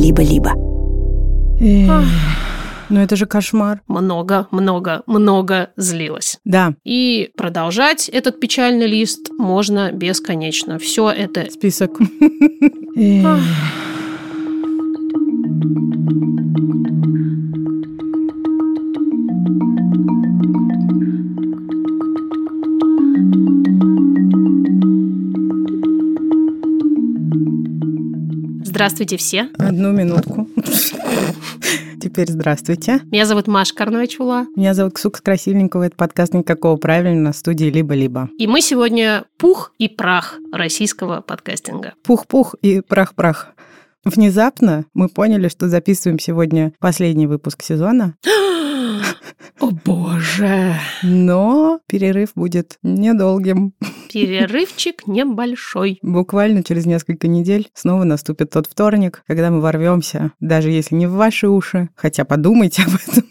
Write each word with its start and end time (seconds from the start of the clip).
либо-либо. 0.00 0.52
Ну 2.88 2.98
это 2.98 3.14
же 3.14 3.26
кошмар. 3.26 3.82
Много, 3.86 4.48
много, 4.50 5.02
много 5.06 5.70
злилась. 5.76 6.40
Да, 6.44 6.74
И 6.84 7.30
продолжать 7.36 8.08
этот 8.08 8.40
печальный 8.40 8.88
лист 8.88 9.30
можно 9.38 9.92
бесконечно. 9.92 10.78
Все 10.78 11.10
это 11.10 11.48
список. 11.50 11.98
Здравствуйте 28.80 29.18
все. 29.18 29.50
Одну 29.58 29.92
минутку. 29.92 30.48
Теперь 32.00 32.30
здравствуйте. 32.30 33.02
Меня 33.12 33.26
зовут 33.26 33.46
Маша 33.46 33.74
Карновичула. 33.74 34.46
Меня 34.56 34.72
зовут 34.72 34.94
Ксукс 34.94 35.20
Красильникова. 35.20 35.82
Это 35.82 35.96
подкаст 35.96 36.32
«Никакого 36.32 36.78
правильно» 36.78 37.20
на 37.20 37.32
студии 37.34 37.66
«Либо-либо». 37.66 38.30
И 38.38 38.46
мы 38.46 38.62
сегодня 38.62 39.26
пух 39.36 39.74
и 39.76 39.86
прах 39.86 40.38
российского 40.50 41.20
подкастинга. 41.20 41.92
Пух-пух 42.04 42.54
и 42.62 42.80
прах-прах. 42.80 43.52
Внезапно 44.06 44.86
мы 44.94 45.10
поняли, 45.10 45.48
что 45.48 45.68
записываем 45.68 46.18
сегодня 46.18 46.72
последний 46.78 47.26
выпуск 47.26 47.62
сезона, 47.62 48.14
боже! 49.90 50.76
но 51.02 51.80
перерыв 51.86 52.30
будет 52.34 52.78
недолгим. 52.82 53.74
Перерывчик 54.12 55.06
небольшой. 55.06 55.98
Буквально 56.02 56.62
через 56.62 56.86
несколько 56.86 57.28
недель 57.28 57.68
снова 57.74 58.04
наступит 58.04 58.50
тот 58.50 58.66
вторник, 58.66 59.22
когда 59.26 59.50
мы 59.50 59.60
ворвемся, 59.60 60.32
даже 60.40 60.70
если 60.70 60.94
не 60.94 61.06
в 61.06 61.12
ваши 61.12 61.48
уши, 61.48 61.88
хотя 61.94 62.24
подумайте 62.24 62.82
об 62.82 62.94
этом, 62.94 63.24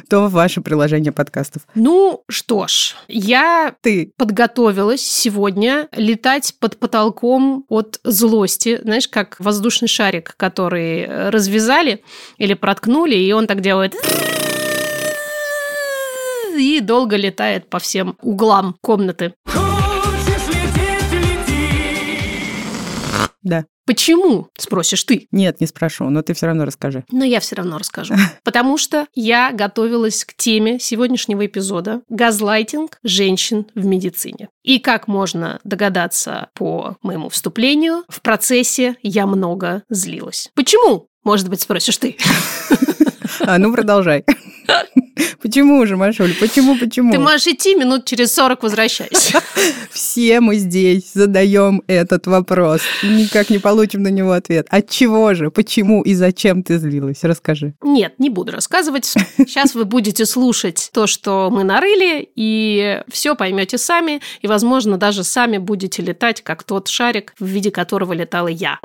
то 0.08 0.28
в 0.28 0.32
ваше 0.32 0.60
приложение 0.60 1.12
подкастов. 1.12 1.62
Ну 1.74 2.22
что 2.28 2.66
ж, 2.66 2.94
я 3.08 3.74
Ты 3.80 4.12
подготовилась 4.16 5.02
сегодня 5.02 5.88
летать 5.96 6.54
под 6.60 6.78
потолком 6.78 7.64
от 7.68 8.00
злости. 8.04 8.80
Знаешь, 8.82 9.08
как 9.08 9.36
воздушный 9.38 9.88
шарик, 9.88 10.34
который 10.36 11.00
э, 11.00 11.30
развязали 11.30 12.02
или 12.36 12.54
проткнули, 12.54 13.16
и 13.16 13.32
он 13.32 13.46
так 13.46 13.60
делает 13.60 13.94
и 16.58 16.80
долго 16.80 17.16
летает 17.16 17.68
по 17.70 17.78
всем 17.78 18.16
углам 18.22 18.76
комнаты. 18.80 19.34
Да. 23.42 23.64
Почему, 23.86 24.48
спросишь 24.58 25.04
ты? 25.04 25.28
Нет, 25.32 25.62
не 25.62 25.66
спрошу, 25.66 26.10
но 26.10 26.20
ты 26.20 26.34
все 26.34 26.44
равно 26.44 26.66
расскажи. 26.66 27.04
Но 27.10 27.24
я 27.24 27.40
все 27.40 27.56
равно 27.56 27.78
расскажу. 27.78 28.14
Потому 28.44 28.76
что 28.76 29.06
я 29.14 29.50
готовилась 29.50 30.26
к 30.26 30.34
теме 30.34 30.78
сегодняшнего 30.78 31.46
эпизода 31.46 32.02
«Газлайтинг 32.10 32.98
женщин 33.02 33.66
в 33.74 33.86
медицине». 33.86 34.50
И 34.62 34.78
как 34.78 35.08
можно 35.08 35.58
догадаться 35.64 36.50
по 36.52 36.98
моему 37.00 37.30
вступлению, 37.30 38.04
в 38.10 38.20
процессе 38.20 38.96
я 39.02 39.26
много 39.26 39.82
злилась. 39.88 40.50
Почему? 40.54 41.08
Может 41.24 41.48
быть, 41.48 41.62
спросишь 41.62 41.96
ты. 41.96 42.16
А, 43.40 43.56
ну 43.58 43.72
продолжай. 43.72 44.24
Почему 45.42 45.86
же, 45.86 45.96
Машуль, 45.96 46.34
почему, 46.38 46.76
почему? 46.76 47.12
Ты 47.12 47.18
можешь 47.18 47.46
идти, 47.46 47.74
минут 47.74 48.04
через 48.04 48.34
40 48.34 48.62
возвращайся. 48.62 49.40
Все 49.90 50.40
мы 50.40 50.56
здесь 50.56 51.12
задаем 51.14 51.82
этот 51.86 52.26
вопрос. 52.26 52.80
Никак 53.02 53.50
не 53.50 53.58
получим 53.58 54.02
на 54.02 54.08
него 54.08 54.32
ответ. 54.32 54.66
От 54.70 54.90
чего 54.90 55.34
же, 55.34 55.50
почему 55.50 56.02
и 56.02 56.14
зачем 56.14 56.62
ты 56.62 56.78
злилась? 56.78 57.22
Расскажи. 57.22 57.74
Нет, 57.82 58.14
не 58.18 58.30
буду 58.30 58.52
рассказывать. 58.52 59.04
Сейчас 59.36 59.74
вы 59.74 59.84
будете 59.84 60.26
слушать 60.26 60.90
то, 60.92 61.06
что 61.06 61.50
мы 61.50 61.64
нарыли, 61.64 62.28
и 62.34 63.02
все 63.08 63.34
поймете 63.34 63.78
сами, 63.78 64.20
и, 64.42 64.46
возможно, 64.46 64.98
даже 64.98 65.24
сами 65.24 65.58
будете 65.58 66.02
летать, 66.02 66.42
как 66.42 66.62
тот 66.62 66.88
шарик, 66.88 67.34
в 67.38 67.46
виде 67.46 67.70
которого 67.70 68.12
летала 68.12 68.48
я. 68.48 68.78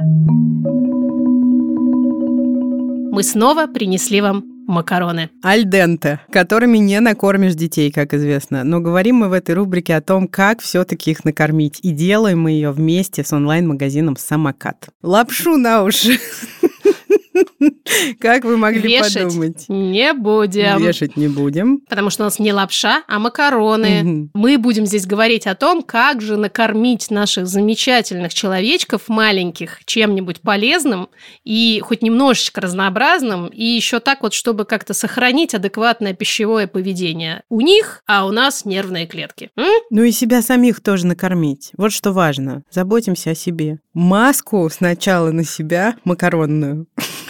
Мы 3.12 3.22
снова 3.22 3.68
принесли 3.68 4.22
вам 4.22 4.53
макароны. 4.68 5.30
Альденте, 5.42 6.20
которыми 6.32 6.78
не 6.78 7.00
накормишь 7.00 7.56
детей, 7.56 7.92
как 7.92 8.14
известно. 8.14 8.64
Но 8.64 8.80
говорим 8.80 9.18
мы 9.18 9.30
в 9.30 9.34
этой 9.34 9.56
рубрике 9.56 9.96
о 9.96 10.02
том, 10.02 10.28
как 10.28 10.62
все-таки 10.62 11.12
их 11.12 11.26
накормить. 11.26 11.80
И 11.82 11.92
делаем 11.92 12.42
мы 12.42 12.52
ее 12.52 12.72
вместе 12.72 13.24
с 13.24 13.34
онлайн-магазином 13.34 14.16
«Самокат». 14.18 14.90
Лапшу 15.02 15.58
на 15.58 15.84
уши. 15.84 16.20
Как 18.20 18.44
вы 18.44 18.58
могли 18.58 18.82
Вешать 18.82 19.24
подумать? 19.24 19.66
не 19.70 20.14
будем. 20.14 20.82
Вешать 20.82 21.18
не 21.18 21.28
будем. 21.28 21.80
Потому 21.88 22.10
что 22.10 22.24
у 22.24 22.26
нас 22.26 22.40
не 22.40 22.54
лапша, 22.54 23.04
а 23.08 23.20
макароны. 23.20 24.04
Мгм. 24.04 24.32
Мы 24.34 24.58
будем 24.58 24.86
здесь 24.86 25.06
говорить 25.06 25.48
о 25.48 25.56
том, 25.56 25.82
как 25.82 26.22
же 26.22 26.38
накормить 26.38 27.10
наших 27.12 27.48
замечательных 27.48 28.34
человечков 28.34 29.08
маленьких 29.08 29.80
чем-нибудь 29.86 30.42
полезным 30.42 31.10
и 31.44 31.82
хоть 31.84 32.02
немножечко 32.02 32.62
разнообразным, 32.62 33.48
и 33.48 33.64
еще 33.64 34.00
так 34.00 34.22
вот, 34.22 34.34
чтобы 34.34 34.66
как-то 34.66 34.94
сохранить 34.94 35.54
адекватное 35.54 36.14
пищевое 36.14 36.68
поведение 36.68 37.44
у 37.50 37.62
них, 37.62 38.04
а 38.08 38.26
у 38.26 38.32
нас 38.32 38.66
нервные 38.66 39.08
клетки. 39.08 39.50
М? 39.58 39.72
Ну 39.90 40.04
и 40.04 40.12
себя 40.12 40.42
самих 40.42 40.82
тоже 40.82 41.06
накормить. 41.06 41.72
Вот 41.78 41.92
что 41.92 42.12
важно. 42.12 42.64
Заботимся 42.70 43.32
о 43.32 43.36
себе. 43.36 43.80
Маску 43.94 44.70
сначала 44.70 45.32
на 45.32 45.44
себя, 45.44 45.96
макаронную. 46.04 46.88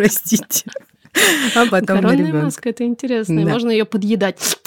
Простите. 0.00 0.64
А 1.54 1.66
потом 1.66 2.00
ребенка. 2.12 2.44
маска, 2.44 2.68
это 2.70 2.84
интересно. 2.84 3.44
Да. 3.44 3.50
Можно 3.50 3.70
ее 3.70 3.84
подъедать. 3.84 4.58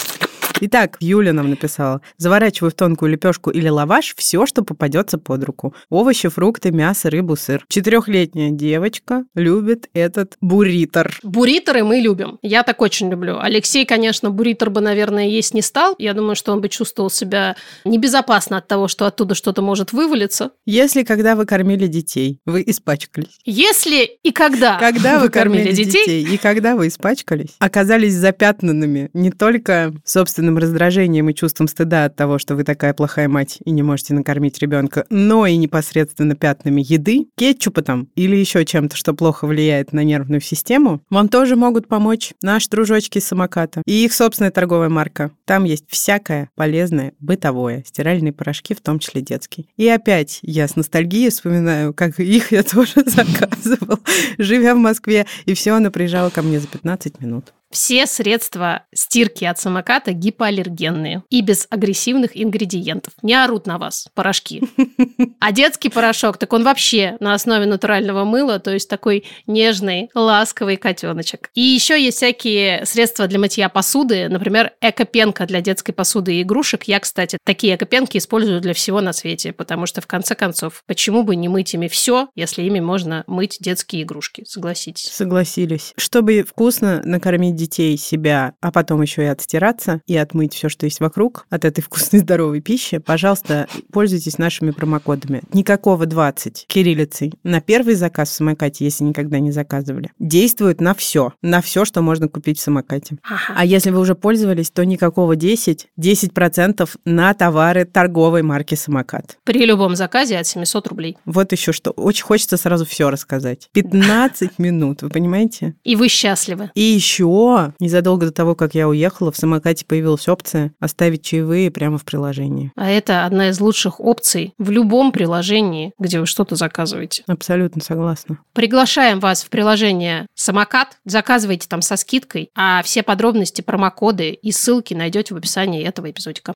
Итак, 0.66 0.96
Юля 1.02 1.34
нам 1.34 1.50
написала. 1.50 2.00
Заворачиваю 2.16 2.72
в 2.72 2.74
тонкую 2.74 3.12
лепешку 3.12 3.50
или 3.50 3.68
лаваш 3.68 4.16
все, 4.16 4.46
что 4.46 4.64
попадется 4.64 5.18
под 5.18 5.44
руку. 5.44 5.76
Овощи, 5.90 6.30
фрукты, 6.30 6.72
мясо, 6.72 7.10
рыбу, 7.10 7.36
сыр. 7.36 7.66
Четырехлетняя 7.68 8.50
девочка 8.50 9.26
любит 9.36 9.90
этот 9.94 10.38
бурритор. 10.40 11.20
Бурриторы 11.22 11.84
мы 11.84 11.98
любим. 11.98 12.40
Я 12.42 12.64
так 12.64 12.80
очень 12.80 13.10
люблю. 13.10 13.40
Алексей, 13.42 13.86
конечно, 13.86 14.30
бурритор 14.30 14.70
бы, 14.70 14.80
наверное, 14.80 15.28
есть 15.28 15.54
не 15.54 15.62
стал. 15.62 15.96
Я 15.98 16.14
думаю, 16.14 16.38
что 16.38 16.54
он 16.54 16.62
бы 16.62 16.70
чувствовал 16.70 17.10
себя 17.10 17.58
небезопасно 17.84 18.56
от 18.56 18.68
того, 18.70 18.88
что 18.88 19.06
оттуда 19.06 19.36
что-то 19.36 19.62
может 19.62 19.92
вывалиться. 19.92 20.52
Если 20.66 21.04
когда 21.04 21.36
вы 21.36 21.46
кормили 21.46 21.88
детей, 21.88 22.40
вы 22.46 22.64
испачкались. 22.66 23.38
Если 23.44 24.06
и 24.24 24.32
когда, 24.32 24.80
Когда 24.80 25.20
вы 25.20 25.28
кормили 25.28 25.74
детей 25.74 26.24
и 26.24 26.38
когда 26.38 26.78
вы 26.78 26.88
испачкались, 26.88 27.58
оказались 27.60 28.14
запятнанными 28.14 29.10
не 29.14 29.30
только 29.30 29.94
собственным 30.06 30.53
раздражением 30.58 31.30
и 31.30 31.34
чувством 31.34 31.68
стыда 31.68 32.06
от 32.06 32.16
того, 32.16 32.40
что 32.40 32.56
вы 32.56 32.64
такая 32.64 32.94
плохая 32.94 33.28
мать 33.28 33.60
и 33.64 33.72
не 33.72 33.84
можете 33.84 34.14
накормить 34.14 34.60
ребенка, 34.60 35.06
но 35.10 35.46
и 35.46 35.56
непосредственно 35.58 36.36
пятнами 36.36 36.84
еды, 36.86 37.28
кетчупом 37.36 38.10
или 38.16 38.36
еще 38.36 38.66
чем-то, 38.66 38.96
что 38.96 39.14
плохо 39.14 39.48
влияет 39.48 39.94
на 39.94 40.04
нервную 40.04 40.42
систему, 40.42 41.02
вам 41.10 41.30
тоже 41.30 41.56
могут 41.56 41.88
помочь 41.88 42.34
наши 42.42 42.70
дружочки 42.70 43.18
из 43.18 43.26
самоката 43.26 43.82
и 43.86 44.06
их 44.06 44.14
собственная 44.14 44.52
торговая 44.52 44.90
марка. 44.90 45.32
Там 45.46 45.64
есть 45.64 45.86
всякое 45.88 46.50
полезное, 46.56 47.14
бытовое, 47.20 47.84
стиральные 47.86 48.34
порошки, 48.34 48.74
в 48.74 48.82
том 48.82 49.00
числе 49.00 49.22
детские. 49.22 49.66
И 49.78 49.88
опять 49.88 50.40
я 50.42 50.68
с 50.68 50.76
ностальгией 50.76 51.30
вспоминаю, 51.30 51.94
как 51.94 52.20
их 52.20 52.52
я 52.52 52.64
тоже 52.64 52.94
заказывал, 53.06 54.00
живя 54.38 54.76
в 54.76 54.80
Москве, 54.80 55.26
и 55.46 55.54
все 55.54 55.74
она 55.74 55.92
приезжала 55.92 56.30
ко 56.30 56.42
мне 56.42 56.60
за 56.60 56.68
15 56.68 57.20
минут. 57.20 57.54
Все 57.74 58.06
средства 58.06 58.84
стирки 58.94 59.46
от 59.46 59.58
самоката 59.58 60.14
гипоаллергенные 60.14 61.24
и 61.32 61.42
без 61.42 61.66
агрессивных 61.72 62.40
ингредиентов. 62.40 63.16
Не 63.24 63.34
орут 63.34 63.66
на 63.66 63.80
вас 63.80 64.08
порошки. 64.14 64.62
А 65.40 65.52
детский 65.52 65.90
порошок, 65.90 66.38
так 66.38 66.54
он 66.54 66.64
вообще 66.64 67.18
на 67.20 67.34
основе 67.34 67.66
натурального 67.66 68.24
мыла, 68.24 68.60
то 68.60 68.72
есть 68.72 68.88
такой 68.90 69.26
нежный, 69.46 70.10
ласковый 70.14 70.78
котеночек. 70.78 71.50
И 71.54 71.62
еще 71.62 72.02
есть 72.02 72.18
всякие 72.18 72.86
средства 72.86 73.28
для 73.28 73.40
мытья 73.40 73.68
посуды, 73.68 74.30
например, 74.30 74.72
экопенка 74.80 75.46
для 75.46 75.60
детской 75.60 75.92
посуды 75.92 76.36
и 76.36 76.44
игрушек. 76.44 76.84
Я, 76.84 77.00
кстати, 77.02 77.38
такие 77.44 77.76
экопенки 77.76 78.18
использую 78.18 78.62
для 78.62 78.74
всего 78.74 79.02
на 79.02 79.12
свете, 79.12 79.52
потому 79.52 79.86
что, 79.86 80.00
в 80.00 80.08
конце 80.08 80.36
концов, 80.36 80.84
почему 80.86 81.24
бы 81.24 81.36
не 81.36 81.50
мыть 81.50 81.74
ими 81.74 81.90
все, 81.90 82.30
если 82.36 82.64
ими 82.64 82.80
можно 82.80 83.26
мыть 83.28 83.58
детские 83.60 84.04
игрушки, 84.04 84.46
согласитесь. 84.48 85.12
Согласились. 85.12 85.94
Чтобы 85.98 86.44
вкусно 86.44 87.02
накормить 87.04 87.56
детей, 87.64 87.98
себя, 87.98 88.54
а 88.62 88.72
потом 88.72 89.02
еще 89.02 89.24
и 89.24 89.28
отстираться 89.28 90.02
и 90.06 90.16
отмыть 90.18 90.54
все, 90.54 90.70
что 90.70 90.86
есть 90.86 91.00
вокруг 91.00 91.46
от 91.50 91.66
этой 91.66 91.82
вкусной 91.82 92.20
здоровой 92.20 92.62
пищи, 92.62 92.98
пожалуйста, 92.98 93.68
пользуйтесь 93.92 94.38
нашими 94.38 94.72
промокодами. 94.72 95.42
Никакого 95.54 96.06
20 96.06 96.66
кириллицей 96.68 97.34
на 97.44 97.62
первый 97.62 97.96
заказ 97.96 98.30
в 98.30 98.34
самокате, 98.34 98.86
если 98.86 99.04
никогда 99.04 99.40
не 99.40 99.52
заказывали. 99.52 100.12
Действует 100.20 100.82
на 100.82 100.94
все, 100.94 101.34
на 101.42 101.62
все, 101.62 101.86
что 101.86 102.02
можно 102.02 102.28
купить 102.28 102.60
в 102.60 102.62
самокате. 102.62 103.18
Ага. 103.24 103.54
А 103.56 103.66
если 103.66 103.92
вы 103.92 104.00
уже 104.00 104.16
пользовались, 104.16 104.72
то 104.72 104.84
никакого 104.84 105.36
10, 105.36 105.88
10% 106.00 106.90
на 107.06 107.34
товары 107.34 107.86
торговой 107.86 108.44
марки 108.44 108.76
самокат. 108.76 109.38
При 109.44 109.66
любом 109.66 109.96
заказе 109.96 110.38
от 110.38 110.48
700 110.48 110.88
рублей. 110.88 111.18
Вот 111.26 111.52
еще 111.52 111.72
что. 111.72 111.92
Очень 111.92 112.24
хочется 112.24 112.58
сразу 112.58 112.86
все 112.86 113.10
рассказать. 113.10 113.70
15 113.74 114.60
минут, 114.60 115.02
вы 115.02 115.10
понимаете? 115.10 115.76
И 115.84 115.96
вы 115.96 116.08
счастливы. 116.08 116.72
И 116.76 116.82
еще 116.82 117.53
незадолго 117.80 118.28
до 118.28 118.32
того, 118.32 118.56
как 118.56 118.76
я 118.76 118.88
уехала, 118.88 119.32
в 119.32 119.38
самокате 119.38 119.86
появилась 119.86 120.28
опция 120.28 120.74
оставить 120.80 121.24
чаевые 121.24 121.72
прямо 121.72 121.98
в 121.98 122.06
приложении. 122.06 122.72
А 122.76 122.90
это 122.90 123.26
одна 123.26 123.50
из 123.50 123.60
лучших 123.60 124.00
опций 124.00 124.54
в 124.58 124.72
любом 124.72 125.12
приложении, 125.12 125.94
где 126.00 126.20
вы 126.20 126.26
что-то 126.26 126.56
заказываете. 126.56 127.24
Абсолютно 127.28 127.82
согласна. 127.82 128.40
Приглашаем 128.54 129.20
вас 129.20 129.44
в 129.44 129.50
приложение 129.50 130.28
«Самокат». 130.36 130.98
Заказывайте 131.06 131.68
там 131.68 131.82
со 131.82 131.96
скидкой, 131.98 132.50
а 132.56 132.82
все 132.84 133.04
подробности, 133.04 133.62
промокоды 133.62 134.32
и 134.32 134.52
ссылки 134.52 134.94
найдете 134.94 135.34
в 135.34 135.38
описании 135.38 135.84
этого 135.84 136.12
эпизодика. 136.12 136.54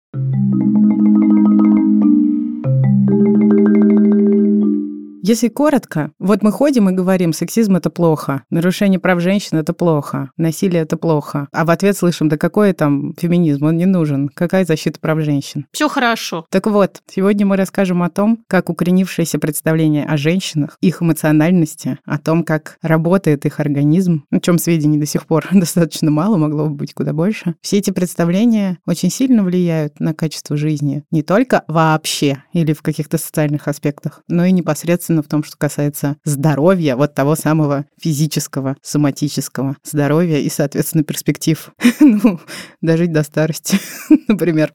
Если 5.28 5.50
коротко, 5.50 6.12
вот 6.20 6.42
мы 6.42 6.54
ходим 6.54 6.88
и 6.90 6.94
говорим, 6.94 7.34
сексизм 7.34 7.76
это 7.76 7.90
плохо, 7.90 8.44
нарушение 8.50 8.98
прав 8.98 9.20
женщин 9.20 9.58
это 9.58 9.74
плохо, 9.74 10.32
насилие 10.38 10.84
это 10.84 10.96
плохо. 10.96 11.50
А 11.52 11.66
в 11.66 11.70
ответ 11.70 11.98
слышим, 11.98 12.30
да 12.30 12.38
какой 12.38 12.72
там 12.72 13.14
феминизм, 13.20 13.66
он 13.66 13.76
не 13.76 13.86
нужен, 13.86 14.30
какая 14.30 14.64
защита 14.64 15.02
прав 15.02 15.20
женщин. 15.20 15.66
Все 15.74 15.90
хорошо. 15.90 16.46
Так 16.50 16.68
вот, 16.68 17.02
сегодня 17.14 17.46
мы 17.46 17.58
расскажем 17.58 18.04
о 18.04 18.10
том, 18.10 18.46
как 18.48 18.70
укоренившееся 18.70 19.38
представление 19.38 20.06
о 20.06 20.16
женщинах, 20.16 20.78
их 20.80 21.02
эмоциональности, 21.02 22.00
о 22.06 22.20
том, 22.20 22.46
как 22.46 22.78
работает 22.82 23.46
их 23.46 23.60
организм, 23.60 24.24
о 24.32 24.40
чем 24.40 24.58
сведений 24.58 24.98
до 24.98 25.06
сих 25.06 25.26
пор 25.26 25.46
достаточно 25.52 26.10
мало, 26.10 26.38
могло 26.38 26.68
бы 26.68 26.76
быть 26.76 26.94
куда 26.94 27.12
больше. 27.12 27.56
Все 27.60 27.80
эти 27.80 27.92
представления 27.92 28.78
очень 28.86 29.12
сильно 29.12 29.44
влияют 29.44 30.00
на 30.00 30.14
качество 30.14 30.56
жизни 30.56 31.04
не 31.12 31.22
только 31.22 31.66
вообще 31.68 32.44
или 32.54 32.72
в 32.72 32.82
каких-то 32.82 33.18
социальных 33.18 33.68
аспектах, 33.68 34.22
но 34.30 34.46
и 34.46 34.54
непосредственно 34.54 35.17
в 35.24 35.28
том, 35.28 35.44
что 35.44 35.58
касается 35.58 36.18
здоровья, 36.24 36.96
вот 36.96 37.14
того 37.14 37.36
самого 37.36 37.86
физического, 38.00 38.76
соматического 38.82 39.78
здоровья 39.84 40.38
и, 40.38 40.50
соответственно, 40.50 41.04
перспектив, 41.04 41.72
ну, 42.00 42.40
дожить 42.82 43.12
до 43.12 43.24
старости, 43.24 43.80
например. 44.28 44.74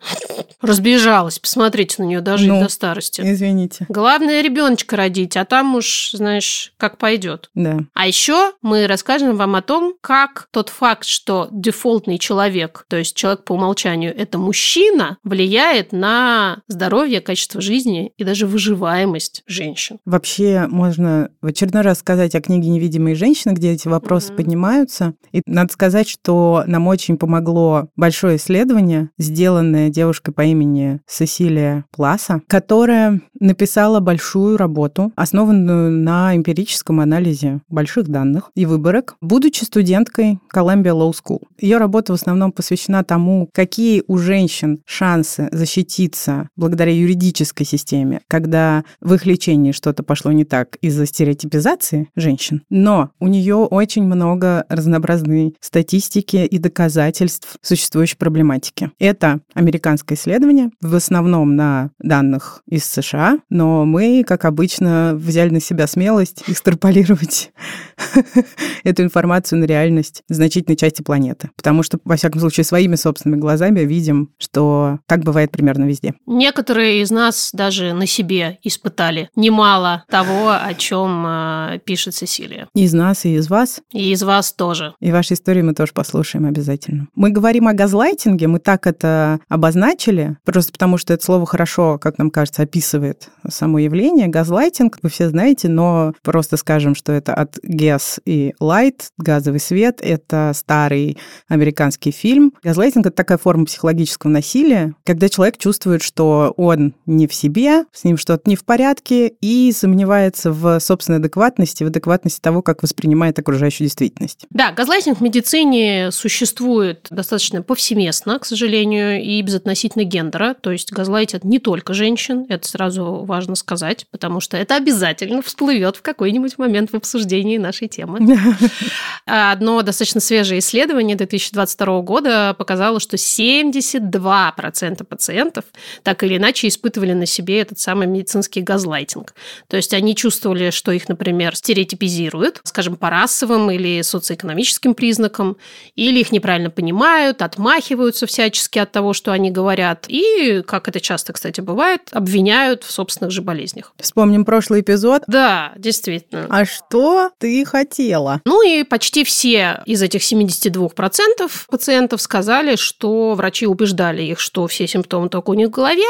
Разбежалась. 0.60 1.38
Посмотрите 1.38 1.96
на 1.98 2.06
нее 2.06 2.20
дожить 2.20 2.48
Ну. 2.48 2.62
до 2.62 2.68
старости. 2.68 3.20
Извините. 3.24 3.84
Главное 3.88 4.42
ребеночка 4.42 4.96
родить, 4.96 5.36
а 5.36 5.44
там 5.44 5.74
уж, 5.74 6.10
знаешь, 6.12 6.72
как 6.76 6.98
пойдет. 6.98 7.50
Да. 7.54 7.80
А 7.94 8.06
еще 8.06 8.52
мы 8.62 8.86
расскажем 8.86 9.36
вам 9.36 9.56
о 9.56 9.62
том, 9.62 9.94
как 10.00 10.46
тот 10.52 10.68
факт, 10.68 11.04
что 11.04 11.48
дефолтный 11.50 12.18
человек, 12.18 12.84
то 12.88 12.96
есть 12.96 13.16
человек 13.16 13.44
по 13.44 13.54
умолчанию, 13.54 14.16
это 14.16 14.38
мужчина, 14.38 15.18
влияет 15.24 15.92
на 15.92 16.62
здоровье, 16.68 17.20
качество 17.20 17.60
жизни 17.60 18.12
и 18.16 18.22
даже 18.24 18.46
выживаемость 18.46 19.42
женщин. 19.46 19.98
Вообще 20.04 20.21
можно 20.68 21.30
в 21.40 21.46
очередной 21.46 21.82
раз 21.82 21.98
сказать 21.98 22.34
о 22.34 22.40
книге 22.40 22.68
«Невидимые 22.68 23.14
женщины», 23.14 23.52
где 23.52 23.72
эти 23.72 23.88
вопросы 23.88 24.28
Мгм. 24.28 24.36
поднимаются. 24.36 25.14
И 25.32 25.42
надо 25.46 25.72
сказать, 25.72 26.08
что 26.08 26.64
нам 26.66 26.86
очень 26.88 27.16
помогло 27.16 27.88
большое 27.96 28.36
исследование, 28.36 29.10
сделанное 29.18 29.88
девушкой 29.88 30.32
по 30.32 30.42
имени 30.42 31.00
Сесилия 31.06 31.84
Пласа, 31.90 32.42
которая 32.46 33.20
написала 33.40 34.00
большую 34.00 34.56
работу, 34.56 35.12
основанную 35.16 35.90
на 35.90 36.34
эмпирическом 36.36 37.00
анализе 37.00 37.60
больших 37.68 38.08
данных 38.08 38.50
и 38.54 38.66
выборок, 38.66 39.16
будучи 39.20 39.64
студенткой 39.64 40.38
Columbia 40.54 40.92
Law 40.92 41.12
School. 41.12 41.42
Ее 41.60 41.78
работа 41.78 42.12
в 42.12 42.16
основном 42.16 42.52
посвящена 42.52 43.04
тому, 43.04 43.48
какие 43.52 44.02
у 44.06 44.18
женщин 44.18 44.80
шансы 44.86 45.48
защититься 45.52 46.48
благодаря 46.56 46.92
юридической 46.92 47.64
системе, 47.64 48.20
когда 48.28 48.84
в 49.00 49.14
их 49.14 49.26
лечении 49.26 49.72
что-то 49.72 50.02
пошло 50.12 50.30
не 50.30 50.44
так 50.44 50.76
из-за 50.82 51.06
стереотипизации 51.06 52.10
женщин. 52.16 52.64
Но 52.68 53.12
у 53.18 53.28
нее 53.28 53.56
очень 53.56 54.04
много 54.04 54.66
разнообразной 54.68 55.56
статистики 55.58 56.36
и 56.36 56.58
доказательств 56.58 57.56
существующей 57.62 58.18
проблематики. 58.18 58.90
Это 58.98 59.40
американское 59.54 60.18
исследование, 60.18 60.68
в 60.82 60.94
основном 60.94 61.56
на 61.56 61.92
данных 61.98 62.62
из 62.68 62.84
США, 62.84 63.38
но 63.48 63.86
мы, 63.86 64.22
как 64.26 64.44
обычно, 64.44 65.14
взяли 65.14 65.48
на 65.48 65.60
себя 65.60 65.86
смелость 65.86 66.44
экстраполировать 66.46 67.50
эту 68.84 69.04
информацию 69.04 69.60
на 69.60 69.64
реальность 69.64 70.24
значительной 70.28 70.76
части 70.76 71.00
планеты. 71.00 71.48
Потому 71.56 71.82
что, 71.82 71.98
во 72.04 72.16
всяком 72.16 72.38
случае, 72.38 72.64
своими 72.64 72.96
собственными 72.96 73.40
глазами 73.40 73.80
видим, 73.80 74.28
что 74.36 74.98
так 75.06 75.24
бывает 75.24 75.52
примерно 75.52 75.84
везде. 75.84 76.12
Некоторые 76.26 77.00
из 77.00 77.10
нас 77.10 77.48
даже 77.54 77.94
на 77.94 78.06
себе 78.06 78.58
испытали 78.62 79.30
немало 79.36 80.01
того, 80.08 80.50
о 80.50 80.74
чем 80.74 81.24
э, 81.26 81.80
пишет 81.84 82.14
Сесилия. 82.14 82.68
И 82.74 82.84
из 82.84 82.92
нас, 82.92 83.24
и 83.24 83.34
из 83.34 83.48
вас. 83.48 83.80
И 83.92 84.12
из 84.12 84.22
вас 84.22 84.52
тоже. 84.52 84.94
И 85.00 85.12
ваши 85.12 85.34
истории 85.34 85.62
мы 85.62 85.74
тоже 85.74 85.92
послушаем 85.92 86.46
обязательно. 86.46 87.08
Мы 87.14 87.30
говорим 87.30 87.68
о 87.68 87.72
газлайтинге, 87.72 88.48
мы 88.48 88.58
так 88.58 88.86
это 88.86 89.40
обозначили, 89.48 90.36
просто 90.44 90.72
потому 90.72 90.98
что 90.98 91.14
это 91.14 91.24
слово 91.24 91.46
хорошо, 91.46 91.98
как 91.98 92.18
нам 92.18 92.30
кажется, 92.30 92.62
описывает 92.62 93.28
само 93.48 93.78
явление. 93.78 94.28
Газлайтинг, 94.28 94.98
вы 95.02 95.08
все 95.08 95.28
знаете, 95.28 95.68
но 95.68 96.12
просто 96.22 96.56
скажем, 96.56 96.94
что 96.94 97.12
это 97.12 97.34
от 97.34 97.58
gas 97.58 98.20
и 98.24 98.54
light, 98.60 99.02
газовый 99.18 99.60
свет, 99.60 100.00
это 100.02 100.52
старый 100.54 101.18
американский 101.48 102.10
фильм. 102.10 102.52
Газлайтинг— 102.62 103.06
это 103.06 103.16
такая 103.16 103.38
форма 103.38 103.64
психологического 103.64 104.30
насилия, 104.30 104.94
когда 105.04 105.28
человек 105.28 105.58
чувствует, 105.58 106.02
что 106.02 106.54
он 106.56 106.94
не 107.06 107.26
в 107.26 107.34
себе, 107.34 107.84
с 107.92 108.04
ним 108.04 108.16
что-то 108.16 108.48
не 108.48 108.56
в 108.56 108.64
порядке, 108.64 109.28
и 109.40 109.72
сомневается 109.92 110.52
в 110.52 110.80
собственной 110.80 111.18
адекватности, 111.18 111.84
в 111.84 111.88
адекватности 111.88 112.40
того, 112.40 112.62
как 112.62 112.82
воспринимает 112.82 113.38
окружающую 113.38 113.86
действительность. 113.86 114.46
Да, 114.48 114.72
газлайтинг 114.72 115.18
в 115.18 115.20
медицине 115.20 116.10
существует 116.12 117.08
достаточно 117.10 117.60
повсеместно, 117.62 118.38
к 118.38 118.46
сожалению, 118.46 119.22
и 119.22 119.42
безотносительно 119.42 120.04
гендера. 120.04 120.54
То 120.54 120.70
есть 120.70 120.90
газлайтят 120.92 121.44
не 121.44 121.58
только 121.58 121.92
женщин, 121.92 122.46
это 122.48 122.66
сразу 122.66 123.24
важно 123.24 123.54
сказать, 123.54 124.06
потому 124.10 124.40
что 124.40 124.56
это 124.56 124.76
обязательно 124.76 125.42
всплывет 125.42 125.96
в 125.96 126.02
какой-нибудь 126.02 126.56
момент 126.56 126.90
в 126.90 126.94
обсуждении 126.94 127.58
нашей 127.58 127.88
темы. 127.88 128.38
Одно 129.26 129.82
достаточно 129.82 130.22
свежее 130.22 130.60
исследование 130.60 131.16
2022 131.16 132.00
года 132.00 132.54
показало, 132.56 132.98
что 132.98 133.16
72% 133.16 135.04
пациентов 135.04 135.64
так 136.02 136.24
или 136.24 136.38
иначе 136.38 136.68
испытывали 136.68 137.12
на 137.12 137.26
себе 137.26 137.60
этот 137.60 137.78
самый 137.78 138.06
медицинский 138.06 138.62
газлайтинг. 138.62 139.34
То 139.68 139.76
есть 139.76 139.81
они 139.92 140.14
чувствовали, 140.14 140.70
что 140.70 140.92
их, 140.92 141.08
например, 141.08 141.56
стереотипизируют, 141.56 142.60
скажем, 142.64 142.96
по 142.96 143.10
расовым 143.10 143.70
или 143.70 144.02
социоэкономическим 144.02 144.94
признакам, 144.94 145.56
или 145.96 146.20
их 146.20 146.30
неправильно 146.32 146.70
понимают, 146.70 147.42
отмахиваются 147.42 148.26
всячески 148.26 148.78
от 148.78 148.92
того, 148.92 149.12
что 149.12 149.32
они 149.32 149.50
говорят, 149.50 150.06
и, 150.08 150.62
как 150.66 150.88
это 150.88 151.00
часто, 151.00 151.32
кстати, 151.32 151.60
бывает, 151.60 152.02
обвиняют 152.12 152.84
в 152.84 152.90
собственных 152.90 153.32
же 153.32 153.42
болезнях. 153.42 153.92
Вспомним 153.98 154.44
прошлый 154.44 154.80
эпизод. 154.80 155.22
Да, 155.26 155.72
действительно. 155.76 156.46
А 156.48 156.64
что 156.64 157.30
ты 157.38 157.64
хотела? 157.64 158.40
Ну 158.44 158.62
и 158.66 158.84
почти 158.84 159.24
все 159.24 159.82
из 159.86 160.02
этих 160.02 160.20
72% 160.20 161.50
пациентов 161.68 162.20
сказали, 162.20 162.76
что 162.76 163.34
врачи 163.34 163.66
убеждали 163.66 164.22
их, 164.22 164.38
что 164.38 164.66
все 164.66 164.86
симптомы 164.86 165.28
только 165.28 165.50
у 165.50 165.54
них 165.54 165.68
в 165.68 165.70
голове, 165.70 166.04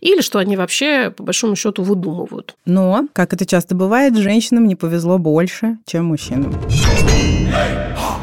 или 0.00 0.20
что 0.20 0.38
они 0.38 0.56
вообще, 0.56 1.10
по 1.10 1.22
большому 1.22 1.56
счету, 1.56 1.82
выдумывают. 1.82 2.54
Но, 2.64 3.06
как 3.18 3.32
это 3.32 3.44
часто 3.46 3.74
бывает, 3.74 4.16
женщинам 4.16 4.68
не 4.68 4.76
повезло 4.76 5.18
больше, 5.18 5.78
чем 5.86 6.04
мужчинам. 6.04 6.54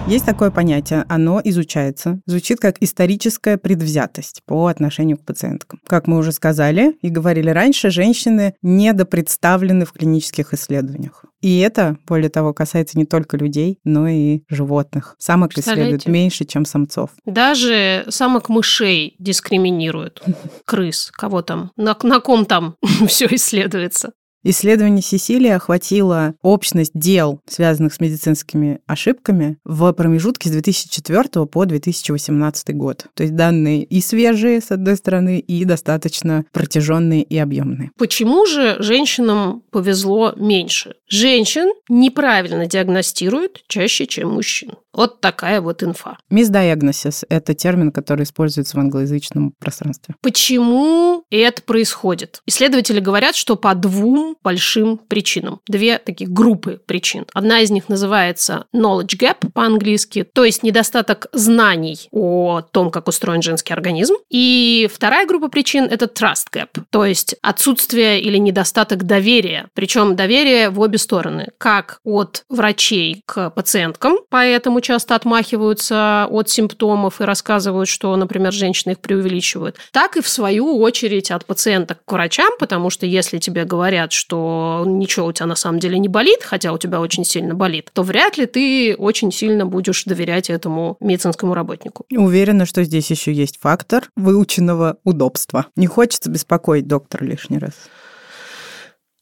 Есть 0.07 0.25
такое 0.25 0.51
понятие, 0.51 1.03
оно 1.09 1.41
изучается. 1.43 2.21
Звучит 2.25 2.61
как 2.61 2.81
историческая 2.81 3.57
предвзятость 3.57 4.41
по 4.45 4.67
отношению 4.67 5.17
к 5.17 5.25
пациенткам. 5.25 5.81
Как 5.85 6.07
мы 6.07 6.17
уже 6.17 6.31
сказали 6.31 6.95
и 7.01 7.09
говорили 7.09 7.49
раньше, 7.49 7.89
женщины 7.89 8.53
недопредставлены 8.61 9.83
в 9.83 9.91
клинических 9.91 10.53
исследованиях. 10.53 11.25
И 11.41 11.59
это, 11.59 11.97
более 12.07 12.29
того, 12.29 12.53
касается 12.53 12.97
не 12.97 13.05
только 13.05 13.35
людей, 13.35 13.79
но 13.83 14.07
и 14.07 14.43
животных. 14.47 15.15
Самок 15.19 15.57
исследуют 15.57 16.07
меньше, 16.07 16.45
чем 16.45 16.63
самцов. 16.63 17.09
Даже 17.25 18.05
самок 18.07 18.47
мышей 18.47 19.15
дискриминируют. 19.19 20.23
Крыс, 20.63 21.11
кого 21.11 21.41
там, 21.41 21.71
на, 21.75 21.97
на 22.03 22.21
ком 22.21 22.45
там 22.45 22.77
все 23.07 23.27
исследуется. 23.29 24.13
Исследование 24.47 25.01
Сесилии 25.01 25.49
охватило 25.49 26.35
общность 26.43 26.91
дел, 26.93 27.41
связанных 27.49 27.95
с 27.95 27.99
медицинскими 27.99 28.79
ошибками, 28.85 29.57
в 29.65 29.91
промежутке 29.93 30.49
с 30.49 30.51
2004 30.51 31.47
по 31.47 31.65
2018 31.65 32.75
год. 32.75 33.07
То 33.15 33.23
есть 33.23 33.35
данные 33.35 33.83
и 33.83 33.99
свежие, 34.01 34.61
с 34.61 34.69
одной 34.69 34.97
стороны, 34.97 35.39
и 35.39 35.65
достаточно 35.65 36.45
протяженные 36.51 37.23
и 37.23 37.39
объемные. 37.39 37.89
Почему 37.97 38.45
же 38.45 38.75
женщинам 38.83 39.63
повезло 39.71 40.33
меньше? 40.37 40.93
Женщин 41.09 41.73
неправильно 41.89 42.67
диагностируют 42.67 43.63
чаще, 43.67 44.05
чем 44.05 44.29
мужчин. 44.29 44.73
Вот 44.95 45.19
такая 45.19 45.59
вот 45.59 45.83
инфа. 45.83 46.17
Misdiagnosis– 46.31 47.25
это 47.29 47.53
термин, 47.53 47.91
который 47.91 48.23
используется 48.23 48.77
в 48.77 48.79
англоязычном 48.79 49.53
пространстве. 49.59 50.15
Почему 50.21 51.25
это 51.29 51.61
происходит? 51.61 52.41
Исследователи 52.45 52.99
говорят, 52.99 53.35
что 53.35 53.57
по 53.57 53.75
двум 53.75 54.37
большим 54.41 54.97
причинам. 54.97 55.59
Две 55.67 55.97
таких 55.97 56.29
группы 56.29 56.79
причин. 56.85 57.25
Одна 57.33 57.59
из 57.59 57.71
них 57.71 57.89
называется 57.89 58.65
knowledge 58.73 59.17
gap 59.19 59.51
по-английски, 59.53 60.23
то 60.23 60.45
есть 60.45 60.63
недостаток 60.63 61.27
знаний 61.33 62.07
о 62.11 62.61
том, 62.61 62.89
как 62.89 63.07
устроен 63.07 63.41
женский 63.41 63.73
организм. 63.73 64.15
И 64.29 64.89
вторая 64.93 65.27
группа 65.27 65.49
причин– 65.49 65.83
это 65.91 66.05
trust 66.05 66.47
gap, 66.53 66.69
то 66.89 67.05
есть 67.05 67.35
отсутствие 67.41 68.21
или 68.21 68.37
недостаток 68.37 69.03
доверия. 69.03 69.67
Причем 69.73 70.15
доверие 70.15 70.69
в 70.69 70.79
обе 70.79 70.97
стороны, 70.97 71.49
как 71.57 71.99
от 72.05 72.43
врачей 72.49 73.21
к 73.25 73.49
пациенткам, 73.49 74.19
поэтому 74.29 74.79
часто 74.85 75.15
отмахиваются 75.15 76.27
от 76.29 76.49
симптомов 76.49 77.19
и 77.19 77.23
рассказывают, 77.23 77.89
что, 77.89 78.15
например, 78.15 78.53
женщины 78.53 78.91
их 78.91 78.99
преувеличивают, 78.99 79.77
так 79.91 80.15
и 80.15 80.21
в 80.21 80.29
свою 80.29 80.79
очередь 80.79 81.31
от 81.31 81.45
пациенток 81.45 81.99
к 82.05 82.11
врачам, 82.11 82.51
потому 82.59 82.91
что 82.91 83.07
если 83.07 83.39
тебе 83.39 83.65
говорят, 83.65 84.11
что 84.11 84.83
ничего 84.85 85.25
у 85.25 85.31
тебя 85.31 85.47
на 85.47 85.55
самом 85.55 85.79
деле 85.79 85.97
не 85.97 86.07
болит, 86.07 86.43
хотя 86.43 86.71
у 86.71 86.77
тебя 86.77 87.01
очень 87.01 87.25
сильно 87.25 87.55
болит, 87.55 87.89
то 87.93 88.03
вряд 88.03 88.37
ли 88.37 88.45
ты 88.45 88.95
очень 88.95 89.31
сильно 89.31 89.65
будешь 89.65 90.03
доверять 90.05 90.51
этому 90.51 90.97
медицинскому 90.99 91.55
работнику. 91.55 92.05
Уверена, 92.11 92.67
что 92.67 92.83
здесь 92.83 93.09
еще 93.09 93.33
есть 93.33 93.57
фактор 93.59 94.09
выученного 94.15 94.97
удобства. 95.03 95.65
Не 95.75 95.87
хочется 95.87 96.29
беспокоить 96.29 96.87
доктора 96.87 97.25
лишний 97.25 97.57
раз. 97.57 97.73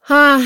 А, 0.10 0.39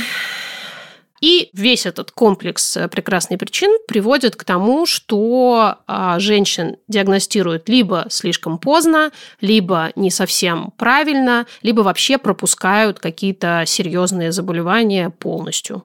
и 1.22 1.50
весь 1.54 1.86
этот 1.86 2.12
комплекс 2.12 2.78
э, 2.78 2.88
прекрасных 2.88 3.40
причин 3.40 3.72
приводит 3.88 4.36
к 4.36 4.44
тому, 4.44 4.86
что 4.86 5.78
а, 5.88 6.20
женщин 6.20 6.78
диагностируют 6.88 7.70
либо 7.70 8.06
слишком 8.10 8.58
поздно, 8.60 9.12
либо 9.42 9.92
не 9.96 10.12
совсем 10.12 10.72
правильно, 10.78 11.46
либо 11.62 11.82
вообще 11.82 12.18
пропускают 12.18 13.00
какие-то 13.00 13.64
серьезные 13.66 14.32
заболевания 14.32 15.10
полностью. 15.10 15.84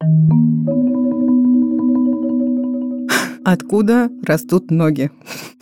Откуда 3.44 4.08
растут 4.24 4.70
ноги? 4.70 5.10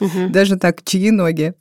Угу. 0.01 0.29
Даже 0.31 0.57
так, 0.57 0.85
чьи 0.85 1.11
ноги? 1.11 1.55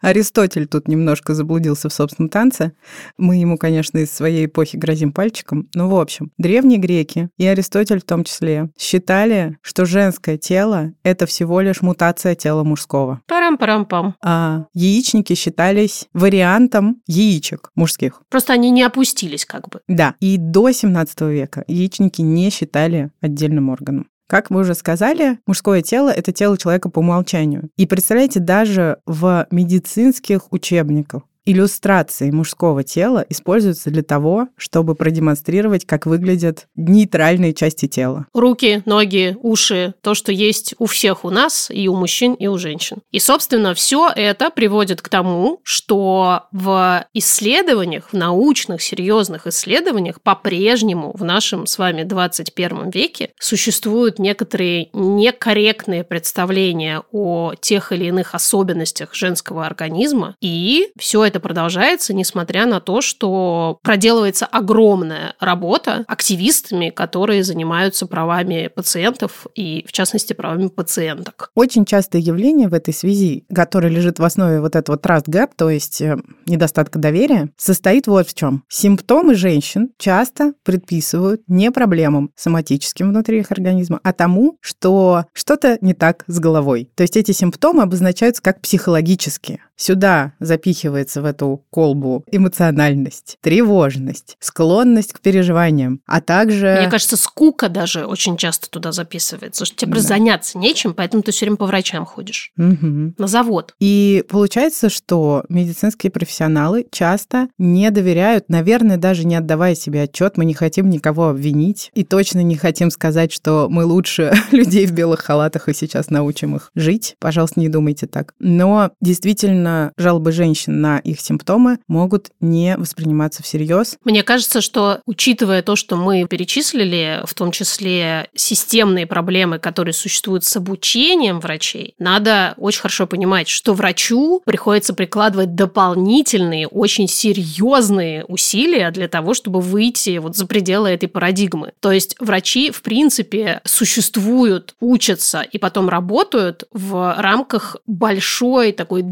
Аристотель 0.00 0.66
тут 0.66 0.88
немножко 0.88 1.34
заблудился 1.34 1.88
в 1.88 1.92
собственном 1.92 2.28
танце. 2.28 2.72
Мы 3.16 3.36
ему, 3.36 3.56
конечно, 3.56 3.98
из 3.98 4.10
своей 4.10 4.46
эпохи 4.46 4.76
грозим 4.76 5.12
пальчиком. 5.12 5.68
Ну, 5.74 5.88
в 5.88 5.98
общем, 5.98 6.32
древние 6.38 6.78
греки, 6.78 7.30
и 7.38 7.46
Аристотель 7.46 8.00
в 8.00 8.04
том 8.04 8.24
числе, 8.24 8.70
считали, 8.78 9.58
что 9.62 9.84
женское 9.84 10.38
тело— 10.38 10.92
это 11.02 11.26
всего 11.26 11.60
лишь 11.60 11.82
мутация 11.82 12.34
тела 12.34 12.64
мужского. 12.64 13.20
Парам-парам-пам. 13.26 14.14
А 14.22 14.66
яичники 14.74 15.34
считались 15.34 16.08
вариантом 16.12 17.02
яичек 17.06 17.70
мужских. 17.74 18.22
Просто 18.28 18.52
они 18.52 18.70
не 18.70 18.82
опустились 18.82 19.44
как 19.44 19.68
бы. 19.68 19.80
Да, 19.88 20.14
и 20.20 20.36
до 20.36 20.70
17 20.70 21.20
века 21.22 21.64
яичники 21.66 22.22
не 22.22 22.50
считали 22.50 23.10
отдельным 23.20 23.68
органом. 23.68 24.08
Как 24.32 24.48
вы 24.48 24.60
уже 24.60 24.74
сказали, 24.74 25.40
мужское 25.46 25.82
тело— 25.82 26.08
это 26.16 26.32
тело 26.32 26.56
человека 26.56 26.88
по 26.88 27.00
умолчанию. 27.00 27.68
И 27.76 27.86
представляете, 27.86 28.40
даже 28.40 28.96
в 29.04 29.46
медицинских 29.50 30.50
учебниках 30.50 31.24
иллюстрации 31.44 32.30
мужского 32.30 32.84
тела 32.84 33.24
используются 33.28 33.90
для 33.90 34.02
того, 34.02 34.48
чтобы 34.56 34.94
продемонстрировать, 34.94 35.86
как 35.86 36.06
выглядят 36.06 36.66
нейтральные 36.76 37.54
части 37.54 37.86
тела. 37.88 38.26
Руки, 38.32 38.82
ноги, 38.86 39.36
уши, 39.42 39.94
то, 40.02 40.14
что 40.14 40.32
есть 40.32 40.74
у 40.78 40.86
всех 40.86 41.24
у 41.24 41.30
нас, 41.30 41.70
и 41.70 41.88
у 41.88 41.96
мужчин, 41.96 42.34
и 42.34 42.46
у 42.46 42.58
женщин. 42.58 42.98
И, 43.10 43.18
собственно, 43.18 43.74
все 43.74 44.08
это 44.14 44.50
приводит 44.50 45.02
к 45.02 45.08
тому, 45.08 45.60
что 45.62 46.44
в 46.52 47.06
исследованиях, 47.14 48.10
в 48.10 48.16
научных, 48.16 48.82
серьезных 48.82 49.46
исследованиях 49.46 50.20
по-прежнему 50.20 51.12
в 51.14 51.24
нашем 51.24 51.66
с 51.66 51.78
вами 51.78 52.04
21 52.04 52.90
веке 52.90 53.30
существуют 53.38 54.18
некоторые 54.18 54.90
некорректные 54.92 56.04
представления 56.04 57.02
о 57.12 57.54
тех 57.60 57.92
или 57.92 58.06
иных 58.06 58.34
особенностях 58.34 59.14
женского 59.14 59.66
организма, 59.66 60.36
и 60.40 60.90
все 60.98 61.24
это 61.24 61.31
это 61.32 61.40
продолжается, 61.40 62.12
несмотря 62.12 62.66
на 62.66 62.80
то, 62.80 63.00
что 63.00 63.78
проделывается 63.82 64.44
огромная 64.44 65.34
работа 65.40 66.04
активистами, 66.06 66.90
которые 66.90 67.42
занимаются 67.42 68.06
правами 68.06 68.68
пациентов 68.68 69.46
и, 69.54 69.84
в 69.88 69.92
частности, 69.92 70.34
правами 70.34 70.68
пациенток. 70.68 71.50
Очень 71.54 71.86
частое 71.86 72.20
явление 72.20 72.68
в 72.68 72.74
этой 72.74 72.92
связи, 72.92 73.46
которое 73.52 73.88
лежит 73.88 74.18
в 74.18 74.24
основе 74.24 74.60
вот 74.60 74.76
этого 74.76 74.96
trust 74.96 75.24
gap, 75.28 75.52
то 75.56 75.70
есть 75.70 76.02
э, 76.02 76.18
недостатка 76.46 76.98
доверия, 76.98 77.48
состоит 77.56 78.06
вот 78.06 78.28
в 78.28 78.34
чем. 78.34 78.64
Симптомы 78.68 79.34
женщин 79.34 79.88
часто 79.98 80.52
предписывают 80.64 81.40
не 81.46 81.70
проблемам 81.70 82.30
соматическим 82.36 83.08
внутри 83.08 83.40
их 83.40 83.50
организма, 83.50 84.00
а 84.02 84.12
тому, 84.12 84.58
что 84.60 85.24
что-то 85.32 85.78
не 85.80 85.94
так 85.94 86.24
с 86.26 86.38
головой. 86.38 86.90
То 86.94 87.04
есть 87.04 87.16
эти 87.16 87.32
симптомы 87.32 87.84
обозначаются 87.84 88.42
как 88.42 88.60
психологические. 88.60 89.60
Сюда 89.82 90.34
запихивается 90.38 91.22
в 91.22 91.24
эту 91.24 91.64
колбу 91.70 92.24
эмоциональность, 92.30 93.36
тревожность, 93.40 94.36
склонность 94.38 95.12
к 95.12 95.18
переживаниям, 95.18 96.00
а 96.06 96.20
также... 96.20 96.76
Мне 96.78 96.88
кажется, 96.88 97.16
скука 97.16 97.68
даже 97.68 98.06
очень 98.06 98.36
часто 98.36 98.70
туда 98.70 98.92
записывается, 98.92 99.64
что 99.64 99.74
тебе 99.74 99.88
да. 99.88 99.94
просто 99.94 100.08
заняться 100.10 100.56
нечем, 100.56 100.94
поэтому 100.94 101.24
ты 101.24 101.32
все 101.32 101.46
время 101.46 101.56
по 101.56 101.66
врачам 101.66 102.04
ходишь. 102.04 102.52
Угу. 102.56 103.14
На 103.18 103.26
завод. 103.26 103.74
И 103.80 104.24
получается, 104.28 104.88
что 104.88 105.42
медицинские 105.48 106.12
профессионалы 106.12 106.86
часто 106.92 107.48
не 107.58 107.90
доверяют, 107.90 108.48
наверное, 108.48 108.98
даже 108.98 109.26
не 109.26 109.34
отдавая 109.34 109.74
себе 109.74 110.02
отчет, 110.02 110.36
мы 110.36 110.44
не 110.44 110.54
хотим 110.54 110.90
никого 110.90 111.30
обвинить 111.30 111.90
и 111.92 112.04
точно 112.04 112.44
не 112.44 112.54
хотим 112.54 112.92
сказать, 112.92 113.32
что 113.32 113.66
мы 113.68 113.84
лучше 113.84 114.32
людей 114.52 114.86
в 114.86 114.92
белых 114.92 115.22
халатах 115.22 115.68
и 115.68 115.74
сейчас 115.74 116.08
научим 116.08 116.54
их 116.54 116.70
жить. 116.76 117.16
Пожалуйста, 117.18 117.58
не 117.58 117.68
думайте 117.68 118.06
так. 118.06 118.32
Но 118.38 118.92
действительно 119.00 119.71
жалобы 119.96 120.32
женщин 120.32 120.80
на 120.80 120.98
их 120.98 121.20
симптомы 121.20 121.78
могут 121.88 122.30
не 122.40 122.76
восприниматься 122.76 123.42
всерьез. 123.42 123.96
Мне 124.04 124.22
кажется, 124.22 124.60
что 124.60 125.00
учитывая 125.06 125.62
то, 125.62 125.76
что 125.76 125.96
мы 125.96 126.26
перечислили, 126.26 127.22
в 127.24 127.34
том 127.34 127.50
числе 127.50 128.28
системные 128.34 129.06
проблемы, 129.06 129.58
которые 129.58 129.94
существуют 129.94 130.44
с 130.44 130.56
обучением 130.56 131.40
врачей, 131.40 131.94
надо 131.98 132.54
очень 132.56 132.80
хорошо 132.80 133.06
понимать, 133.06 133.48
что 133.48 133.74
врачу 133.74 134.42
приходится 134.44 134.94
прикладывать 134.94 135.54
дополнительные, 135.54 136.66
очень 136.68 137.08
серьезные 137.08 138.24
усилия 138.24 138.90
для 138.90 139.08
того, 139.08 139.34
чтобы 139.34 139.60
выйти 139.60 140.18
вот 140.18 140.36
за 140.36 140.46
пределы 140.46 140.90
этой 140.90 141.08
парадигмы. 141.08 141.72
То 141.80 141.92
есть 141.92 142.16
врачи, 142.18 142.70
в 142.70 142.82
принципе, 142.82 143.60
существуют, 143.64 144.74
учатся 144.80 145.42
и 145.42 145.58
потом 145.58 145.88
работают 145.88 146.64
в 146.72 147.14
рамках 147.18 147.76
большой 147.86 148.72
такой 148.72 149.02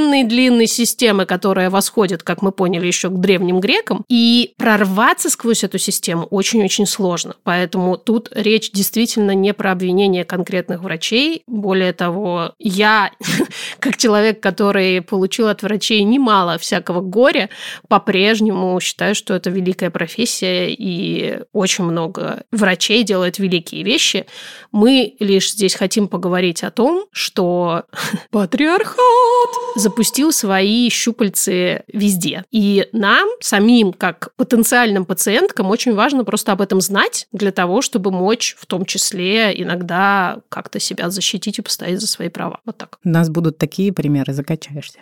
длинной-длинной 0.00 0.66
системы, 0.66 1.26
которая 1.26 1.70
восходит, 1.70 2.22
как 2.22 2.42
мы 2.42 2.52
поняли, 2.52 2.86
еще 2.86 3.10
к 3.10 3.18
древним 3.18 3.60
грекам, 3.60 4.04
и 4.08 4.52
прорваться 4.56 5.28
сквозь 5.28 5.64
эту 5.64 5.78
систему 5.78 6.26
очень-очень 6.30 6.86
сложно. 6.86 7.34
Поэтому 7.42 7.96
тут 7.96 8.28
речь 8.32 8.70
действительно 8.70 9.32
не 9.32 9.52
про 9.52 9.72
обвинение 9.72 10.24
конкретных 10.24 10.82
врачей. 10.82 11.42
Более 11.46 11.92
того, 11.92 12.52
я, 12.58 13.10
как 13.78 13.96
человек, 13.96 14.40
который 14.40 15.02
получил 15.02 15.48
от 15.48 15.62
врачей 15.62 16.02
немало 16.02 16.58
всякого 16.58 17.00
горя, 17.00 17.50
по-прежнему 17.88 18.78
считаю, 18.80 19.14
что 19.14 19.34
это 19.34 19.50
великая 19.50 19.90
профессия, 19.90 20.70
и 20.70 21.40
очень 21.52 21.84
много 21.84 22.44
врачей 22.50 23.02
делают 23.02 23.38
великие 23.38 23.82
вещи. 23.82 24.26
Мы 24.72 25.14
лишь 25.20 25.52
здесь 25.52 25.74
хотим 25.74 26.08
поговорить 26.08 26.62
о 26.62 26.70
том, 26.70 27.06
что 27.12 27.84
патриархат 28.30 29.50
запустил 29.80 30.32
свои 30.32 30.88
щупальцы 30.90 31.82
везде. 31.92 32.44
И 32.50 32.86
нам, 32.92 33.28
самим, 33.40 33.92
как 33.92 34.32
потенциальным 34.36 35.04
пациенткам, 35.04 35.70
очень 35.70 35.94
важно 35.94 36.24
просто 36.24 36.52
об 36.52 36.60
этом 36.60 36.80
знать 36.80 37.26
для 37.32 37.50
того, 37.50 37.82
чтобы 37.82 38.10
мочь 38.12 38.56
в 38.58 38.66
том 38.66 38.84
числе 38.84 39.52
иногда 39.60 40.40
как-то 40.48 40.78
себя 40.78 41.10
защитить 41.10 41.58
и 41.58 41.62
постоять 41.62 42.00
за 42.00 42.06
свои 42.06 42.28
права. 42.28 42.60
Вот 42.64 42.76
так. 42.78 42.98
У 43.04 43.08
нас 43.08 43.28
будут 43.28 43.58
такие 43.58 43.92
примеры, 43.92 44.32
закачаешься. 44.32 45.00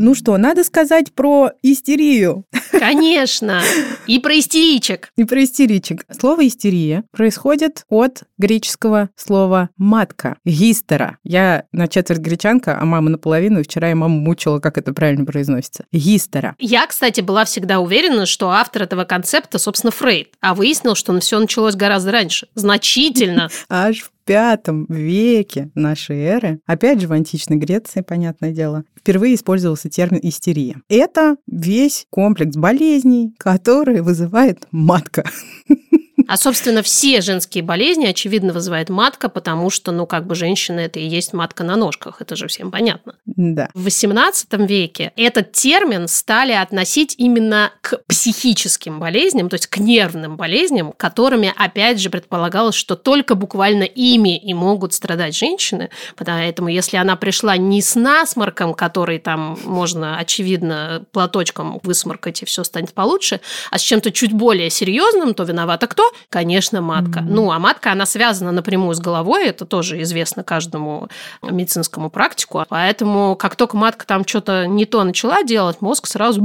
Ну 0.00 0.14
что, 0.14 0.36
надо 0.38 0.64
сказать 0.64 1.12
про 1.12 1.50
истерию. 1.62 2.44
Конечно. 2.70 3.60
И 4.06 4.18
про 4.20 4.38
истеричек. 4.38 5.12
И 5.16 5.24
про 5.24 5.42
истеричек. 5.42 6.06
Слово 6.10 6.46
истерия 6.46 7.04
происходит 7.10 7.84
от 7.88 8.22
греческого 8.38 9.10
слова 9.16 9.70
матка, 9.76 10.36
гистера. 10.44 11.18
Я 11.24 11.64
на 11.72 11.88
четверть 11.88 12.20
гречанка, 12.20 12.78
а 12.80 12.84
мама 12.84 13.10
наполовину, 13.10 13.60
и 13.60 13.62
вчера 13.62 13.88
я 13.88 13.96
маму 13.96 14.18
мучила, 14.20 14.58
как 14.58 14.78
это 14.78 14.92
правильно 14.92 15.24
произносится. 15.24 15.84
Гистера. 15.92 16.54
Я, 16.58 16.86
кстати, 16.86 17.20
была 17.20 17.44
всегда 17.44 17.80
уверена, 17.80 18.26
что 18.26 18.50
автор 18.50 18.82
этого 18.82 19.04
концепта, 19.04 19.58
собственно, 19.58 19.90
Фрейд, 19.90 20.34
а 20.40 20.54
выяснил, 20.54 20.94
что 20.94 21.18
все 21.20 21.38
началось 21.38 21.74
гораздо 21.74 22.12
раньше. 22.12 22.48
Значительно. 22.54 23.48
Аж 23.68 24.00
в 24.00 24.10
пятом 24.24 24.84
веке 24.88 25.70
нашей 25.74 26.18
эры, 26.18 26.60
опять 26.66 27.00
же 27.00 27.08
в 27.08 27.12
античной 27.12 27.56
Греции, 27.56 28.02
понятное 28.02 28.52
дело, 28.52 28.84
впервые 28.98 29.34
использовался 29.34 29.88
термин 29.88 30.20
истерия. 30.22 30.76
Это 30.90 31.36
весь 31.46 32.06
комплекс 32.10 32.54
болезней, 32.54 33.32
которые 33.38 34.02
вызывает 34.02 34.66
матка. 34.70 35.24
А, 36.28 36.36
собственно, 36.36 36.82
все 36.82 37.22
женские 37.22 37.64
болезни, 37.64 38.04
очевидно, 38.04 38.52
вызывает 38.52 38.90
матка, 38.90 39.30
потому 39.30 39.70
что, 39.70 39.92
ну, 39.92 40.04
как 40.06 40.26
бы 40.26 40.34
женщина 40.34 40.80
это 40.80 41.00
и 41.00 41.06
есть 41.06 41.32
матка 41.32 41.64
на 41.64 41.74
ножках. 41.74 42.20
Это 42.20 42.36
же 42.36 42.48
всем 42.48 42.70
понятно. 42.70 43.14
Да. 43.24 43.70
В 43.72 43.86
XVIII 43.86 44.66
веке 44.66 45.12
этот 45.16 45.52
термин 45.52 46.06
стали 46.06 46.52
относить 46.52 47.14
именно 47.16 47.72
к 47.80 48.02
психическим 48.06 49.00
болезням, 49.00 49.48
то 49.48 49.54
есть 49.54 49.68
к 49.68 49.78
нервным 49.78 50.36
болезням, 50.36 50.92
которыми, 50.92 51.54
опять 51.56 51.98
же, 51.98 52.10
предполагалось, 52.10 52.74
что 52.74 52.94
только 52.94 53.34
буквально 53.34 53.84
ими 53.84 54.36
и 54.36 54.52
могут 54.52 54.92
страдать 54.92 55.34
женщины. 55.34 55.88
Поэтому, 56.14 56.68
если 56.68 56.98
она 56.98 57.16
пришла 57.16 57.56
не 57.56 57.80
с 57.80 57.94
насморком, 57.94 58.74
который 58.74 59.18
там 59.18 59.58
можно, 59.64 60.18
очевидно, 60.18 61.06
платочком 61.12 61.80
высморкать 61.82 62.42
и 62.42 62.44
все 62.44 62.64
станет 62.64 62.92
получше, 62.92 63.40
а 63.70 63.78
с 63.78 63.80
чем-то 63.80 64.12
чуть 64.12 64.34
более 64.34 64.68
серьезным, 64.68 65.32
то 65.32 65.44
виновата 65.44 65.86
кто? 65.86 66.12
Конечно, 66.30 66.80
матка. 66.80 67.20
Mm-hmm. 67.20 67.28
Ну, 67.28 67.50
а 67.50 67.58
матка, 67.58 67.92
она 67.92 68.06
связана 68.06 68.52
напрямую 68.52 68.94
с 68.94 69.00
головой, 69.00 69.46
это 69.46 69.64
тоже 69.64 70.00
известно 70.02 70.42
каждому 70.42 71.08
медицинскому 71.42 72.10
практику. 72.10 72.64
Поэтому, 72.68 73.36
как 73.36 73.56
только 73.56 73.76
матка 73.76 74.06
там 74.06 74.26
что-то 74.26 74.66
не 74.66 74.84
то 74.84 75.04
начала 75.04 75.42
делать, 75.42 75.80
мозг 75.80 76.06
сразу 76.06 76.38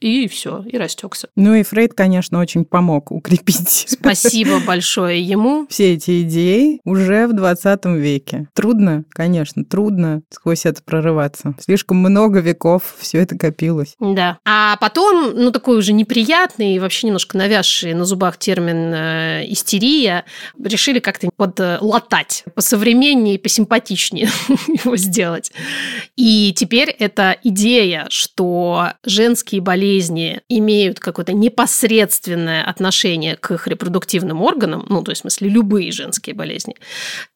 и 0.00 0.28
все, 0.28 0.62
и 0.62 0.76
растекся. 0.76 1.28
Ну 1.36 1.54
и 1.54 1.62
Фрейд, 1.62 1.94
конечно, 1.94 2.40
очень 2.40 2.64
помог 2.64 3.10
укрепить. 3.10 3.86
Спасибо 3.88 4.60
большое 4.60 5.22
ему. 5.22 5.66
Все 5.68 5.94
эти 5.94 6.22
идеи 6.22 6.80
уже 6.84 7.26
в 7.26 7.32
20 7.32 7.84
веке. 7.86 8.48
Трудно, 8.54 9.04
конечно, 9.10 9.64
трудно 9.64 10.22
сквозь 10.30 10.66
это 10.66 10.82
прорываться. 10.82 11.54
Слишком 11.58 11.98
много 11.98 12.40
веков 12.40 12.94
все 12.98 13.18
это 13.18 13.36
копилось. 13.36 13.94
Да. 13.98 14.38
А 14.44 14.76
потом, 14.76 15.32
ну, 15.34 15.50
такой 15.50 15.78
уже 15.78 15.92
неприятный 15.92 16.74
и 16.74 16.78
вообще 16.78 17.06
немножко 17.06 17.36
навязший 17.36 17.94
на 17.94 18.04
зубах 18.04 18.36
термин 18.36 18.92
Э, 18.92 19.11
истерия, 19.46 20.24
решили 20.62 20.98
как-то 20.98 21.28
подлатать, 21.36 22.44
посовременнее, 22.54 23.38
посимпатичнее 23.38 24.28
его 24.84 24.96
сделать. 24.96 25.52
И 26.16 26.52
теперь 26.56 26.90
эта 26.90 27.36
идея, 27.42 28.06
что 28.08 28.92
женские 29.04 29.60
болезни 29.60 30.40
имеют 30.48 31.00
какое-то 31.00 31.32
непосредственное 31.32 32.64
отношение 32.64 33.36
к 33.36 33.50
их 33.50 33.66
репродуктивным 33.66 34.42
органам, 34.42 34.86
ну, 34.88 35.02
то 35.02 35.12
есть, 35.12 35.20
в 35.20 35.22
смысле, 35.22 35.48
любые 35.48 35.92
женские 35.92 36.34
болезни, 36.34 36.74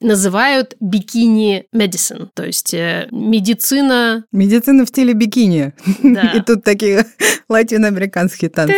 называют 0.00 0.74
бикини 0.80 1.66
медицин, 1.72 2.30
то 2.34 2.44
есть 2.44 2.74
э, 2.74 3.08
медицина... 3.10 4.24
Медицина 4.32 4.84
в 4.84 4.88
стиле 4.88 5.12
бикини. 5.12 5.72
Да. 6.02 6.32
И 6.34 6.40
тут 6.40 6.64
такие 6.64 7.06
латиноамериканские 7.48 8.50
танцы 8.50 8.76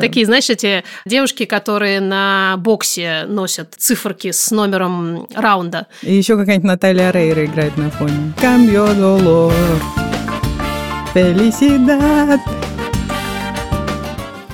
Такие, 0.00 0.26
знаешь, 0.26 0.50
эти 0.50 0.84
девушки, 1.06 1.44
которые 1.44 1.79
которые 1.80 2.00
на 2.00 2.56
боксе 2.58 3.24
носят 3.26 3.72
циферки 3.78 4.32
с 4.32 4.50
номером 4.50 5.26
раунда. 5.34 5.86
И 6.02 6.14
еще 6.14 6.36
какая-нибудь 6.36 6.68
Наталья 6.68 7.10
Рейра 7.10 7.46
играет 7.46 7.74
на 7.78 7.90
фоне. 7.90 8.34
Cambio 8.36 8.94
dolor, 8.94 9.54
felicidad. 11.14 12.38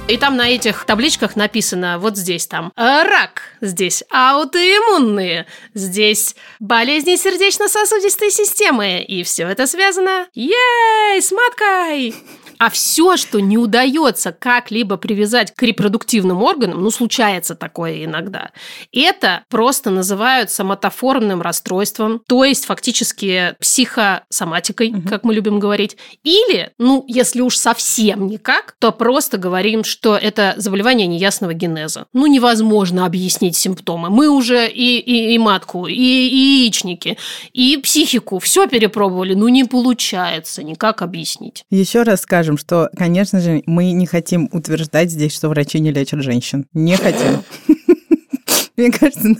И 0.06 0.16
там 0.18 0.36
на 0.36 0.48
этих 0.48 0.84
табличках 0.84 1.34
написано 1.34 1.98
вот 1.98 2.16
здесь 2.16 2.46
там 2.46 2.70
рак, 2.76 3.42
здесь 3.60 4.04
аутоиммунные, 4.08 5.46
здесь 5.74 6.36
болезни 6.60 7.16
сердечно-сосудистой 7.16 8.30
системы. 8.30 9.02
И 9.02 9.24
все 9.24 9.48
это 9.48 9.66
связано, 9.66 10.28
ей, 10.32 11.20
с 11.20 11.32
маткой! 11.32 12.14
А 12.58 12.70
все, 12.70 13.16
что 13.16 13.40
не 13.40 13.58
удается 13.58 14.32
как-либо 14.32 14.96
привязать 14.96 15.54
к 15.54 15.62
репродуктивным 15.62 16.42
органам, 16.42 16.82
ну, 16.82 16.90
случается 16.90 17.54
такое 17.54 18.04
иногда, 18.04 18.50
это 18.92 19.44
просто 19.48 19.90
называют 19.90 20.50
соматоформным 20.50 21.42
расстройством, 21.42 22.20
то 22.26 22.44
есть 22.44 22.66
фактически 22.66 23.54
психосоматикой, 23.60 24.90
угу. 24.90 25.08
как 25.08 25.24
мы 25.24 25.34
любим 25.34 25.58
говорить. 25.58 25.96
Или, 26.22 26.72
ну, 26.78 27.04
если 27.08 27.40
уж 27.40 27.56
совсем 27.56 28.26
никак, 28.26 28.76
то 28.78 28.92
просто 28.92 29.38
говорим, 29.38 29.84
что 29.84 30.16
это 30.16 30.54
заболевание 30.56 31.06
неясного 31.06 31.54
генеза. 31.54 32.06
Ну, 32.12 32.26
невозможно 32.26 33.06
объяснить 33.06 33.56
симптомы. 33.56 34.10
Мы 34.10 34.28
уже 34.28 34.68
и, 34.68 34.98
и, 34.98 35.34
и 35.34 35.38
матку, 35.38 35.86
и, 35.86 35.94
и 35.94 36.62
яичники, 36.62 37.18
и 37.52 37.76
психику 37.78 38.38
все 38.38 38.66
перепробовали, 38.66 39.34
ну, 39.34 39.48
не 39.48 39.64
получается 39.64 40.62
никак 40.62 41.02
объяснить. 41.02 41.64
Еще 41.70 42.02
раз 42.02 42.22
скажем, 42.22 42.45
скажем, 42.46 42.58
что, 42.58 42.88
конечно 42.96 43.40
же, 43.40 43.64
мы 43.66 43.90
не 43.90 44.06
хотим 44.06 44.48
утверждать 44.52 45.10
здесь, 45.10 45.34
что 45.34 45.48
врачи 45.48 45.80
не 45.80 45.90
лечат 45.90 46.22
женщин. 46.22 46.66
Не 46.72 46.96
хотим. 46.96 47.42
Мне 48.76 48.92
кажется, 48.92 49.34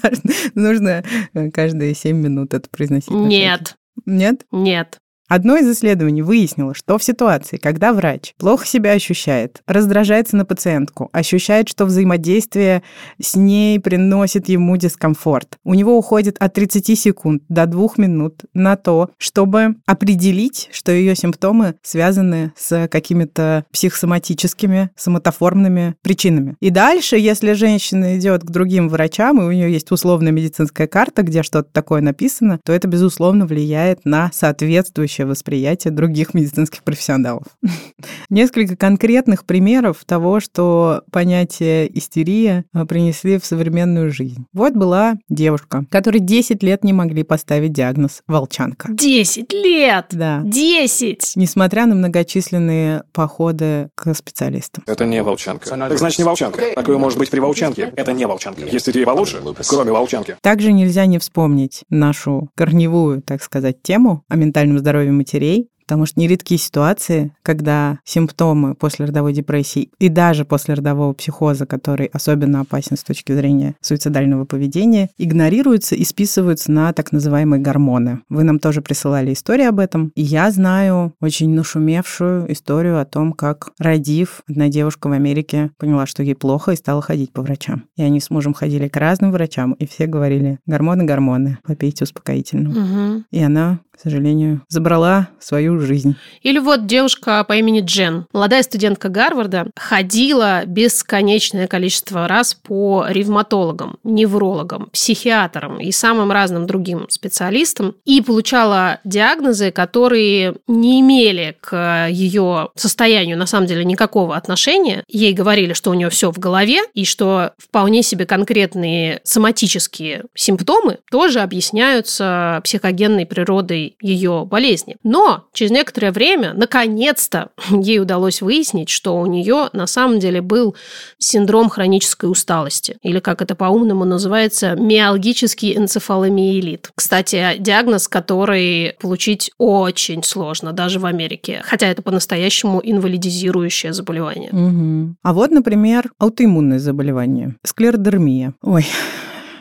нужно 0.57 1.05
каждые 1.53 1.95
7 1.95 2.17
минут 2.17 2.53
это 2.53 2.69
произносить. 2.69 3.11
Нет. 3.11 3.77
Нет? 4.07 4.45
Нет. 4.51 4.99
Одно 5.29 5.57
из 5.57 5.69
исследований 5.69 6.23
выяснило, 6.23 6.73
что 6.73 6.99
в 6.99 7.03
ситуации, 7.03 7.57
когда 7.57 7.93
врач 7.93 8.35
плохо 8.39 8.65
себя 8.65 8.93
ощущает, 8.93 9.61
раздражается 9.67 10.37
на 10.37 10.45
пациентку, 10.45 11.09
ощущает, 11.13 11.69
что 11.69 11.85
взаимодействие 11.85 12.85
с 13.21 13.35
ней 13.35 13.81
приносит 13.81 14.49
ему 14.49 14.77
дискомфорт, 14.77 15.59
у 15.65 15.75
него 15.75 15.99
уходит 15.99 16.37
от 16.39 16.53
30 16.55 16.97
секунд 16.97 17.43
до 17.49 17.67
2 17.67 17.89
минут 17.97 18.45
на 18.55 18.77
то, 18.77 19.11
чтобы 19.19 19.77
определить, 19.85 20.69
что 20.71 20.93
ее 20.93 21.17
симптомы 21.17 21.75
связаны 21.83 22.53
с 22.57 22.87
какими-то 22.87 23.65
психосоматическими, 23.73 24.91
соматоформными 24.95 25.97
причинами. 26.03 26.55
И 26.61 26.71
дальше, 26.71 27.17
если 27.17 27.55
женщина 27.55 28.17
идет 28.17 28.43
к 28.43 28.51
другим 28.51 28.89
врачам, 28.89 29.41
и 29.41 29.45
у 29.45 29.51
нее 29.51 29.73
есть 29.73 29.91
условная 29.91 30.31
медицинская 30.31 30.87
карта, 30.87 31.23
где 31.23 31.43
что-то 31.43 31.69
такое 31.73 32.01
написано, 32.01 32.61
то 32.65 32.73
это, 32.73 32.87
безусловно, 32.87 33.47
влияет 33.47 34.05
на 34.05 34.31
соответствующее 34.33 35.16
общее 35.17 35.27
восприятие 35.27 35.93
других 35.93 36.35
медицинских 36.35 36.83
профессионалов. 36.83 37.45
Несколько 38.31 38.77
конкретных 38.77 39.47
примеров 39.47 40.05
того, 40.05 40.41
что 40.41 41.03
понятие 41.11 41.97
истерия 41.99 42.65
а, 42.75 42.85
принесли 42.85 43.39
в 43.39 43.47
современную 43.47 44.11
жизнь. 44.11 44.45
Вот 44.53 44.75
была 44.75 45.15
девушка, 45.29 45.87
которой 45.91 46.19
10 46.19 46.63
лет 46.63 46.85
не 46.85 46.93
могли 46.93 47.23
поставить 47.23 47.73
диагноз 47.73 48.23
волчанка. 48.27 48.89
10 48.93 49.53
лет! 49.55 50.07
Да. 50.11 50.43
10! 50.45 51.33
Несмотря 51.37 51.87
на 51.87 51.95
многочисленные 51.95 53.05
походы 53.13 53.89
к 53.95 54.13
специалистам. 54.15 54.85
Это 54.87 55.07
не 55.07 55.23
волчанка. 55.23 55.71
Так 55.71 55.99
значит, 55.99 56.19
не 56.19 56.25
волчанка. 56.25 56.63
Такое 56.75 56.99
может 56.99 57.19
быть 57.19 57.31
при 57.31 57.41
волчанке. 57.41 57.93
Это 57.97 58.13
не 58.13 58.27
волчанка. 58.27 58.67
Есть 58.67 58.89
идеи 58.91 59.05
получше, 59.05 59.41
кроме 59.69 59.93
волчанки. 59.93 60.37
Также 60.43 60.73
нельзя 60.73 61.07
не 61.07 61.19
вспомнить 61.19 61.85
нашу 61.89 62.51
корневую, 62.55 63.23
так 63.23 63.43
сказать, 63.43 63.83
тему 63.83 64.25
о 64.29 64.37
ментальном 64.37 64.79
здоровье 64.79 65.06
матерей, 65.13 65.69
Потому 65.87 66.05
что 66.05 66.19
нередкие 66.19 66.59
ситуации, 66.59 67.33
когда 67.43 68.01
симптомы 68.05 68.75
после 68.75 69.07
родовой 69.07 69.33
депрессии 69.33 69.91
и 70.01 70.09
даже 70.09 70.45
после 70.45 70.75
родового 70.75 71.13
психоза, 71.13 71.65
который 71.65 72.07
особенно 72.07 72.61
опасен 72.61 72.97
с 72.97 73.05
точки 73.05 73.33
зрения 73.33 73.77
суицидального 73.81 74.45
поведения, 74.45 75.11
игнорируются 75.17 75.95
и 75.95 76.05
списываются 76.05 76.73
на 76.73 76.93
так 76.93 77.13
называемые 77.13 77.63
гормоны. 77.63 78.23
Вы 78.29 78.43
нам 78.43 78.59
тоже 78.59 78.83
присылали 78.83 79.33
историю 79.33 79.69
об 79.69 79.79
этом. 79.79 80.11
И 80.17 80.23
я 80.23 80.51
знаю 80.51 81.15
очень 81.21 81.55
нашумевшую 81.55 82.53
историю 82.53 83.01
о 83.01 83.05
том, 83.05 83.33
как, 83.33 83.71
родив, 83.79 84.43
одна 84.49 84.69
девушка 84.69 85.07
в 85.07 85.13
Америке 85.13 85.71
поняла, 85.79 86.07
что 86.07 86.25
ей 86.25 86.35
плохо, 86.35 86.73
и 86.73 86.77
стала 86.77 87.01
ходить 87.01 87.33
по 87.33 87.43
врачам. 87.43 87.85
И 87.97 88.03
они 88.03 88.19
с 88.19 88.31
мужем 88.31 88.55
ходили 88.55 88.89
к 88.89 88.97
разным 88.97 89.31
врачам, 89.31 89.73
и 89.75 89.87
все 89.87 90.07
говорили, 90.07 90.59
гормоны, 90.67 91.05
гормоны, 91.05 91.59
попейте 91.65 92.03
успокоительного. 92.03 92.73
Угу. 92.73 93.25
И 93.31 93.41
она 93.41 93.79
к 93.97 94.01
сожалению, 94.03 94.63
забрала 94.69 95.29
свою 95.41 95.81
жизнь. 95.81 96.17
Или 96.43 96.59
вот 96.59 96.87
девушка 96.87 97.45
по 97.45 97.55
имени 97.55 97.81
Джен, 97.81 98.27
молодая 98.33 98.63
студентка 98.63 99.09
Гарварда, 99.09 99.71
ходила 99.75 100.65
бесконечное 100.67 101.67
количество 101.67 102.29
раз 102.29 102.55
по 102.55 103.07
ревматологам, 103.09 103.99
неврологам, 104.05 104.91
психиатрам 104.93 105.81
и 105.81 105.91
самым 105.93 106.31
разным 106.31 106.67
другим 106.67 107.07
специалистам 107.09 107.95
и 108.05 108.21
получала 108.21 109.01
диагнозы, 109.05 109.71
которые 109.71 110.57
не 110.67 111.01
имели 111.01 111.57
к 111.61 112.09
ее 112.11 112.69
состоянию 112.75 113.39
на 113.39 113.47
самом 113.47 113.67
деле 113.67 113.85
никакого 113.85 114.37
отношения. 114.37 115.05
Ей 115.09 115.33
говорили, 115.33 115.73
что 115.73 115.91
у 115.91 115.95
нее 115.95 116.11
все 116.11 116.31
в 116.31 116.39
голове 116.39 116.81
и 116.93 117.05
что 117.05 117.53
вполне 117.57 118.03
себе 118.03 118.27
конкретные 118.27 119.21
соматические 119.25 120.25
симптомы 120.35 120.99
тоже 121.11 121.41
объясняются 121.41 122.61
психогенной 122.63 123.25
природой 123.25 123.86
ее 124.01 124.47
болезни. 124.49 124.97
Но 125.03 125.45
через 125.53 125.71
некоторое 125.71 126.13
время, 126.13 126.53
наконец-то, 126.55 127.51
ей 127.71 128.01
удалось 128.01 128.43
выяснить, 128.43 128.89
что 128.89 129.19
у 129.19 129.27
нее 129.27 129.69
на 129.73 129.87
самом 129.87 130.19
деле 130.19 130.41
был 130.41 130.75
синдром 131.19 131.69
хронической 131.69 132.31
усталости, 132.31 132.97
или 133.03 133.21
как 133.21 133.43
это 133.43 133.55
по-умному 133.55 134.05
называется, 134.05 134.75
миалгический 134.75 135.77
энцефаломиелит. 135.77 136.91
Кстати, 136.95 137.57
диагноз, 137.59 138.09
который 138.09 138.95
получить 139.01 139.51
очень 139.59 140.23
сложно, 140.23 140.73
даже 140.73 140.99
в 140.99 141.07
Америке, 141.07 141.63
хотя 141.65 141.89
это 141.89 142.03
по-настоящему 142.03 142.81
инвалидизирующее 142.83 143.93
заболевание. 143.93 144.51
Угу. 144.51 145.17
А 145.23 145.33
вот, 145.33 145.51
например, 145.51 146.11
аутоиммунное 146.19 146.79
заболевание, 146.79 147.57
склеродермия. 147.65 148.55
Ой, 148.63 148.87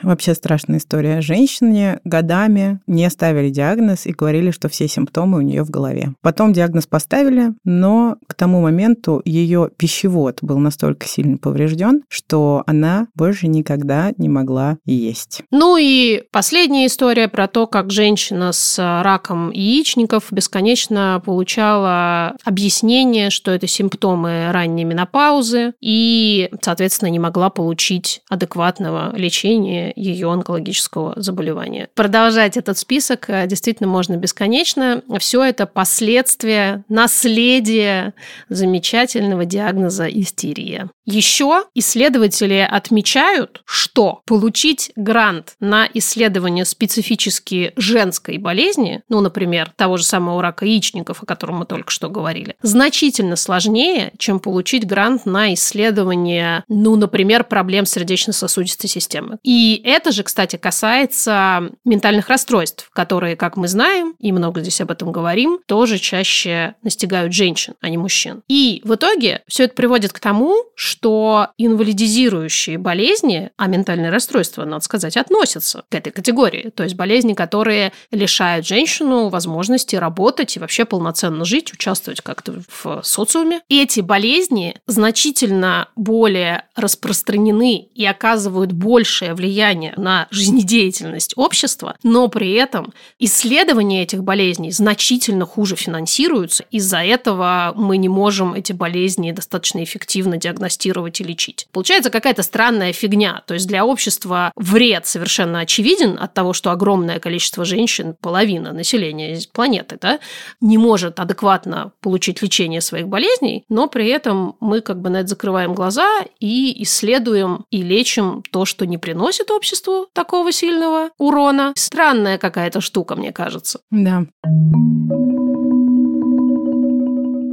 Вообще 0.05 0.35
страшная 0.35 0.77
история. 0.77 1.19
Женщине 1.21 1.99
годами 2.03 2.79
не 2.85 3.09
ставили 3.09 3.49
диагноз 3.49 4.05
и 4.05 4.11
говорили, 4.11 4.51
что 4.51 4.69
все 4.69 4.87
симптомы 4.87 5.39
у 5.39 5.41
нее 5.41 5.63
в 5.63 5.71
голове. 5.71 6.13
Потом 6.21 6.53
диагноз 6.53 6.85
поставили, 6.85 7.53
но 7.63 8.17
к 8.27 8.35
тому 8.35 8.61
моменту 8.61 9.19
ее 9.25 9.71
пищевод 9.75 10.37
был 10.43 10.59
настолько 10.59 11.07
сильно 11.07 11.37
поврежден, 11.37 12.03
что 12.07 12.61
она 12.67 13.07
больше 13.15 13.47
никогда 13.47 14.11
не 14.17 14.29
могла 14.29 14.77
есть. 14.85 15.41
Ну 15.49 15.75
и 15.75 16.21
последняя 16.31 16.85
история 16.85 17.27
про 17.27 17.47
то, 17.47 17.65
как 17.65 17.89
женщина 17.89 18.51
с 18.53 18.77
раком 19.01 19.49
яичников 19.49 20.25
бесконечно 20.29 21.19
получала 21.25 22.35
объяснение, 22.43 23.31
что 23.31 23.49
это 23.49 23.65
симптомы 23.65 24.51
ранней 24.51 24.83
менопаузы 24.83 25.73
и, 25.81 26.51
соответственно, 26.61 27.09
не 27.09 27.19
могла 27.19 27.49
получить 27.49 28.21
адекватного 28.29 29.11
лечения 29.15 29.94
ее 29.95 30.31
онкологического 30.31 31.13
заболевания. 31.17 31.89
Продолжать 31.95 32.57
этот 32.57 32.77
список 32.77 33.29
э, 33.29 33.47
действительно 33.47 33.89
можно 33.89 34.15
бесконечно. 34.15 35.01
Все 35.19 35.43
это 35.43 35.65
последствия, 35.65 36.83
наследие 36.89 38.13
замечательного 38.49 39.45
диагноза 39.45 40.07
истерия. 40.07 40.89
Еще 41.05 41.63
исследователи 41.75 42.67
отмечают, 42.69 43.61
что 43.65 44.21
получить 44.25 44.91
грант 44.95 45.55
на 45.59 45.87
исследование 45.93 46.65
специфически 46.65 47.73
женской 47.75 48.37
болезни, 48.37 49.03
ну, 49.09 49.21
например, 49.21 49.71
того 49.75 49.97
же 49.97 50.03
самого 50.03 50.41
рака 50.41 50.65
яичников, 50.65 51.21
о 51.21 51.25
котором 51.25 51.57
мы 51.57 51.65
только 51.65 51.91
что 51.91 52.09
говорили, 52.09 52.55
значительно 52.61 53.35
сложнее, 53.35 54.13
чем 54.17 54.39
получить 54.39 54.87
грант 54.87 55.25
на 55.25 55.53
исследование, 55.53 56.63
ну, 56.67 56.95
например, 56.95 57.43
проблем 57.43 57.85
сердечно-сосудистой 57.85 58.89
системы. 58.89 59.37
И 59.43 59.81
это 59.85 60.11
же, 60.11 60.23
кстати, 60.23 60.55
касается 60.55 61.69
ментальных 61.85 62.27
расстройств, 62.29 62.89
которые, 62.91 63.35
как 63.35 63.55
мы 63.55 63.67
знаем, 63.67 64.15
и 64.19 64.31
много 64.31 64.61
здесь 64.61 64.81
об 64.81 64.89
этом 64.89 65.11
говорим, 65.11 65.59
тоже 65.67 65.99
чаще 65.99 66.73
настигают 66.81 67.33
женщин, 67.33 67.75
а 67.81 67.89
не 67.89 67.97
мужчин. 67.97 68.41
И 68.47 68.81
в 68.83 68.95
итоге 68.95 69.43
все 69.47 69.65
это 69.65 69.75
приводит 69.75 70.11
к 70.11 70.19
тому, 70.19 70.55
что 70.75 71.49
инвалидизирующие 71.57 72.79
болезни, 72.79 73.51
а 73.57 73.67
ментальные 73.67 74.09
расстройства, 74.09 74.65
надо 74.65 74.83
сказать, 74.83 75.17
относятся 75.17 75.83
к 75.89 75.93
этой 75.93 76.11
категории. 76.11 76.71
То 76.75 76.83
есть 76.83 76.95
болезни, 76.95 77.33
которые 77.33 77.93
лишают 78.09 78.65
женщину 78.65 79.29
возможности 79.29 79.95
работать 79.95 80.55
и 80.55 80.59
вообще 80.59 80.85
полноценно 80.85 81.45
жить, 81.45 81.71
участвовать 81.71 82.21
как-то 82.21 82.63
в 82.67 83.01
социуме. 83.03 83.61
Эти 83.69 83.99
болезни 83.99 84.77
значительно 84.87 85.89
более 85.95 86.63
распространены 86.75 87.87
и 87.93 88.05
оказывают 88.05 88.71
большее 88.71 89.35
влияние 89.35 89.64
влияние 89.65 89.93
на 89.97 90.27
жизнедеятельность 90.31 91.33
общества, 91.35 91.95
но 92.03 92.27
при 92.27 92.53
этом 92.53 92.93
исследования 93.19 94.03
этих 94.03 94.23
болезней 94.23 94.71
значительно 94.71 95.45
хуже 95.45 95.75
финансируются. 95.75 96.65
Из-за 96.71 96.99
этого 96.99 97.73
мы 97.75 97.97
не 97.97 98.09
можем 98.09 98.53
эти 98.53 98.73
болезни 98.73 99.31
достаточно 99.31 99.83
эффективно 99.83 100.37
диагностировать 100.37 101.21
и 101.21 101.23
лечить. 101.23 101.67
Получается 101.71 102.09
какая-то 102.09 102.43
странная 102.43 102.93
фигня. 102.93 103.41
То 103.47 103.53
есть 103.53 103.67
для 103.67 103.85
общества 103.85 104.51
вред 104.55 105.07
совершенно 105.07 105.59
очевиден 105.59 106.17
от 106.19 106.33
того, 106.33 106.53
что 106.53 106.71
огромное 106.71 107.19
количество 107.19 107.65
женщин, 107.65 108.15
половина 108.21 108.71
населения 108.71 109.39
планеты, 109.51 109.97
да, 109.99 110.19
не 110.61 110.77
может 110.77 111.19
адекватно 111.19 111.91
получить 112.01 112.41
лечение 112.41 112.81
своих 112.81 113.07
болезней, 113.07 113.63
но 113.69 113.87
при 113.87 114.07
этом 114.07 114.55
мы 114.59 114.81
как 114.81 115.01
бы 115.01 115.09
на 115.09 115.17
это 115.17 115.29
закрываем 115.29 115.73
глаза 115.73 116.07
и 116.39 116.83
исследуем 116.83 117.65
и 117.71 117.81
лечим 117.81 118.43
то, 118.51 118.65
что 118.65 118.85
не 118.85 118.97
приносит 118.97 119.49
обществу 119.55 120.07
такого 120.13 120.51
сильного 120.51 121.09
урона. 121.17 121.73
Странная 121.75 122.37
какая-то 122.37 122.81
штука, 122.81 123.15
мне 123.15 123.31
кажется. 123.31 123.79
Да. 123.91 124.25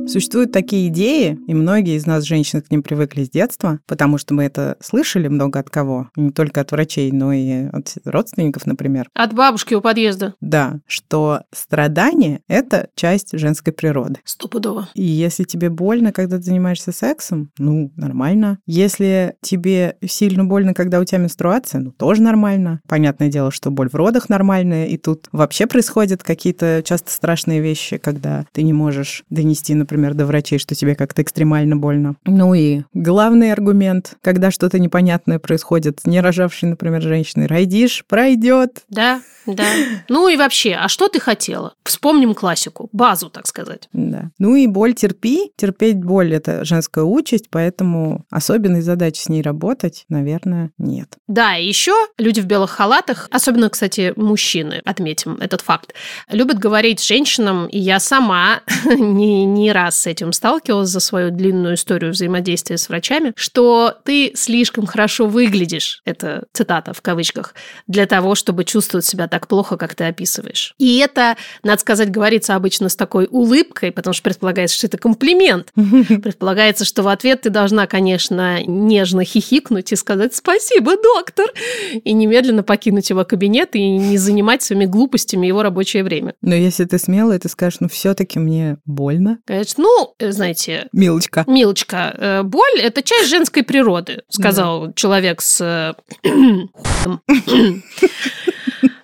Существуют 0.06 0.52
такие 0.52 0.88
идеи, 0.88 1.38
и 1.46 1.54
многие 1.54 1.96
из 1.96 2.06
нас, 2.06 2.24
женщин, 2.24 2.60
к 2.60 2.70
ним 2.70 2.82
привыкли 2.82 3.24
с 3.24 3.30
детства, 3.30 3.80
потому 3.86 4.18
что 4.18 4.34
мы 4.34 4.44
это 4.44 4.76
слышали 4.80 5.28
много 5.28 5.60
от 5.60 5.70
кого, 5.70 6.10
не 6.16 6.30
только 6.30 6.60
от 6.60 6.72
врачей, 6.72 7.12
но 7.12 7.32
и 7.32 7.66
от 7.66 7.94
родственников, 8.04 8.66
например. 8.66 9.08
От 9.14 9.32
бабушки 9.32 9.74
у 9.74 9.80
подъезда. 9.80 10.34
Да, 10.40 10.80
что 10.86 11.42
страдание— 11.52 12.40
это 12.48 12.88
часть 12.94 13.38
женской 13.38 13.72
природы. 13.72 14.20
Стопудово. 14.24 14.88
И 14.94 15.02
если 15.02 15.44
тебе 15.44 15.70
больно, 15.70 16.12
когда 16.12 16.36
ты 16.36 16.42
занимаешься 16.42 16.92
сексом, 16.92 17.50
ну, 17.58 17.92
нормально. 17.96 18.58
Если 18.66 19.34
тебе 19.40 19.96
сильно 20.04 20.44
больно, 20.44 20.74
когда 20.74 21.00
у 21.00 21.04
тебя 21.04 21.18
менструация, 21.18 21.80
ну, 21.80 21.92
тоже 21.92 22.22
нормально. 22.22 22.80
Понятное 22.88 23.28
дело, 23.28 23.50
что 23.50 23.70
боль 23.70 23.88
в 23.88 23.94
родах 23.94 24.28
нормальная, 24.28 24.86
и 24.86 24.96
тут 24.96 25.28
вообще 25.32 25.66
происходят 25.66 26.22
какие-то 26.22 26.82
часто 26.84 27.10
страшные 27.10 27.60
вещи, 27.60 27.98
когда 27.98 28.46
ты 28.52 28.62
не 28.62 28.72
можешь 28.72 29.24
донести, 29.30 29.74
например, 29.74 29.91
например, 29.92 30.14
до 30.14 30.24
врачей, 30.24 30.58
что 30.58 30.74
тебе 30.74 30.94
как-то 30.94 31.20
экстремально 31.20 31.76
больно. 31.76 32.16
Ну 32.24 32.54
и 32.54 32.82
главный 32.94 33.52
аргумент, 33.52 34.14
когда 34.22 34.50
что-то 34.50 34.78
непонятное 34.78 35.38
происходит 35.38 36.00
не 36.06 36.20
рожавшей, 36.20 36.70
например, 36.70 37.02
женщиной, 37.02 37.46
райдиш, 37.46 38.04
пройдет. 38.08 38.84
Да, 38.88 39.20
да. 39.46 39.64
Ну 40.08 40.28
и 40.28 40.36
вообще, 40.36 40.72
а 40.72 40.88
что 40.88 41.08
ты 41.08 41.20
хотела? 41.20 41.74
Вспомним 41.84 42.34
классику, 42.34 42.88
базу, 42.92 43.28
так 43.28 43.46
сказать. 43.46 43.88
Да. 43.92 44.30
Ну 44.38 44.54
и 44.54 44.66
боль 44.66 44.94
терпи. 44.94 45.52
Терпеть 45.56 46.02
боль– 46.02 46.32
это 46.34 46.64
женская 46.64 47.04
участь, 47.04 47.46
поэтому 47.50 48.24
особенной 48.30 48.80
задачи 48.80 49.20
с 49.20 49.28
ней 49.28 49.42
работать, 49.42 50.04
наверное, 50.08 50.70
нет. 50.78 51.18
Да, 51.28 51.56
и 51.56 51.66
еще 51.66 51.92
люди 52.18 52.40
в 52.40 52.46
белых 52.46 52.70
халатах, 52.70 53.28
особенно, 53.30 53.68
кстати, 53.68 54.12
мужчины, 54.16 54.80
отметим 54.84 55.34
этот 55.34 55.60
факт, 55.60 55.92
любят 56.30 56.58
говорить 56.58 57.04
женщинам, 57.04 57.66
и 57.66 57.78
я 57.78 58.00
сама 58.00 58.62
не, 58.84 59.44
не 59.44 59.72
раз 59.72 59.81
раз 59.82 59.98
с 59.98 60.06
этим 60.06 60.32
сталкивалась 60.32 60.90
за 60.90 61.00
свою 61.00 61.30
длинную 61.30 61.74
историю 61.74 62.12
взаимодействия 62.12 62.78
с 62.78 62.88
врачами, 62.88 63.32
что 63.36 63.96
ты 64.04 64.32
слишком 64.34 64.86
хорошо 64.86 65.26
выглядишь, 65.26 66.02
это 66.04 66.44
цитата 66.52 66.92
в 66.92 67.02
кавычках, 67.02 67.54
для 67.86 68.06
того, 68.06 68.34
чтобы 68.34 68.64
чувствовать 68.64 69.04
себя 69.04 69.28
так 69.28 69.48
плохо, 69.48 69.76
как 69.76 69.94
ты 69.94 70.04
описываешь. 70.04 70.74
И 70.78 70.98
это, 70.98 71.36
надо 71.62 71.80
сказать, 71.80 72.10
говорится 72.10 72.54
обычно 72.54 72.88
с 72.88 72.96
такой 72.96 73.26
улыбкой, 73.30 73.92
потому 73.92 74.14
что 74.14 74.22
предполагается, 74.22 74.76
что 74.76 74.86
это 74.86 74.98
комплимент. 74.98 75.72
Предполагается, 75.74 76.84
что 76.84 77.02
в 77.02 77.08
ответ 77.08 77.42
ты 77.42 77.50
должна, 77.50 77.86
конечно, 77.86 78.62
нежно 78.64 79.24
хихикнуть 79.24 79.92
и 79.92 79.96
сказать 79.96 80.34
«Спасибо, 80.34 80.96
доктор!» 80.96 81.46
и 81.92 82.12
немедленно 82.12 82.62
покинуть 82.62 83.10
его 83.10 83.24
кабинет 83.24 83.74
и 83.74 83.96
не 83.96 84.18
занимать 84.18 84.62
своими 84.62 84.86
глупостями 84.86 85.46
его 85.46 85.62
рабочее 85.62 86.04
время. 86.04 86.34
Но 86.40 86.54
если 86.54 86.84
ты 86.84 86.98
смелая, 86.98 87.38
ты 87.38 87.48
скажешь, 87.48 87.80
ну 87.80 87.88
все-таки 87.88 88.38
мне 88.38 88.76
больно. 88.84 89.38
Конечно, 89.46 89.71
ну, 89.78 90.14
э, 90.18 90.32
знаете... 90.32 90.88
Милочка. 90.92 91.44
Милочка, 91.46 92.14
э, 92.16 92.42
боль– 92.42 92.80
это 92.82 93.02
часть 93.02 93.28
женской 93.28 93.62
природы, 93.62 94.22
сказал 94.28 94.88
да. 94.88 94.92
человек 94.94 95.42
с... 95.42 95.60
Э, 95.60 95.94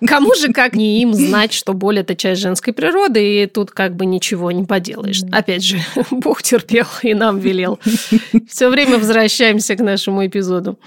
Кому 0.07 0.33
же, 0.35 0.53
как 0.53 0.75
не 0.75 1.01
им, 1.01 1.13
знать, 1.13 1.53
что 1.53 1.73
боль– 1.73 1.99
это 1.99 2.15
часть 2.15 2.41
женской 2.41 2.73
природы, 2.73 3.43
и 3.43 3.47
тут 3.47 3.71
как 3.71 3.95
бы 3.95 4.05
ничего 4.05 4.51
не 4.51 4.63
поделаешь. 4.63 5.21
Опять 5.31 5.63
же, 5.63 5.79
Бог 6.11 6.41
терпел 6.41 6.85
и 7.03 7.13
нам 7.13 7.39
велел. 7.39 7.79
Все 8.49 8.69
время 8.69 8.97
возвращаемся 8.97 9.75
к 9.75 9.79
нашему 9.79 10.25
эпизоду. 10.25 10.79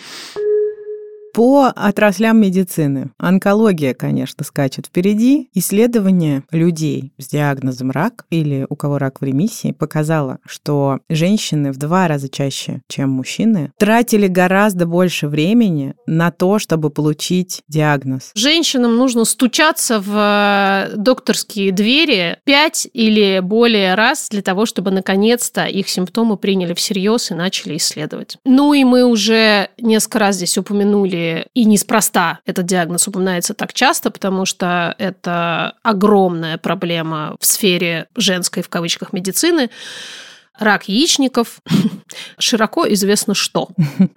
По 1.32 1.72
отраслям 1.74 2.38
медицины. 2.42 3.10
Онкология, 3.16 3.94
конечно, 3.94 4.44
скачет 4.44 4.86
впереди. 4.86 5.48
Исследование 5.54 6.42
людей 6.50 7.12
с 7.16 7.28
диагнозом 7.28 7.90
рак 7.90 8.26
или 8.28 8.66
у 8.68 8.76
кого 8.76 8.98
рак 8.98 9.22
в 9.22 9.24
ремиссии 9.24 9.72
показало, 9.72 10.38
что 10.46 10.98
женщины 11.08 11.72
в 11.72 11.78
два 11.78 12.06
раза 12.06 12.28
чаще, 12.28 12.82
чем 12.86 13.08
мужчины, 13.08 13.72
тратили 13.78 14.26
гораздо 14.26 14.84
больше 14.84 15.26
времени 15.26 15.94
на 16.06 16.30
то, 16.30 16.58
чтобы 16.58 16.90
получить 16.90 17.62
диагноз. 17.66 18.32
Женщинам 18.34 18.96
нужно 18.96 19.24
стучаться 19.24 20.00
в 20.00 20.12
э, 20.14 20.96
докторские 20.96 21.72
двери 21.72 22.36
пять 22.44 22.86
или 22.92 23.40
более 23.40 23.94
раз 23.94 24.28
для 24.28 24.42
того, 24.42 24.66
чтобы 24.66 24.90
наконец-то 24.90 25.64
их 25.64 25.88
симптомы 25.88 26.36
приняли 26.36 26.74
всерьез 26.74 27.30
и 27.30 27.34
начали 27.34 27.78
исследовать. 27.78 28.36
Ну 28.44 28.74
и 28.74 28.84
мы 28.84 29.06
уже 29.06 29.70
несколько 29.78 30.18
раз 30.18 30.36
здесь 30.36 30.58
упомянули 30.58 31.21
и 31.54 31.64
неспроста 31.64 32.40
этот 32.46 32.66
диагноз 32.66 33.08
упоминается 33.08 33.54
так 33.54 33.72
часто, 33.72 34.10
потому 34.10 34.44
что 34.44 34.94
это 34.98 35.74
огромная 35.82 36.58
проблема 36.58 37.36
в 37.40 37.46
сфере 37.46 38.06
женской, 38.16 38.62
в 38.62 38.68
кавычках, 38.68 39.12
медицины 39.12 39.70
рак 40.58 40.88
яичников, 40.88 41.60
широко 42.38 42.90
известно 42.92 43.34
что. 43.34 43.68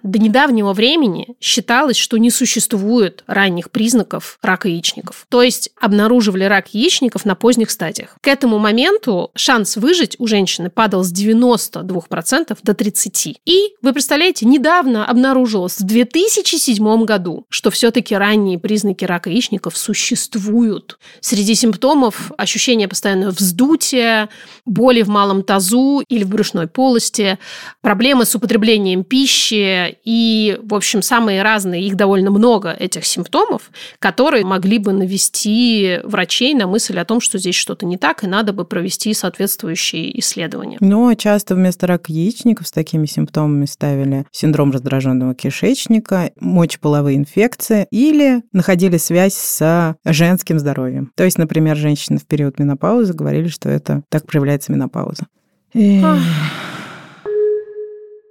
До 0.02 0.18
недавнего 0.18 0.72
времени 0.72 1.36
считалось, 1.40 1.96
что 1.96 2.16
не 2.18 2.30
существует 2.30 3.24
ранних 3.26 3.70
признаков 3.70 4.38
рака 4.42 4.68
яичников. 4.68 5.26
То 5.28 5.42
есть 5.42 5.70
обнаруживали 5.80 6.44
рак 6.44 6.68
яичников 6.74 7.24
на 7.24 7.34
поздних 7.34 7.70
стадиях. 7.70 8.16
К 8.20 8.28
этому 8.28 8.58
моменту 8.58 9.30
шанс 9.34 9.76
выжить 9.76 10.16
у 10.18 10.26
женщины 10.26 10.70
падал 10.70 11.04
с 11.04 11.12
92% 11.12 12.58
до 12.62 12.72
30%. 12.72 13.36
И, 13.44 13.74
вы 13.82 13.92
представляете, 13.92 14.46
недавно 14.46 15.06
обнаружилось 15.06 15.78
в 15.78 15.84
2007 15.84 17.04
году, 17.04 17.46
что 17.48 17.70
все-таки 17.70 18.14
ранние 18.14 18.58
признаки 18.58 19.04
рака 19.04 19.30
яичников 19.30 19.76
существуют. 19.76 20.98
Среди 21.20 21.54
симптомов 21.54 22.32
ощущение 22.36 22.88
постоянного 22.88 23.30
вздутия, 23.30 24.28
боли 24.64 25.02
в 25.02 25.08
малом 25.08 25.42
тазу 25.42 26.02
или 26.08 26.24
в 26.26 26.28
брюшной 26.28 26.66
полости, 26.66 27.38
проблемы 27.80 28.24
с 28.24 28.34
употреблением 28.34 29.04
пищи 29.04 29.96
и, 30.04 30.58
в 30.62 30.74
общем, 30.74 31.02
самые 31.02 31.42
разные, 31.42 31.86
их 31.86 31.96
довольно 31.96 32.30
много, 32.30 32.72
этих 32.72 33.06
симптомов, 33.06 33.70
которые 33.98 34.44
могли 34.44 34.78
бы 34.78 34.92
навести 34.92 36.00
врачей 36.04 36.54
на 36.54 36.66
мысль 36.66 36.98
о 36.98 37.04
том, 37.04 37.20
что 37.20 37.38
здесь 37.38 37.54
что-то 37.54 37.86
не 37.86 37.96
так, 37.96 38.24
и 38.24 38.26
надо 38.26 38.52
бы 38.52 38.64
провести 38.64 39.14
соответствующие 39.14 40.18
исследования. 40.20 40.78
Но 40.80 41.14
часто 41.14 41.54
вместо 41.54 41.86
рака 41.86 42.12
яичников 42.12 42.66
с 42.66 42.72
такими 42.72 43.06
симптомами 43.06 43.66
ставили 43.66 44.26
синдром 44.32 44.72
раздраженного 44.72 45.34
кишечника, 45.34 46.30
мочеполовые 46.40 47.16
инфекции 47.16 47.86
или 47.90 48.42
находили 48.52 48.96
связь 48.96 49.34
с 49.34 49.96
женским 50.04 50.58
здоровьем. 50.58 51.12
То 51.14 51.24
есть, 51.24 51.38
например, 51.38 51.76
женщины 51.76 52.18
в 52.18 52.26
период 52.26 52.58
менопаузы 52.58 53.12
говорили, 53.12 53.48
что 53.48 53.68
это 53.68 54.02
так 54.08 54.26
проявляется 54.26 54.72
менопауза. 54.72 55.26
哎 55.74 56.62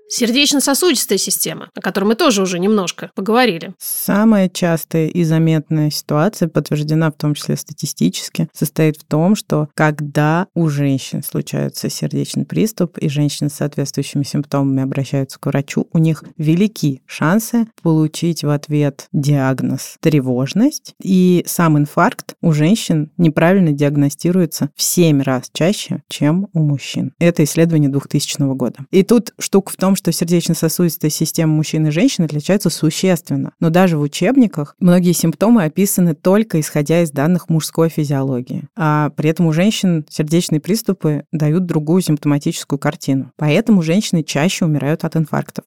Сердечно-сосудистая 0.07 1.17
система, 1.17 1.69
о 1.75 1.81
которой 1.81 2.05
мы 2.05 2.15
тоже 2.15 2.41
уже 2.41 2.59
немножко 2.59 3.11
поговорили. 3.15 3.73
Самая 3.79 4.49
частая 4.49 5.07
и 5.07 5.23
заметная 5.23 5.89
ситуация, 5.89 6.47
подтверждена 6.47 7.11
в 7.11 7.15
том 7.15 7.33
числе 7.33 7.57
статистически, 7.57 8.47
состоит 8.53 8.97
в 8.97 9.03
том, 9.03 9.35
что 9.35 9.69
когда 9.73 10.47
у 10.53 10.69
женщин 10.69 11.23
случается 11.23 11.89
сердечный 11.89 12.45
приступ, 12.45 12.97
и 12.97 13.09
женщины 13.09 13.49
с 13.49 13.55
соответствующими 13.55 14.23
симптомами 14.23 14.83
обращаются 14.83 15.39
к 15.39 15.45
врачу, 15.47 15.87
у 15.91 15.97
них 15.97 16.23
велики 16.37 17.01
шансы 17.05 17.67
получить 17.81 18.43
в 18.43 18.49
ответ 18.49 19.07
диагноз 19.11 19.95
тревожность, 20.01 20.93
и 21.01 21.43
сам 21.47 21.77
инфаркт 21.77 22.35
у 22.41 22.51
женщин 22.51 23.11
неправильно 23.17 23.71
диагностируется 23.71 24.69
в 24.75 24.83
7 24.83 25.21
раз 25.21 25.49
чаще, 25.51 26.03
чем 26.09 26.47
у 26.53 26.59
мужчин. 26.59 27.13
Это 27.19 27.43
исследование 27.43 27.89
2000 27.89 28.53
года. 28.55 28.85
И 28.91 29.03
тут 29.03 29.33
штука 29.39 29.71
в 29.71 29.75
том, 29.77 29.94
что 29.95 30.11
сердечно-сосудистая 30.11 31.11
система 31.11 31.53
мужчин 31.53 31.87
и 31.87 31.91
женщин 31.91 32.23
отличаются 32.23 32.69
существенно. 32.69 33.53
Но 33.59 33.69
даже 33.69 33.97
в 33.97 34.01
учебниках 34.01 34.75
многие 34.79 35.13
симптомы 35.13 35.63
описаны 35.63 36.13
только 36.13 36.59
исходя 36.59 37.01
из 37.01 37.11
данных 37.11 37.49
мужской 37.49 37.89
физиологии. 37.89 38.63
А 38.75 39.09
при 39.11 39.29
этом 39.29 39.47
у 39.47 39.53
женщин 39.53 40.05
сердечные 40.09 40.59
приступы 40.59 41.25
дают 41.31 41.65
другую 41.65 42.01
симптоматическую 42.01 42.79
картину. 42.79 43.31
Поэтому 43.37 43.81
женщины 43.81 44.23
чаще 44.23 44.65
умирают 44.65 45.03
от 45.03 45.15
инфарктов. 45.15 45.65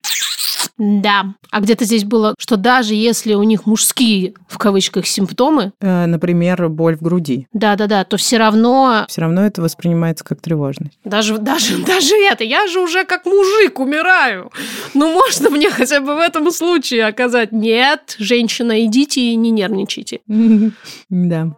Да. 0.79 1.35
А 1.51 1.61
где-то 1.61 1.85
здесь 1.85 2.05
было, 2.05 2.35
что 2.38 2.57
даже 2.57 2.94
если 2.94 3.35
у 3.35 3.42
них 3.42 3.66
мужские, 3.66 4.35
в 4.49 4.59
кавычках, 4.59 5.07
симптомы... 5.07 5.73
Э, 5.81 6.07
например, 6.07 6.68
боль 6.68 6.97
в 6.97 7.03
груди. 7.03 7.47
Да-да-да, 7.53 8.05
то 8.05 8.16
все 8.16 8.38
равно... 8.38 9.07
Все 9.09 9.21
равно 9.21 9.44
это 9.44 9.61
воспринимается 9.61 10.25
как 10.25 10.40
тревожность. 10.40 10.99
Даже, 11.05 11.38
даже, 11.38 11.79
даже 11.85 12.14
это. 12.14 12.44
Я 12.44 12.66
же 12.68 12.81
уже 12.81 13.05
как 13.05 13.27
мужик 13.27 13.81
умираю. 13.81 14.51
Ну, 14.94 15.12
можно 15.12 15.51
мне 15.51 15.71
хотя 15.71 16.01
бы 16.01 16.14
в 16.14 16.18
этом 16.18 16.51
случае 16.51 17.07
оказать? 17.07 17.53
Нет, 17.53 18.16
женщина, 18.18 18.85
идите 18.85 19.21
и 19.21 19.35
не 19.37 19.51
нервничайте. 19.51 20.21
Да 21.09 21.53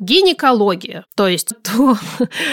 гинекология, 0.00 1.04
то 1.14 1.28
есть 1.28 1.52
то, 1.62 1.96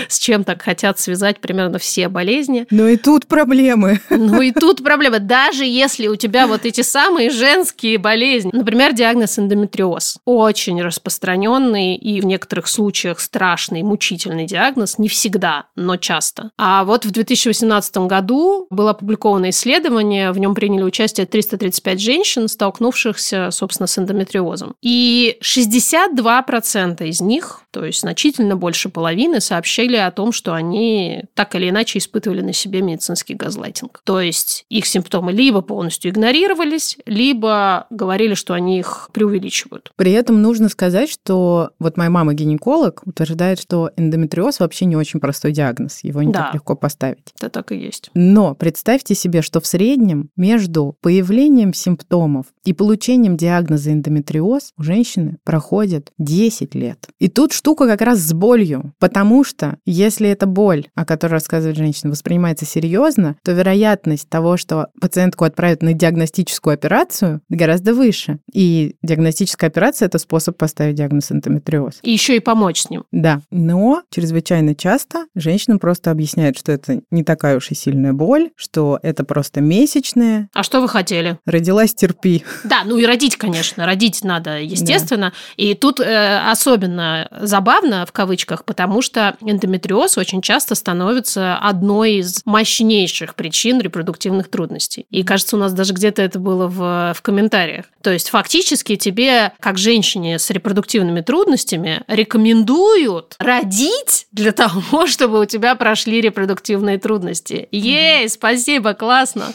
с 0.08 0.20
чем 0.20 0.44
так 0.44 0.62
хотят 0.62 1.00
связать 1.00 1.40
примерно 1.40 1.80
все 1.80 2.10
болезни. 2.10 2.68
Но 2.70 2.88
и 2.88 2.98
тут 2.98 3.28
проблемы. 3.28 4.02
Ну 4.10 4.42
и 4.42 4.52
тут 4.52 4.84
проблемы. 4.84 5.20
Даже 5.20 5.66
если 5.66 6.08
у 6.08 6.16
тебя 6.16 6.48
вот 6.48 6.66
эти 6.66 6.82
самые 6.82 7.30
женские 7.30 7.98
болезни, 7.98 8.52
например, 8.54 8.94
диагноз 8.94 9.40
эндометриоз, 9.40 10.18
очень 10.26 10.82
распространенный 10.82 11.96
и 11.96 12.22
в 12.22 12.26
некоторых 12.26 12.68
случаях 12.68 13.20
страшный, 13.20 13.84
мучительный 13.84 14.46
диагноз, 14.46 14.98
не 14.98 15.08
всегда, 15.08 15.66
но 15.76 15.98
часто. 15.98 16.52
А 16.58 16.84
вот 16.84 17.06
в 17.06 17.12
2018 17.12 17.98
году 17.98 18.68
было 18.70 18.92
опубликовано 18.92 19.50
исследование, 19.50 20.32
в 20.32 20.38
нем 20.38 20.54
приняли 20.54 20.84
участие 20.84 21.26
335 21.26 22.02
женщин, 22.02 22.48
столкнувшихся, 22.48 23.50
собственно, 23.52 23.88
с 23.88 23.98
эндометриозом. 23.98 24.76
И 24.82 25.38
62% 25.42 27.06
из 27.08 27.22
них 27.22 27.37
них, 27.38 27.62
то 27.71 27.86
есть 27.86 28.02
значительно 28.02 28.56
больше 28.56 28.89
половины, 28.89 29.39
сообщили 29.39 29.95
о 29.95 30.12
том, 30.12 30.32
что 30.32 30.54
они 30.54 31.23
так 31.34 31.56
или 31.56 31.69
иначе 31.69 32.00
испытывали 32.00 32.41
на 32.41 32.54
себе 32.54 32.82
медицинский 32.82 33.36
газлайтинг. 33.36 34.02
То 34.04 34.19
есть 34.19 34.65
их 34.69 34.86
симптомы 34.86 35.32
либо 35.32 35.62
полностью 35.62 36.12
игнорировались, 36.12 36.97
либо 37.06 37.88
говорили, 37.89 38.34
что 38.34 38.54
они 38.54 38.80
их 38.80 39.10
преувеличивают. 39.13 39.91
При 39.95 40.12
этом 40.12 40.41
нужно 40.41 40.69
сказать, 40.69 41.10
что 41.10 41.71
вот 41.80 41.97
моя 41.97 42.10
мама 42.10 42.34
гинеколог 42.34 43.02
утверждает, 43.06 43.60
что 43.60 43.91
эндометриоз 43.95 44.60
вообще 44.60 44.86
не 44.86 44.95
очень 44.95 45.19
простой 45.19 45.52
диагноз, 45.52 46.04
его 46.04 46.23
не 46.23 46.32
да, 46.32 46.45
так 46.45 46.56
легко 46.56 46.76
поставить. 46.76 47.34
Это 47.38 47.50
так 47.50 47.71
и 47.71 47.78
есть. 47.78 48.10
Но 48.13 48.56
представьте 48.56 49.15
себе, 49.15 49.41
что 49.41 49.62
в 49.62 49.67
среднем 49.67 50.30
между 50.36 50.95
появлением 51.02 51.73
симптомов 51.73 52.47
и 52.65 52.73
получением 52.73 53.38
диагноза 53.38 53.91
эндометриоз 53.93 54.73
у 54.78 54.84
женщины 54.84 55.38
проходит 55.43 56.12
10 56.17 56.76
лет. 56.76 57.08
И 57.19 57.27
И 57.28 57.30
тут 57.30 57.52
штука 57.52 57.88
как 57.88 58.00
раз 58.00 58.20
с 58.20 58.32
болью, 58.32 58.94
потому 59.00 59.44
что 59.44 59.80
если 59.86 60.30
эта 60.30 60.46
боль, 60.46 60.88
о 60.96 61.04
которой 61.04 61.34
рассказывает 61.34 61.76
женщина, 61.76 62.10
воспринимается 62.10 62.63
серьезно, 62.63 63.36
то 63.44 63.52
вероятность 63.52 64.30
того, 64.30 64.56
что 64.56 64.88
пациентку 65.02 65.44
отправят 65.44 65.82
на 65.82 65.92
диагностическую 65.92 66.74
операцию, 66.74 67.42
гораздо 67.50 67.94
выше. 67.94 68.40
И 68.54 68.96
диагностическая 69.04 69.70
операция– 69.70 70.06
это 70.08 70.20
способ 70.20 70.56
поставить 70.56 70.96
диагноз 70.96 71.30
эндометриоз. 71.30 72.00
И 72.02 72.12
еще 72.12 72.38
и 72.38 72.40
помочь 72.40 72.84
с 72.84 72.90
ним. 72.90 73.04
Да, 73.12 73.42
но 73.52 74.04
чрезвычайно 74.10 74.74
часто 74.74 75.26
женщинам 75.36 75.80
просто 75.80 76.12
объясняют, 76.12 76.58
что 76.58 76.72
это 76.72 77.02
не 77.12 77.26
такая 77.26 77.58
уж 77.58 77.72
и 77.72 77.76
сильная 77.76 78.13
боль, 78.13 78.52
что 78.56 79.00
это 79.04 79.26
просто 79.26 79.60
месячная. 79.60 80.48
А 80.54 80.63
что 80.63 80.80
вы 80.80 80.88
хотели? 80.88 81.40
Родилась, 81.46 81.94
терпи. 81.94 82.46
Да, 82.63 82.84
ну 82.86 82.96
и 82.96 83.06
родить, 83.06 83.36
конечно, 83.36 83.86
родить 83.86 84.24
надо, 84.24 84.62
естественно. 84.62 85.32
Да. 85.32 85.63
И 85.63 85.74
тут 85.74 86.00
э, 86.00 86.50
особенно 86.50 87.17
забавно, 87.32 88.06
в 88.06 88.12
кавычках, 88.12 88.66
потому 88.66 89.02
что 89.02 89.36
эндометриоз 89.42 90.18
очень 90.18 90.42
часто 90.42 90.76
становится 90.76 91.58
одной 91.58 92.16
из 92.16 92.42
мощнейших 92.46 93.36
причин 93.36 93.80
репродуктивных 93.80 94.50
трудностей. 94.50 95.06
И 95.10 95.24
кажется, 95.24 95.56
у 95.56 95.60
нас 95.60 95.74
даже 95.74 95.94
где-то 95.94 96.22
это 96.22 96.40
было 96.40 96.68
в, 96.68 97.14
в 97.16 97.22
комментариях. 97.22 97.86
То 98.02 98.12
есть 98.12 98.30
фактически 98.30 98.96
тебе, 98.96 99.54
как 99.60 99.78
женщине 99.78 100.40
с 100.40 100.50
репродуктивными 100.50 101.22
трудностями, 101.22 102.02
рекомендуют 102.08 103.36
родить 103.40 104.28
для 104.32 104.52
того, 104.52 105.08
чтобы 105.08 105.42
у 105.42 105.46
тебя 105.46 105.76
прошли 105.76 106.22
репродуктивные 106.22 106.98
трудности. 106.98 107.68
Ей, 107.72 108.30
спасибо, 108.30 108.94
классно. 108.94 109.48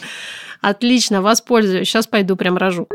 Отлично, 0.61 1.21
воспользуюсь. 1.21 1.89
Сейчас 1.89 2.07
пойду 2.07 2.35
прям 2.35 2.57
рожу. 2.57 2.87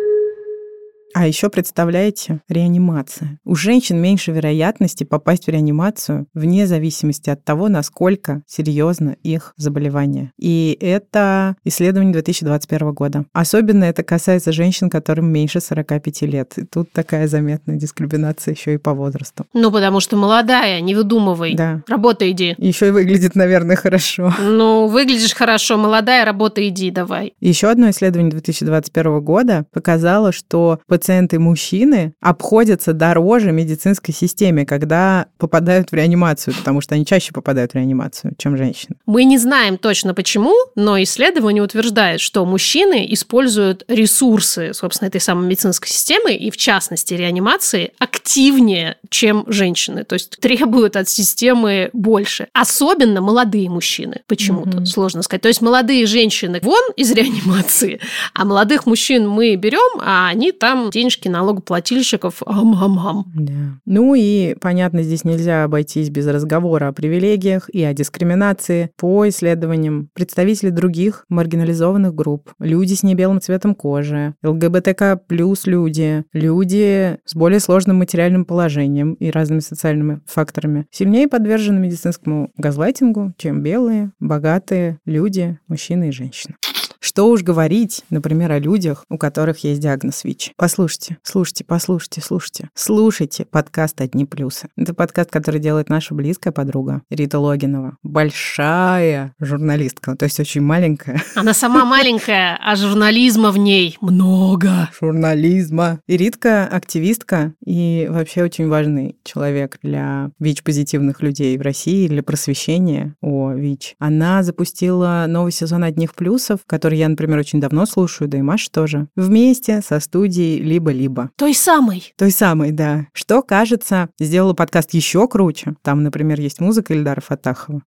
А 1.14 1.26
еще 1.26 1.48
представляете, 1.48 2.40
реанимация. 2.48 3.38
У 3.44 3.54
женщин 3.54 4.00
меньше 4.00 4.30
вероятности 4.30 5.04
попасть 5.04 5.46
в 5.46 5.48
реанимацию 5.48 6.26
вне 6.34 6.66
зависимости 6.66 7.30
от 7.30 7.44
того, 7.44 7.68
насколько 7.68 8.42
серьезно 8.46 9.16
их 9.22 9.54
заболевание. 9.56 10.32
И 10.38 10.76
это 10.80 11.56
исследование 11.64 12.12
2021 12.12 12.92
года. 12.92 13.24
Особенно 13.32 13.84
это 13.84 14.02
касается 14.02 14.52
женщин, 14.52 14.90
которым 14.90 15.32
меньше 15.32 15.60
45 15.60 16.22
лет. 16.22 16.52
И 16.58 16.64
тут 16.64 16.92
такая 16.92 17.26
заметная 17.26 17.76
дискриминация 17.76 18.54
еще 18.54 18.74
и 18.74 18.78
по 18.78 18.92
возрасту. 18.92 19.46
Ну, 19.54 19.72
потому 19.72 20.00
что 20.00 20.16
молодая, 20.16 20.80
не 20.80 20.94
выдумывай. 20.94 21.54
Да. 21.54 21.82
Работа 21.88 22.30
иди. 22.30 22.54
Еще 22.58 22.88
и 22.88 22.90
выглядит, 22.90 23.34
наверное, 23.34 23.76
хорошо. 23.76 24.32
Ну, 24.40 24.86
выглядишь 24.88 25.34
хорошо, 25.34 25.78
молодая, 25.78 26.24
работа 26.24 26.66
иди, 26.68 26.90
давай. 26.90 27.32
Еще 27.40 27.68
одно 27.68 27.90
исследование 27.90 28.30
2021 28.30 29.20
года 29.20 29.64
показало, 29.72 30.32
что 30.32 30.80
пациенты-мужчины 31.08 32.12
обходятся 32.20 32.92
дороже 32.92 33.50
медицинской 33.50 34.12
системе, 34.12 34.66
когда 34.66 35.28
попадают 35.38 35.90
в 35.90 35.94
реанимацию, 35.94 36.54
потому 36.54 36.82
что 36.82 36.94
они 36.94 37.06
чаще 37.06 37.32
попадают 37.32 37.72
в 37.72 37.74
реанимацию, 37.76 38.34
чем 38.36 38.58
женщины. 38.58 38.96
Мы 39.06 39.24
не 39.24 39.38
знаем 39.38 39.78
точно 39.78 40.12
почему, 40.12 40.54
но 40.74 41.02
исследование 41.02 41.62
утверждает, 41.62 42.20
что 42.20 42.44
мужчины 42.44 43.06
используют 43.08 43.84
ресурсы, 43.88 44.74
собственно, 44.74 45.08
этой 45.08 45.20
самой 45.20 45.46
медицинской 45.46 45.88
системы, 45.88 46.34
и 46.34 46.50
в 46.50 46.58
частности 46.58 47.14
реанимации, 47.14 47.92
активнее, 47.98 48.96
чем 49.08 49.44
женщины. 49.46 50.04
То 50.04 50.12
есть 50.14 50.38
требуют 50.40 50.96
от 50.96 51.08
системы 51.08 51.88
больше. 51.94 52.48
Особенно 52.52 53.22
молодые 53.22 53.70
мужчины 53.70 54.20
почему-то, 54.26 54.78
mm-hmm. 54.78 54.86
сложно 54.86 55.22
сказать. 55.22 55.40
То 55.40 55.48
есть 55.48 55.62
молодые 55.62 56.04
женщины 56.04 56.60
вон 56.62 56.82
из 56.96 57.10
реанимации, 57.12 58.00
а 58.34 58.44
молодых 58.44 58.84
мужчин 58.84 59.26
мы 59.26 59.56
берем, 59.56 60.00
а 60.02 60.28
они 60.28 60.52
там 60.52 60.87
денежки 60.90 61.28
налогоплательщиков 61.28 62.42
ам-ам-ам. 62.46 63.24
Да. 63.34 63.80
Ну 63.84 64.14
и, 64.14 64.54
понятно, 64.60 65.02
здесь 65.02 65.24
нельзя 65.24 65.64
обойтись 65.64 66.10
без 66.10 66.26
разговора 66.26 66.88
о 66.88 66.92
привилегиях 66.92 67.68
и 67.70 67.82
о 67.82 67.92
дискриминации. 67.92 68.90
По 68.96 69.28
исследованиям 69.28 70.08
представители 70.14 70.70
других 70.70 71.24
маргинализованных 71.28 72.14
групп, 72.14 72.52
люди 72.58 72.94
с 72.94 73.02
небелым 73.02 73.40
цветом 73.40 73.74
кожи, 73.74 74.34
ЛГБТК 74.42 75.16
плюс 75.16 75.66
люди, 75.66 76.24
люди 76.32 77.18
с 77.24 77.34
более 77.34 77.60
сложным 77.60 77.98
материальным 77.98 78.44
положением 78.44 79.14
и 79.14 79.30
разными 79.30 79.60
социальными 79.60 80.20
факторами, 80.26 80.86
сильнее 80.90 81.28
подвержены 81.28 81.78
медицинскому 81.78 82.50
газлайтингу, 82.56 83.34
чем 83.36 83.62
белые, 83.62 84.12
богатые 84.20 84.98
люди, 85.04 85.58
мужчины 85.68 86.08
и 86.08 86.12
женщины. 86.12 86.54
Что 87.00 87.28
уж 87.30 87.42
говорить, 87.42 88.02
например, 88.10 88.50
о 88.50 88.58
людях, 88.58 89.04
у 89.08 89.18
которых 89.18 89.62
есть 89.62 89.80
диагноз 89.80 90.24
ВИЧ. 90.24 90.52
Послушайте, 90.56 91.18
слушайте, 91.22 91.64
послушайте, 91.64 92.20
слушайте. 92.20 92.70
Слушайте 92.74 93.44
подкаст 93.44 94.00
«Одни 94.00 94.24
плюсы». 94.24 94.68
Это 94.76 94.94
подкаст, 94.94 95.30
который 95.30 95.60
делает 95.60 95.90
наша 95.90 96.14
близкая 96.14 96.52
подруга 96.52 97.02
Рита 97.08 97.38
Логинова. 97.38 97.96
Большая 98.02 99.32
журналистка, 99.38 100.16
то 100.16 100.24
есть 100.24 100.40
очень 100.40 100.60
маленькая. 100.60 101.22
Она 101.36 101.54
сама 101.54 101.84
маленькая, 101.84 102.58
а 102.60 102.74
журнализма 102.74 103.52
в 103.52 103.58
ней 103.58 103.96
много. 104.00 104.90
Журнализма. 105.00 106.00
И 106.08 106.16
Ритка 106.16 106.66
активистка 106.66 107.54
и 107.64 108.08
вообще 108.10 108.42
очень 108.42 108.66
важный 108.66 109.16
человек 109.22 109.78
для 109.84 110.30
ВИЧ-позитивных 110.40 111.22
людей 111.22 111.56
в 111.58 111.62
России, 111.62 112.08
для 112.08 112.24
просвещения 112.24 113.14
о 113.20 113.52
ВИЧ. 113.52 113.94
Она 114.00 114.42
запустила 114.42 115.26
новый 115.28 115.52
сезон 115.52 115.84
«Одних 115.84 116.14
плюсов», 116.16 116.60
который 116.66 116.87
я, 116.94 117.08
например, 117.08 117.38
очень 117.38 117.60
давно 117.60 117.86
слушаю, 117.86 118.28
да 118.28 118.38
и 118.38 118.42
Маша 118.42 118.70
тоже, 118.70 119.08
вместе 119.16 119.80
со 119.80 120.00
студией 120.00 120.60
«Либо-либо». 120.60 121.30
Той 121.36 121.54
самой. 121.54 122.12
Той 122.16 122.30
самой, 122.30 122.72
да. 122.72 123.06
Что, 123.12 123.42
кажется, 123.42 124.08
сделала 124.18 124.54
подкаст 124.54 124.94
еще 124.94 125.26
круче. 125.28 125.74
Там, 125.82 126.02
например, 126.02 126.40
есть 126.40 126.60
музыка 126.60 126.94
Ильдара 126.94 127.20
Фатахова. 127.20 127.82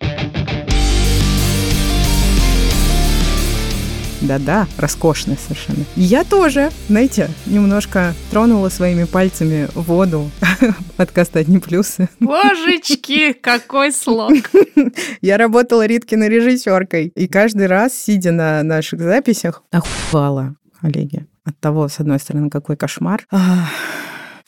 Да-да, 4.21 4.67
роскошная 4.77 5.37
совершенно. 5.37 5.83
Я 5.95 6.23
тоже, 6.23 6.69
знаете, 6.87 7.29
немножко 7.47 8.13
тронула 8.29 8.69
своими 8.69 9.05
пальцами 9.05 9.67
воду 9.73 10.29
подкаста 10.97 11.39
«Одни 11.39 11.57
плюсы». 11.57 12.07
Божечки, 12.19 13.33
какой 13.33 13.91
слог! 13.91 14.33
Я 15.21 15.37
работала 15.37 15.85
Риткиной 15.85 16.29
режиссеркой, 16.29 17.07
и 17.15 17.27
каждый 17.27 17.65
раз, 17.67 17.93
сидя 17.93 18.31
на 18.31 18.61
наших 18.63 19.01
записях, 19.01 19.63
охуевала, 19.71 20.55
коллеги, 20.79 21.25
от 21.43 21.59
того, 21.59 21.87
с 21.87 21.99
одной 21.99 22.19
стороны, 22.19 22.49
какой 22.49 22.77
кошмар. 22.77 23.25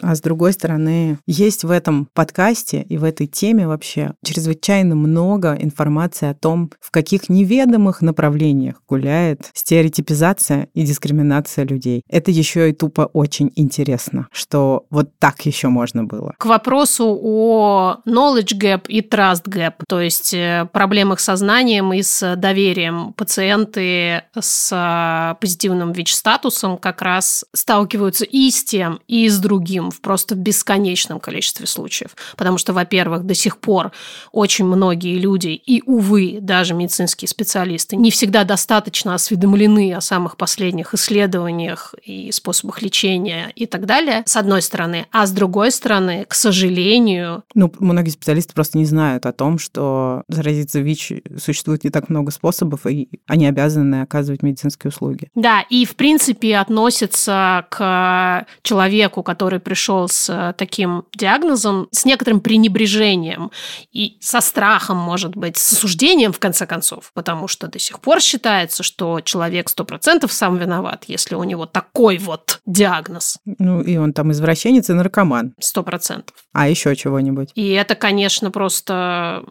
А 0.01 0.15
с 0.15 0.21
другой 0.21 0.53
стороны, 0.53 1.19
есть 1.25 1.63
в 1.63 1.71
этом 1.71 2.07
подкасте 2.13 2.81
и 2.81 2.97
в 2.97 3.03
этой 3.03 3.27
теме 3.27 3.67
вообще 3.67 4.13
чрезвычайно 4.23 4.95
много 4.95 5.55
информации 5.59 6.29
о 6.29 6.33
том, 6.33 6.71
в 6.79 6.91
каких 6.91 7.29
неведомых 7.29 8.01
направлениях 8.01 8.81
гуляет 8.87 9.49
стереотипизация 9.53 10.67
и 10.73 10.83
дискриминация 10.83 11.65
людей. 11.65 12.03
Это 12.09 12.31
еще 12.31 12.69
и 12.69 12.73
тупо 12.73 13.09
очень 13.13 13.51
интересно, 13.55 14.27
что 14.31 14.85
вот 14.89 15.09
так 15.19 15.45
еще 15.45 15.69
можно 15.69 16.03
было. 16.03 16.33
К 16.37 16.45
вопросу 16.45 17.17
о 17.21 17.97
knowledge 18.05 18.57
gap 18.57 18.87
и 18.87 19.01
trust 19.01 19.45
gap, 19.45 19.73
то 19.87 20.01
есть 20.01 20.33
э, 20.33 20.67
проблемах 20.71 21.19
с 21.19 21.25
сознанием 21.25 21.93
и 21.93 22.01
с 22.03 22.35
доверием. 22.35 23.13
Пациенты 23.13 24.23
с 24.39 24.69
э, 24.71 25.35
позитивным 25.39 25.91
ВИЧ-статусом 25.91 26.77
как 26.77 27.01
раз 27.01 27.45
сталкиваются 27.53 28.25
и 28.25 28.51
с 28.51 28.63
тем, 28.63 28.99
и 29.07 29.27
с 29.29 29.39
другим 29.39 29.91
в 29.93 30.01
просто 30.01 30.35
бесконечном 30.35 31.19
количестве 31.19 31.67
случаев. 31.67 32.15
Потому 32.35 32.57
что, 32.57 32.73
во-первых, 32.73 33.23
до 33.23 33.33
сих 33.33 33.57
пор 33.57 33.91
очень 34.31 34.65
многие 34.65 35.17
люди, 35.17 35.49
и, 35.49 35.81
увы, 35.85 36.39
даже 36.41 36.73
медицинские 36.73 37.29
специалисты, 37.29 37.95
не 37.95 38.11
всегда 38.11 38.43
достаточно 38.43 39.15
осведомлены 39.15 39.93
о 39.93 40.01
самых 40.01 40.35
последних 40.35 40.93
исследованиях 40.93 41.95
и 42.03 42.31
способах 42.31 42.81
лечения 42.81 43.51
и 43.55 43.65
так 43.65 43.85
далее, 43.85 44.23
с 44.25 44.35
одной 44.35 44.61
стороны. 44.61 45.05
А 45.11 45.25
с 45.25 45.31
другой 45.31 45.71
стороны, 45.71 46.25
к 46.27 46.33
сожалению... 46.33 47.43
Ну, 47.53 47.71
многие 47.79 48.09
специалисты 48.09 48.53
просто 48.53 48.77
не 48.77 48.85
знают 48.85 49.25
о 49.25 49.31
том, 49.31 49.59
что 49.59 50.23
заразиться 50.27 50.79
ВИЧ 50.79 51.13
существует 51.37 51.83
не 51.83 51.89
так 51.89 52.09
много 52.09 52.31
способов, 52.31 52.85
и 52.87 53.09
они 53.27 53.45
обязаны 53.47 54.01
оказывать 54.01 54.43
медицинские 54.43 54.89
услуги. 54.89 55.29
Да, 55.35 55.61
и, 55.69 55.85
в 55.85 55.95
принципе, 55.95 56.57
относятся 56.57 57.65
к 57.69 58.45
человеку, 58.61 59.23
который 59.23 59.59
пришел 59.73 60.07
с 60.07 60.29
э, 60.29 60.53
таким 60.55 61.05
диагнозом, 61.15 61.87
с 61.89 62.05
некоторым 62.05 62.41
пренебрежением 62.41 63.49
и 63.91 64.17
со 64.21 64.39
страхом, 64.39 64.97
может 64.97 65.35
быть, 65.35 65.57
с 65.57 65.73
осуждением, 65.73 66.31
в 66.31 66.37
конце 66.37 66.67
концов, 66.67 67.11
потому 67.15 67.47
что 67.47 67.67
до 67.67 67.79
сих 67.79 67.99
пор 67.99 68.21
считается, 68.21 68.83
что 68.83 69.19
человек 69.21 69.69
сто 69.69 69.83
процентов 69.83 70.31
сам 70.31 70.57
виноват, 70.57 71.05
если 71.07 71.33
у 71.33 71.43
него 71.43 71.65
такой 71.65 72.19
вот 72.19 72.61
диагноз. 72.67 73.39
Ну, 73.45 73.81
и 73.81 73.97
он 73.97 74.13
там 74.13 74.31
извращенец 74.31 74.91
и 74.91 74.93
наркоман. 74.93 75.55
Сто 75.59 75.81
процентов. 75.81 76.35
А 76.51 76.69
еще 76.69 76.95
чего-нибудь. 76.95 77.49
И 77.55 77.69
это, 77.69 77.95
конечно, 77.95 78.51
просто 78.51 79.43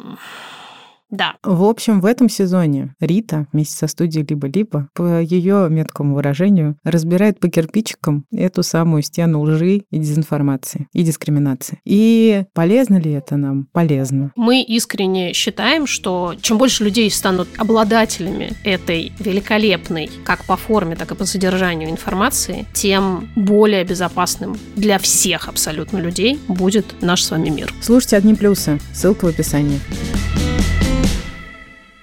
Да. 1.12 1.35
В 1.42 1.62
общем, 1.64 2.01
в 2.01 2.07
этом 2.07 2.29
сезоне 2.29 2.96
Рита 2.98 3.46
вместе 3.53 3.77
со 3.77 3.87
студией 3.87 4.27
«Либо-либо» 4.29 4.88
по 4.94 5.20
ее 5.20 5.68
меткому 5.68 6.14
выражению 6.14 6.77
разбирает 6.85 7.38
по 7.38 7.48
кирпичикам 7.48 8.25
эту 8.33 8.62
самую 8.62 9.03
стену 9.03 9.42
лжи 9.42 9.83
и 9.90 9.98
дезинформации, 9.98 10.88
и 10.94 11.03
дискриминации. 11.03 11.81
И 11.85 12.44
полезно 12.55 12.96
ли 12.96 13.12
это 13.12 13.37
нам? 13.37 13.68
Полезно. 13.72 14.33
Мы 14.37 14.62
искренне 14.62 15.35
считаем, 15.35 15.87
что 15.87 16.35
чем 16.40 16.57
больше 16.57 16.83
людей 16.83 17.11
станут 17.11 17.48
обладателями 17.59 18.55
этой 18.64 19.12
великолепной, 19.18 20.11
как 20.25 20.46
по 20.46 20.57
форме, 20.57 20.96
так 20.96 21.12
и 21.12 21.14
по 21.14 21.27
содержанию 21.27 21.90
информации, 21.90 22.64
тем 22.72 23.29
более 23.37 23.85
безопасным 23.85 24.57
для 24.77 24.98
всех 24.98 25.48
абсолютно 25.48 25.98
людей 25.98 26.40
будет 26.48 27.03
наш 27.03 27.22
с 27.22 27.31
вами 27.31 27.51
мир. 27.51 27.70
Слушайте 27.83 28.16
одни 28.16 28.35
плюсы. 28.35 28.79
Ссылка 28.94 29.27
в 29.27 29.29
описании. 29.29 29.79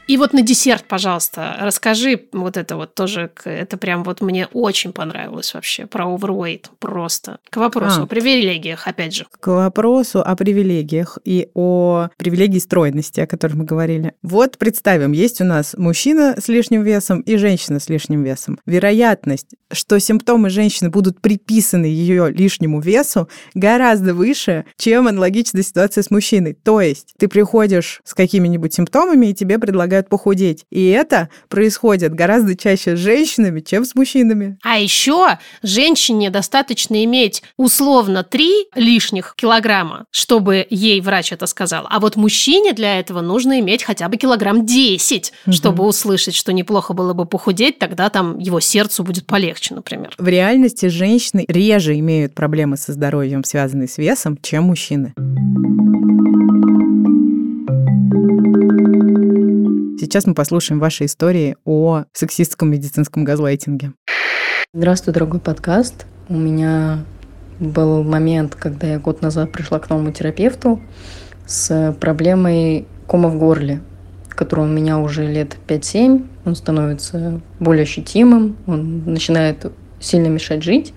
И 0.10 0.18
вот 0.18 0.34
на 0.34 0.42
десерт, 0.42 0.86
пожалуйста, 0.88 1.56
расскажи 1.60 2.20
вот 2.32 2.58
это 2.58 2.78
вот 2.78 2.96
тоже, 2.96 3.30
это 3.46 3.78
прям 3.78 4.04
вот 4.04 4.22
мне 4.22 4.48
очень 4.54 4.92
понравилось 4.92 5.54
вообще, 5.54 5.86
про 5.86 6.06
overweight 6.06 6.66
просто. 6.80 7.38
К 7.52 7.58
вопросу 7.58 8.02
а, 8.02 8.04
о 8.06 8.08
привилегиях, 8.08 8.88
опять 8.88 9.14
же. 9.14 9.28
К 9.40 9.50
вопросу 9.50 10.24
о 10.26 10.36
привилегиях 10.36 11.20
и 11.26 11.50
о 11.54 12.08
привилегии 12.18 12.58
стройности, 12.58 13.20
о 13.20 13.28
которых 13.28 13.58
мы 13.58 13.66
говорили. 13.66 14.16
Вот 14.24 14.58
представим, 14.58 15.12
есть 15.12 15.42
у 15.42 15.44
нас 15.44 15.76
мужчина 15.78 16.36
с 16.40 16.48
лишним 16.48 16.82
весом 16.82 17.20
и 17.20 17.38
женщина 17.38 17.80
с 17.80 17.88
лишним 17.88 18.24
весом. 18.24 18.60
Вероятность, 18.66 19.50
что 19.72 20.00
симптомы 20.00 20.50
женщины 20.50 20.90
будут 20.90 21.22
приписаны 21.22 21.86
ее 21.86 22.32
лишнему 22.32 22.80
весу, 22.80 23.30
гораздо 23.54 24.16
выше, 24.16 24.66
чем 24.76 25.08
аналогичная 25.08 25.62
ситуация 25.62 26.02
с 26.02 26.10
мужчиной. 26.10 26.56
То 26.56 26.82
есть 26.82 27.14
ты 27.20 27.28
приходишь 27.28 28.02
с 28.06 28.16
какими-нибудь 28.16 28.74
симптомами, 28.74 29.28
и 29.28 29.34
тебе 29.36 29.60
предлагают 29.60 29.99
предлагают 30.00 30.10
похудеть. 30.10 30.66
И 30.70 30.88
это 30.88 31.30
происходит 31.48 32.14
гораздо 32.14 32.56
чаще 32.56 32.96
с 32.96 33.00
женщинами, 33.00 33.60
чем 33.60 33.86
с 33.86 33.96
мужчинами. 33.96 34.58
А 34.64 34.78
еще 34.78 35.40
женщине 35.64 36.30
достаточно 36.30 37.04
иметь 37.04 37.44
условно 37.58 38.24
3 38.24 38.70
лишних 38.76 39.34
килограмма, 39.36 40.06
чтобы 40.12 40.66
ей 40.70 41.02
врач 41.02 41.32
это 41.32 41.46
сказал. 41.48 41.88
А 41.90 42.00
вот 42.00 42.16
мужчине 42.16 42.74
для 42.74 43.00
этого 43.00 43.22
нужно 43.22 43.60
иметь 43.60 43.84
хотя 43.84 44.08
бы 44.10 44.18
килограмм 44.18 44.66
10, 44.66 45.34
угу. 45.46 45.54
чтобы 45.54 45.86
услышать, 45.86 46.36
что 46.36 46.54
неплохо 46.54 46.94
было 46.94 47.14
бы 47.14 47.26
похудеть, 47.26 47.80
тогда 47.80 48.10
там 48.10 48.40
его 48.40 48.60
сердцу 48.60 49.04
будет 49.04 49.26
полегче, 49.26 49.76
например. 49.76 50.14
В 50.18 50.28
реальности 50.28 50.88
женщины 50.88 51.46
реже 51.48 51.98
имеют 52.00 52.34
проблемы 52.34 52.78
со 52.78 52.94
здоровьем, 52.94 53.44
связанные 53.44 53.88
с 53.88 53.98
весом, 53.98 54.38
чем 54.42 54.66
мужчины. 54.66 55.14
Сейчас 60.00 60.26
мы 60.26 60.34
послушаем 60.34 60.80
ваши 60.80 61.04
истории 61.04 61.58
о 61.66 62.06
сексистском 62.14 62.72
медицинском 62.72 63.26
газлайтинге. 63.26 63.92
Здравствуй, 64.74 65.14
дорогой 65.14 65.42
подкаст. 65.42 66.06
У 66.30 66.38
меня 66.38 67.04
был 67.60 68.04
момент, 68.04 68.56
когда 68.56 68.88
я 68.88 69.00
год 69.00 69.22
назад 69.22 69.52
пришла 69.52 69.78
к 69.80 69.90
новому 69.90 70.14
терапевту 70.14 70.80
с 71.46 71.94
проблемой 72.00 72.88
кома 73.08 73.28
в 73.28 73.38
горле, 73.38 73.82
который 74.30 74.64
у 74.64 74.70
меня 74.70 75.00
уже 75.00 75.28
лет 75.28 75.58
5-7. 75.68 76.26
Он 76.46 76.56
становится 76.56 77.42
более 77.60 77.84
ощутимым, 77.84 78.56
он 78.68 79.04
начинает 79.04 79.70
сильно 80.00 80.28
мешать 80.28 80.64
жить. 80.64 80.94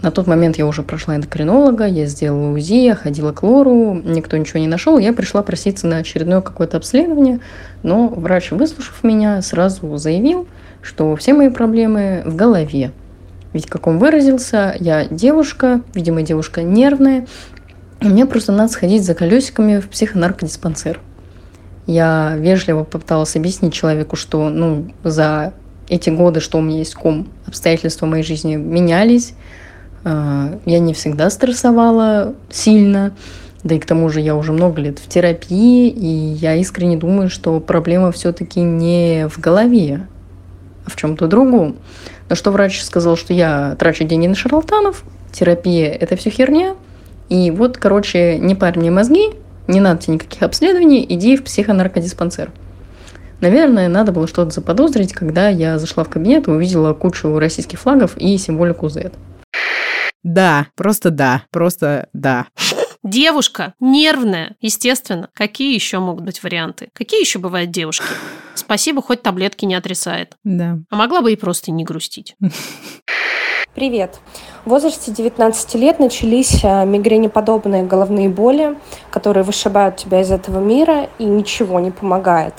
На 0.00 0.12
тот 0.12 0.28
момент 0.28 0.58
я 0.58 0.66
уже 0.66 0.82
прошла 0.82 1.16
эндокринолога, 1.16 1.86
я 1.86 2.06
сделала 2.06 2.52
УЗИ, 2.52 2.84
я 2.84 2.94
ходила 2.94 3.32
к 3.32 3.42
лору, 3.42 3.94
никто 3.94 4.36
ничего 4.36 4.60
не 4.60 4.68
нашел. 4.68 4.96
Я 4.98 5.12
пришла 5.12 5.42
проситься 5.42 5.88
на 5.88 5.96
очередное 5.98 6.40
какое-то 6.40 6.76
обследование, 6.76 7.40
но 7.82 8.06
врач, 8.08 8.52
выслушав 8.52 9.02
меня, 9.02 9.42
сразу 9.42 9.96
заявил, 9.96 10.46
что 10.82 11.16
все 11.16 11.34
мои 11.34 11.48
проблемы 11.48 12.22
в 12.24 12.36
голове. 12.36 12.92
Ведь, 13.52 13.66
как 13.66 13.88
он 13.88 13.98
выразился, 13.98 14.76
я 14.78 15.04
девушка, 15.06 15.80
видимо, 15.94 16.22
девушка 16.22 16.62
нервная, 16.62 17.26
и 18.00 18.06
мне 18.06 18.24
просто 18.26 18.52
надо 18.52 18.72
сходить 18.72 19.04
за 19.04 19.14
колесиками 19.14 19.80
в 19.80 19.88
психонаркодиспансер. 19.88 21.00
Я 21.86 22.34
вежливо 22.36 22.84
попыталась 22.84 23.34
объяснить 23.34 23.72
человеку, 23.72 24.14
что 24.14 24.48
ну, 24.48 24.92
за 25.02 25.54
эти 25.88 26.10
годы, 26.10 26.40
что 26.40 26.58
у 26.58 26.60
меня 26.60 26.78
есть 26.78 26.94
ком, 26.94 27.28
обстоятельства 27.46 28.06
моей 28.06 28.22
жизни 28.22 28.56
менялись, 28.56 29.34
я 30.64 30.78
не 30.78 30.94
всегда 30.94 31.30
стрессовала 31.30 32.34
сильно, 32.50 33.12
да 33.64 33.74
и 33.74 33.78
к 33.78 33.86
тому 33.86 34.08
же 34.08 34.20
я 34.20 34.36
уже 34.36 34.52
много 34.52 34.80
лет 34.80 34.98
в 34.98 35.08
терапии, 35.08 35.88
и 35.88 36.06
я 36.06 36.54
искренне 36.56 36.96
думаю, 36.96 37.28
что 37.28 37.60
проблема 37.60 38.12
все-таки 38.12 38.60
не 38.60 39.28
в 39.28 39.38
голове, 39.40 40.06
а 40.86 40.90
в 40.90 40.96
чем-то 40.96 41.26
другом. 41.26 41.76
Но 42.28 42.36
что 42.36 42.50
врач 42.50 42.82
сказал, 42.82 43.16
что 43.16 43.34
я 43.34 43.76
трачу 43.78 44.04
деньги 44.04 44.26
на 44.26 44.34
шарлатанов, 44.34 45.04
терапия– 45.32 45.88
это 46.00 46.16
все 46.16 46.30
херня, 46.30 46.76
и 47.28 47.50
вот, 47.50 47.76
короче, 47.78 48.38
не 48.38 48.54
парь 48.54 48.78
мне 48.78 48.90
мозги, 48.90 49.30
не 49.66 49.80
надо 49.80 50.02
тебе 50.02 50.14
никаких 50.14 50.42
обследований, 50.42 51.04
иди 51.08 51.36
в 51.36 51.44
психонаркодиспансер. 51.44 52.50
Наверное, 53.40 53.88
надо 53.88 54.12
было 54.12 54.26
что-то 54.26 54.50
заподозрить, 54.50 55.12
когда 55.12 55.48
я 55.48 55.78
зашла 55.78 56.04
в 56.04 56.08
кабинет 56.08 56.48
и 56.48 56.50
увидела 56.50 56.92
кучу 56.92 57.38
российских 57.38 57.78
флагов 57.78 58.16
и 58.16 58.36
символику 58.36 58.88
Z. 58.88 59.12
Да, 60.22 60.66
просто 60.74 61.10
да, 61.10 61.44
просто 61.50 62.08
да. 62.12 62.46
Девушка 63.04 63.74
нервная, 63.80 64.56
естественно. 64.60 65.30
Какие 65.32 65.74
еще 65.74 65.98
могут 65.98 66.24
быть 66.24 66.42
варианты? 66.42 66.90
Какие 66.92 67.20
еще 67.20 67.38
бывают 67.38 67.70
девушки? 67.70 68.04
Спасибо, 68.54 69.00
хоть 69.00 69.22
таблетки 69.22 69.64
не 69.64 69.76
отрицает. 69.76 70.36
Да. 70.44 70.78
А 70.90 70.96
могла 70.96 71.22
бы 71.22 71.32
и 71.32 71.36
просто 71.36 71.70
не 71.70 71.84
грустить. 71.84 72.36
Привет. 73.74 74.18
В 74.64 74.70
возрасте 74.70 75.12
19 75.12 75.74
лет 75.76 76.00
начались 76.00 76.64
а, 76.64 76.84
мигренеподобные 76.84 77.84
головные 77.84 78.28
боли, 78.28 78.76
которые 79.10 79.44
вышибают 79.44 79.96
тебя 79.96 80.20
из 80.20 80.32
этого 80.32 80.58
мира 80.58 81.08
и 81.20 81.24
ничего 81.24 81.78
не 81.78 81.92
помогает. 81.92 82.54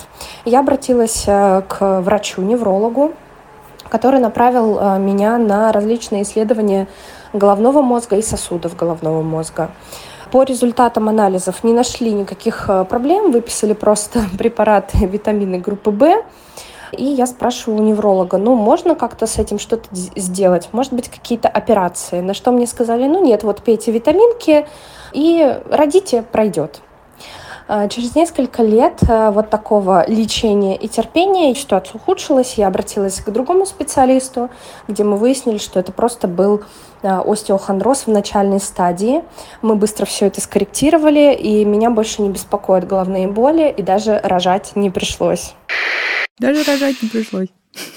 Я 0.46 0.60
обратилась 0.60 1.24
а, 1.26 1.60
к 1.60 2.00
врачу-неврологу, 2.00 3.12
который 3.90 4.20
направил 4.20 4.78
а, 4.78 4.98
меня 4.98 5.36
на 5.36 5.72
различные 5.72 6.22
исследования 6.22 6.86
головного 7.32 7.82
мозга 7.82 8.16
и 8.16 8.22
сосудов 8.22 8.76
головного 8.76 9.22
мозга. 9.22 9.70
По 10.32 10.44
результатам 10.44 11.08
анализов 11.08 11.64
не 11.64 11.72
нашли 11.72 12.12
никаких 12.12 12.66
э, 12.68 12.84
проблем, 12.84 13.32
выписали 13.32 13.72
просто 13.72 14.22
препараты 14.38 15.06
витамины 15.06 15.58
группы 15.58 15.90
В. 15.90 16.24
И 16.92 17.04
я 17.04 17.26
спрашиваю 17.26 17.80
у 17.80 17.84
невролога, 17.84 18.36
ну, 18.36 18.56
можно 18.56 18.96
как-то 18.96 19.26
с 19.26 19.38
этим 19.38 19.60
что-то 19.60 19.88
сделать? 19.92 20.68
Может 20.72 20.92
быть, 20.92 21.08
какие-то 21.08 21.48
операции? 21.48 22.20
На 22.20 22.34
что 22.34 22.50
мне 22.50 22.66
сказали, 22.66 23.06
ну, 23.06 23.24
нет, 23.24 23.44
вот 23.44 23.62
пейте 23.62 23.92
витаминки 23.92 24.66
и 25.12 25.60
родите, 25.70 26.22
пройдет. 26.22 26.80
А, 27.72 27.86
через 27.86 28.16
несколько 28.16 28.64
лет 28.64 28.98
э, 29.08 29.30
вот 29.30 29.48
такого 29.48 30.04
лечения 30.10 30.76
и 30.76 30.88
терпения 30.88 31.54
ситуация 31.54 32.00
ухудшилась. 32.00 32.54
Я 32.54 32.66
обратилась 32.66 33.20
к 33.20 33.30
другому 33.30 33.64
специалисту, 33.64 34.50
где 34.88 35.04
мы 35.04 35.16
выяснили, 35.16 35.58
что 35.58 35.78
это 35.78 35.92
просто 35.92 36.26
был 36.26 36.64
э, 37.02 37.08
остеохондроз 37.08 38.08
в 38.08 38.10
начальной 38.10 38.58
стадии. 38.58 39.22
Мы 39.62 39.76
быстро 39.76 40.04
все 40.04 40.26
это 40.26 40.40
скорректировали, 40.40 41.32
и 41.32 41.64
меня 41.64 41.90
больше 41.90 42.22
не 42.22 42.30
беспокоят 42.30 42.88
головные 42.88 43.28
боли, 43.28 43.72
и 43.76 43.82
даже 43.82 44.18
рожать 44.18 44.72
не 44.74 44.90
пришлось. 44.90 45.54
Даже 46.40 46.64
рожать 46.64 47.00
не 47.02 47.08
пришлось. 47.08 47.50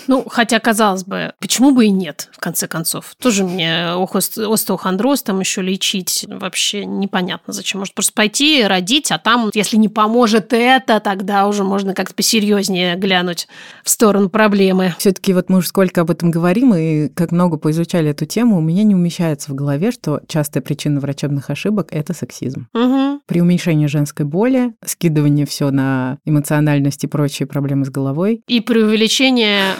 Ну, 0.08 0.26
хотя, 0.30 0.60
казалось 0.60 1.04
бы, 1.04 1.34
почему 1.40 1.72
бы 1.72 1.86
и 1.86 1.90
нет, 1.90 2.30
в 2.32 2.40
конце 2.40 2.68
концов. 2.68 3.16
Тоже 3.20 3.44
мне 3.44 3.94
остеохондроз 3.94 5.24
там 5.24 5.40
еще 5.40 5.62
лечить 5.62 6.26
вообще 6.28 6.86
непонятно 6.86 7.54
зачем. 7.54 7.80
Может, 7.80 7.96
просто 7.96 8.14
пойти 8.14 8.64
родить, 8.64 9.12
а 9.12 9.18
там, 9.18 9.50
если 9.54 9.78
не 9.78 9.90
поможет 9.90 10.54
это, 10.54 11.00
тогда 11.00 11.48
уже 11.48 11.64
можно 11.64 11.94
как-то 11.94 12.14
посерьезнее 12.14 12.96
глянуть 12.96 13.48
в 13.84 13.90
сторону 13.90 14.30
проблемы. 14.30 14.94
Все-таки 15.00 15.34
вот 15.34 15.50
мы 15.50 15.60
уже 15.60 15.68
сколько 15.68 16.02
об 16.02 16.12
этом 16.12 16.32
говорим, 16.32 16.74
и 16.76 17.10
как 17.10 17.32
много 17.32 17.58
поизучали 17.58 18.10
эту 18.10 18.26
тему, 18.26 18.58
у 18.58 18.62
меня 18.62 18.84
не 18.84 18.96
умещается 18.96 19.52
в 19.52 19.56
голове, 19.56 19.92
что 19.92 20.22
частая 20.28 20.62
причина 20.62 21.00
врачебных 21.00 21.50
ошибок– 21.50 21.88
это 21.92 22.14
сексизм. 22.14 22.68
Угу. 22.74 23.22
При 23.26 23.42
уменьшении 23.42 23.88
женской 23.88 24.26
боли, 24.26 24.74
скидывание 24.86 25.46
все 25.46 25.72
на 25.72 26.18
эмоциональность 26.26 27.04
и 27.04 27.08
прочие 27.08 27.48
проблемы 27.48 27.86
с 27.86 27.90
головой. 27.90 28.44
И 28.48 28.60
при 28.60 28.82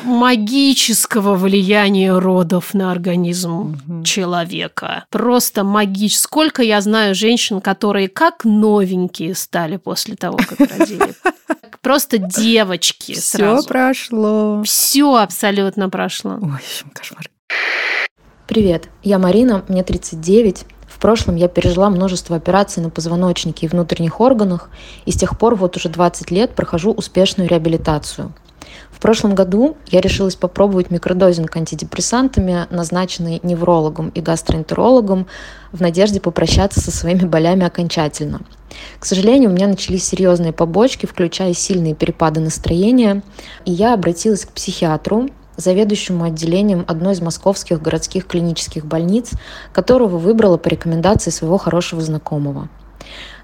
магического 0.04 1.36
влияния 1.36 2.18
родов 2.18 2.74
на 2.74 2.92
организм 2.92 3.78
угу. 3.88 4.04
человека. 4.04 5.06
Просто 5.10 5.64
магическое. 5.64 6.24
Сколько 6.24 6.62
я 6.64 6.82
знаю 6.82 7.16
женщин, 7.16 7.62
которые 7.62 8.08
как 8.08 8.44
новенькие 8.44 9.36
стали 9.36 9.78
после 9.78 10.16
того, 10.16 10.38
как 10.38 10.60
родили. 10.60 11.14
Просто 11.82 12.18
девочки 12.18 13.14
Все 13.14 13.62
прошло. 13.64 14.64
Все 14.64 15.16
абсолютно 15.16 15.90
прошло. 15.90 16.40
Ой, 16.42 16.92
кошмар. 16.94 17.30
Привет, 18.48 18.90
я 19.04 19.20
Марина, 19.20 19.64
мне 19.68 19.84
39 19.84 20.66
прошлом 21.04 21.36
я 21.36 21.50
пережила 21.50 21.90
множество 21.90 22.38
операций 22.38 22.82
на 22.82 22.90
позвоночнике 22.90 23.66
и 23.66 23.70
внутренних 23.70 24.22
органах, 24.22 24.70
и 25.06 25.12
с 25.12 25.18
тех 25.18 25.38
пор 25.38 25.56
вот 25.56 25.76
уже 25.76 25.90
20 25.90 26.32
лет 26.32 26.56
прохожу 26.56 26.94
успешную 26.94 27.50
реабилитацию. 27.50 28.32
В 28.94 29.00
прошлом 29.00 29.36
году 29.36 29.76
я 29.88 30.00
решилась 30.00 30.36
попробовать 30.36 30.92
микродозинг 30.92 31.56
антидепрессантами, 31.58 32.68
назначенный 32.70 33.40
неврологом 33.44 34.10
и 34.10 34.22
гастроэнтерологом, 34.22 35.28
в 35.72 35.82
надежде 35.82 36.22
попрощаться 36.22 36.80
со 36.80 36.92
своими 36.92 37.26
болями 37.26 37.66
окончательно. 37.66 38.42
К 39.00 39.06
сожалению, 39.06 39.50
у 39.50 39.54
меня 39.54 39.68
начались 39.68 40.06
серьезные 40.06 40.54
побочки, 40.54 41.06
включая 41.06 41.54
сильные 41.54 41.96
перепады 41.96 42.40
настроения, 42.40 43.24
и 43.66 43.72
я 43.72 43.94
обратилась 43.94 44.46
к 44.46 44.52
психиатру, 44.52 45.30
заведующему 45.58 46.26
отделением 46.26 46.86
одной 46.88 47.14
из 47.14 47.22
московских 47.22 47.82
городских 47.82 48.28
клинических 48.28 48.86
больниц, 48.86 49.32
которого 49.72 50.18
выбрала 50.18 50.58
по 50.58 50.68
рекомендации 50.68 51.32
своего 51.32 51.58
хорошего 51.58 52.02
знакомого. 52.02 52.70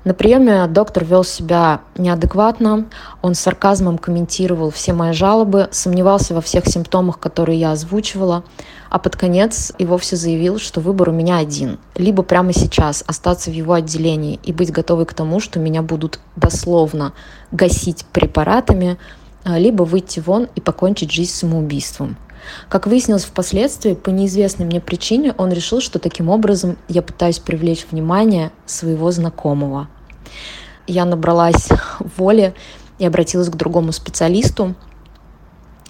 На 0.06 0.14
приеме 0.14 0.66
доктор 0.68 1.04
вел 1.04 1.26
себя 1.26 1.82
неадекватно, 1.98 2.86
он 3.22 3.36
с 3.36 3.42
сарказмом 3.42 3.98
комментировал 3.98 4.70
все 4.70 4.94
мои 4.94 5.12
жалобы, 5.12 5.68
сомневался 5.72 6.34
во 6.34 6.40
всех 6.40 6.68
симптомах, 6.68 7.20
которые 7.20 7.60
я 7.60 7.74
озвучивала, 7.74 8.46
а 8.90 8.98
под 8.98 9.18
конец 9.18 9.74
и 9.78 9.86
вовсе 9.86 10.16
заявил, 10.16 10.58
что 10.58 10.80
выбор 10.80 11.10
у 11.10 11.12
меня 11.12 11.38
один. 11.38 11.80
Либо 11.96 12.24
прямо 12.24 12.54
сейчас 12.54 13.04
остаться 13.08 13.52
в 13.52 13.54
его 13.54 13.74
отделении 13.74 14.40
и 14.44 14.54
быть 14.54 14.72
готовой 14.72 15.06
к 15.06 15.14
тому, 15.14 15.42
что 15.42 15.60
меня 15.60 15.82
будут 15.82 16.22
дословно 16.38 17.12
гасить 17.52 18.06
препаратами, 18.14 18.98
а, 19.44 19.60
либо 19.60 19.84
выйти 19.84 20.22
вон 20.22 20.48
и 20.56 20.62
покончить 20.62 21.12
жизнь 21.12 21.34
самоубийством. 21.34 22.16
Как 22.68 22.88
выяснилось 22.88 23.26
впоследствии, 23.26 23.94
по 23.94 24.10
неизвестной 24.10 24.66
мне 24.66 24.82
причине 24.82 25.34
он 25.38 25.52
решил, 25.52 25.82
что 25.82 26.00
таким 26.00 26.30
образом 26.30 26.78
я 26.88 27.02
пытаюсь 27.02 27.40
привлечь 27.40 27.86
внимание 27.90 28.52
своего 28.66 29.12
знакомого. 29.12 29.88
Я 30.88 31.06
набралась 31.06 31.70
воли 32.18 32.54
и 32.98 33.06
обратилась 33.06 33.50
к 33.50 33.56
другому 33.56 33.92
специалисту, 33.92 34.76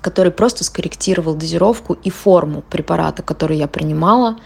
который 0.02 0.32
просто 0.32 0.64
скорректировал 0.64 1.36
дозировку 1.36 1.94
и 1.94 2.10
форму 2.10 2.64
препарата, 2.70 3.24
который 3.24 3.58
я 3.58 3.68
принимала, 3.68 4.38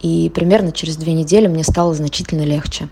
и 0.00 0.30
примерно 0.34 0.72
через 0.72 0.96
две 0.96 1.12
недели 1.12 1.46
мне 1.46 1.64
стало 1.64 1.94
значительно 1.94 2.42
легче. 2.42 2.88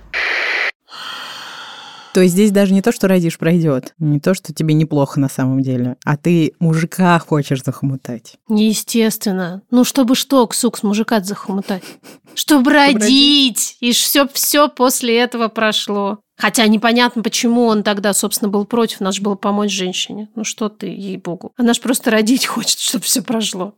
То 2.15 2.23
есть 2.23 2.35
здесь 2.35 2.51
даже 2.51 2.73
не 2.73 2.83
то, 2.83 2.93
что 2.93 3.09
родишь, 3.09 3.39
пройдет, 3.39 3.95
не 3.99 4.21
то, 4.21 4.35
что 4.35 4.53
тебе 4.53 4.75
неплохо 4.75 5.21
на 5.21 5.29
самом 5.29 5.63
деле, 5.63 5.97
а 6.05 6.17
ты 6.17 6.55
мужика 6.59 7.19
хочешь 7.19 7.63
захомутать. 7.63 8.37
Естественно. 8.49 9.63
Ну, 9.71 9.85
чтобы 9.85 10.15
что, 10.15 10.47
Ксукс, 10.47 10.83
мужика 10.83 11.21
захомутать? 11.21 11.83
Чтобы 12.35 12.73
родить! 12.73 13.77
И 13.81 13.93
все, 13.93 14.29
все 14.29 14.69
после 14.69 15.19
этого 15.19 15.49
прошло. 15.49 16.21
Хотя 16.37 16.67
непонятно, 16.69 17.23
почему 17.23 17.65
он 17.67 17.83
тогда, 17.83 18.15
собственно, 18.15 18.49
был 18.49 18.65
против. 18.65 19.01
Надо 19.01 19.17
же 19.17 19.23
было 19.23 19.35
помочь 19.35 19.73
женщине. 19.73 20.29
Ну 20.37 20.45
что 20.45 20.69
ты, 20.69 20.87
ей-богу. 20.87 21.53
Она 21.57 21.75
же 21.75 21.81
просто 21.81 22.13
родить 22.13 22.47
хочет, 22.47 22.79
чтобы 22.79 23.05
все 23.05 23.23
прошло. 23.23 23.75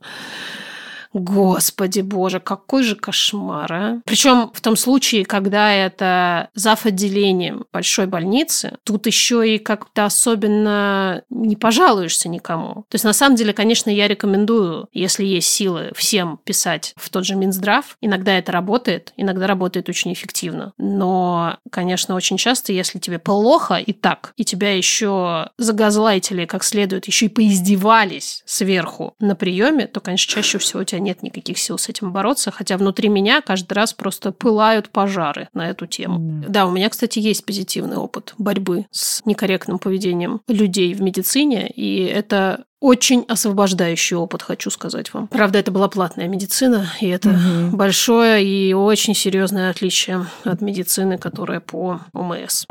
Господи 1.13 2.01
боже, 2.01 2.41
какой 2.41 2.83
же 2.83 2.95
кошмар, 2.97 3.73
а? 3.73 4.01
Причем 4.05 4.51
в 4.53 4.61
том 4.61 4.77
случае, 4.77 5.25
когда 5.25 5.73
это 5.73 6.51
зав. 6.55 6.87
отделением 6.87 7.67
большой 7.73 8.07
больницы, 8.07 8.79
тут 8.85 9.07
еще 9.07 9.55
и 9.55 9.59
как-то 9.59 10.05
особенно 10.05 11.23
не 11.31 11.57
пожалуешься 11.57 12.29
никому. 12.29 12.85
То 12.89 12.95
есть, 12.95 13.05
на 13.05 13.13
самом 13.13 13.37
деле, 13.37 13.53
конечно, 13.53 13.91
я 13.91 14.09
рекомендую, 14.09 14.89
если 14.93 15.25
есть 15.25 15.49
силы, 15.49 15.93
всем 15.95 16.39
писать 16.45 16.95
в 16.97 17.11
тот 17.11 17.25
же 17.25 17.37
Минздрав. 17.37 17.97
Иногда 18.01 18.37
это 18.37 18.53
работает, 18.53 19.13
иногда 19.17 19.47
работает 19.47 19.89
очень 19.89 20.13
эффективно. 20.13 20.73
Но, 20.79 21.59
конечно, 21.71 22.15
очень 22.15 22.37
часто, 22.37 22.73
если 22.73 22.99
тебе 22.99 23.19
плохо 23.19 23.75
и 23.75 23.93
так, 23.93 24.33
и 24.37 24.45
тебя 24.45 24.75
еще 24.75 25.51
загазлайтили 25.59 26.47
как 26.47 26.65
следует, 26.65 27.07
еще 27.07 27.27
и 27.27 27.31
поиздевались 27.31 28.43
сверху 28.47 29.15
на 29.21 29.35
приеме, 29.35 29.87
то, 29.87 30.01
конечно, 30.01 30.33
чаще 30.33 30.59
всего 30.59 30.81
у 30.81 30.85
тебя 30.85 31.00
нет 31.01 31.23
никаких 31.23 31.59
сил 31.59 31.79
с 31.79 31.89
этим 31.89 32.13
бороться, 32.13 32.51
хотя 32.51 32.77
внутри 32.77 33.09
меня 33.09 33.41
каждый 33.41 33.73
раз 33.75 33.93
просто 33.93 34.33
пылают 34.33 34.91
пожары 34.91 35.49
на 35.55 35.69
эту 35.69 35.87
тему. 35.87 36.19
Mm. 36.19 36.49
Да, 36.49 36.67
у 36.67 36.71
меня, 36.71 36.89
кстати, 36.89 37.19
есть 37.19 37.45
позитивный 37.45 37.97
опыт 37.97 38.35
борьбы 38.39 38.87
с 38.91 39.23
некорректным 39.25 39.79
поведением 39.79 40.41
людей 40.49 40.95
в 40.95 41.03
медицине, 41.03 41.69
и 41.69 42.05
это 42.05 42.65
очень 42.81 43.27
освобождающий 43.29 44.17
опыт, 44.17 44.43
хочу 44.43 44.71
сказать 44.71 45.13
вам. 45.13 45.29
Правда, 45.29 45.59
это 45.59 45.71
была 45.71 45.89
платная 45.89 46.29
медицина, 46.29 46.91
и 47.01 47.09
это 47.09 47.31
угу. 47.31 47.77
большое 47.77 48.45
и 48.45 48.73
очень 48.73 49.15
серьезное 49.15 49.71
отличие 49.71 50.27
от 50.45 50.61
медицины, 50.63 51.19
которая 51.19 51.61
по 51.61 52.01
ОМС. 52.15 52.65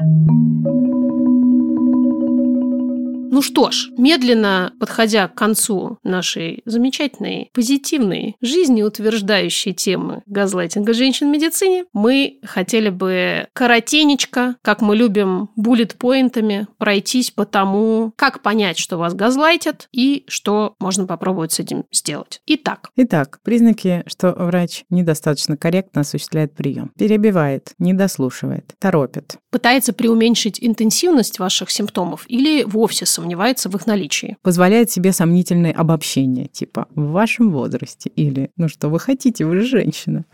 Ну 3.31 3.41
что 3.43 3.69
ж, 3.69 3.89
медленно 3.97 4.73
подходя 4.79 5.27
к 5.27 5.35
концу 5.35 5.99
нашей 6.03 6.61
замечательной, 6.65 7.51
позитивной, 7.53 8.35
жизнеутверждающей 8.41 9.73
темы 9.73 10.23
газлайтинга 10.25 10.93
женщин 10.93 11.29
в 11.29 11.33
медицине, 11.33 11.85
мы 11.93 12.39
хотели 12.43 12.89
бы 12.89 13.47
коротенечко, 13.53 14.55
как 14.63 14.81
мы 14.81 14.95
любим, 14.95 15.49
буллет-поинтами 15.55 16.67
пройтись 16.77 17.29
по 17.29 17.45
тому, 17.45 18.13
как 18.15 18.41
понять, 18.41 18.79
что 18.79 18.97
вас 18.97 19.13
газлайтят 19.13 19.87
и 19.91 20.23
что 20.27 20.75
можно 20.79 21.05
попробовать 21.05 21.51
с 21.51 21.59
этим 21.59 21.85
сделать. 21.91 22.41
Итак. 22.47 22.89
Итак, 22.95 23.39
признаки, 23.43 24.03
что 24.07 24.31
врач 24.31 24.85
недостаточно 24.89 25.55
корректно 25.55 26.01
осуществляет 26.01 26.55
прием. 26.55 26.91
Перебивает, 26.97 27.73
недослушивает, 27.77 28.73
торопит. 28.79 29.37
Пытается 29.51 29.93
преуменьшить 29.93 30.57
интенсивность 30.61 31.37
ваших 31.37 31.69
симптомов 31.69 32.25
или 32.27 32.63
вовсе 32.63 33.05
сомневается 33.19 33.69
в 33.69 33.75
их 33.75 33.85
наличии. 33.85 34.37
Позволяет 34.41 34.89
себе 34.89 35.11
сомнительные 35.11 35.73
обобщения, 35.73 36.45
типа 36.45 36.87
«в 36.95 37.11
вашем 37.11 37.51
возрасте» 37.51 38.09
или 38.09 38.51
«ну 38.55 38.69
что 38.69 38.87
вы 38.89 38.99
хотите, 38.99 39.45
вы 39.45 39.59
же 39.59 39.67
женщина». 39.67 40.25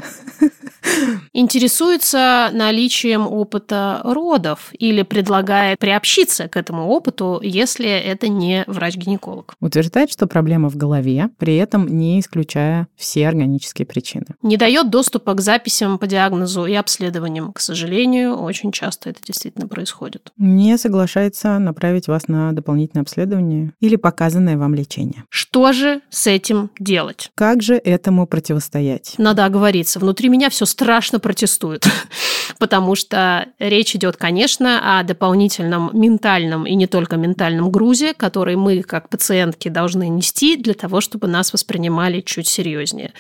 Интересуется 1.34 2.50
наличием 2.54 3.28
опыта 3.28 4.02
родов 4.04 4.72
или 4.78 5.02
предлагает 5.02 5.80
приобщиться 5.80 6.48
к 6.48 6.56
этому 6.56 6.88
опыту, 6.88 7.40
если 7.44 7.90
это 7.90 8.28
не 8.28 8.64
врач-гинеколог. 8.68 9.56
Утверждает, 9.60 10.12
что 10.12 10.28
проблема 10.28 10.70
в 10.70 10.78
голове, 10.78 11.30
при 11.38 11.58
этом 11.58 11.88
не 11.88 12.20
исключая 12.20 12.88
все 12.96 13.28
органические 13.28 13.86
причины. 13.86 14.28
Не 14.42 14.58
дает 14.58 14.90
доступа 14.90 15.34
к 15.34 15.42
записям 15.42 15.98
по 15.98 16.08
диагнозу 16.08 16.66
и 16.66 16.74
обследованиям. 16.74 17.52
К 17.52 17.60
сожалению, 17.60 18.36
очень 18.36 18.72
часто 18.72 19.10
это 19.10 19.22
действительно 19.22 19.68
происходит. 19.68 20.32
Не 20.38 20.78
соглашается 20.78 21.60
направить 21.60 22.08
вас 22.08 22.28
на 22.28 22.54
дополнительное 22.54 22.75
обследование 23.02 23.74
или 23.80 23.96
показанное 23.96 24.58
вам 24.58 24.76
лечение. 24.76 25.24
Что 25.30 25.74
же 25.74 26.02
с 26.10 26.28
этим 26.28 26.72
делать? 26.80 27.32
Как 27.36 27.62
же 27.62 27.76
этому 27.76 28.28
противостоять? 28.28 29.16
Надо 29.18 29.46
оговориться. 29.46 30.00
Внутри 30.00 30.30
меня 30.30 30.50
все 30.50 30.66
страшно 30.66 31.20
протестует, 31.20 31.86
потому 32.60 32.96
что 32.96 33.48
речь 33.60 33.96
идет, 33.96 34.18
конечно, 34.18 35.00
о 35.00 35.04
дополнительном 35.04 35.92
ментальном 35.94 36.66
и 36.66 36.76
не 36.76 36.88
только 36.88 37.18
ментальном 37.18 37.72
грузе, 37.72 38.14
который 38.14 38.56
мы, 38.56 38.82
как 38.82 39.10
пациентки, 39.10 39.70
должны 39.70 40.08
нести 40.10 40.56
для 40.58 40.74
того, 40.74 41.02
чтобы 41.02 41.28
нас 41.28 41.54
воспринимали 41.54 42.22
чуть 42.22 42.48
серьезнее. 42.48 43.14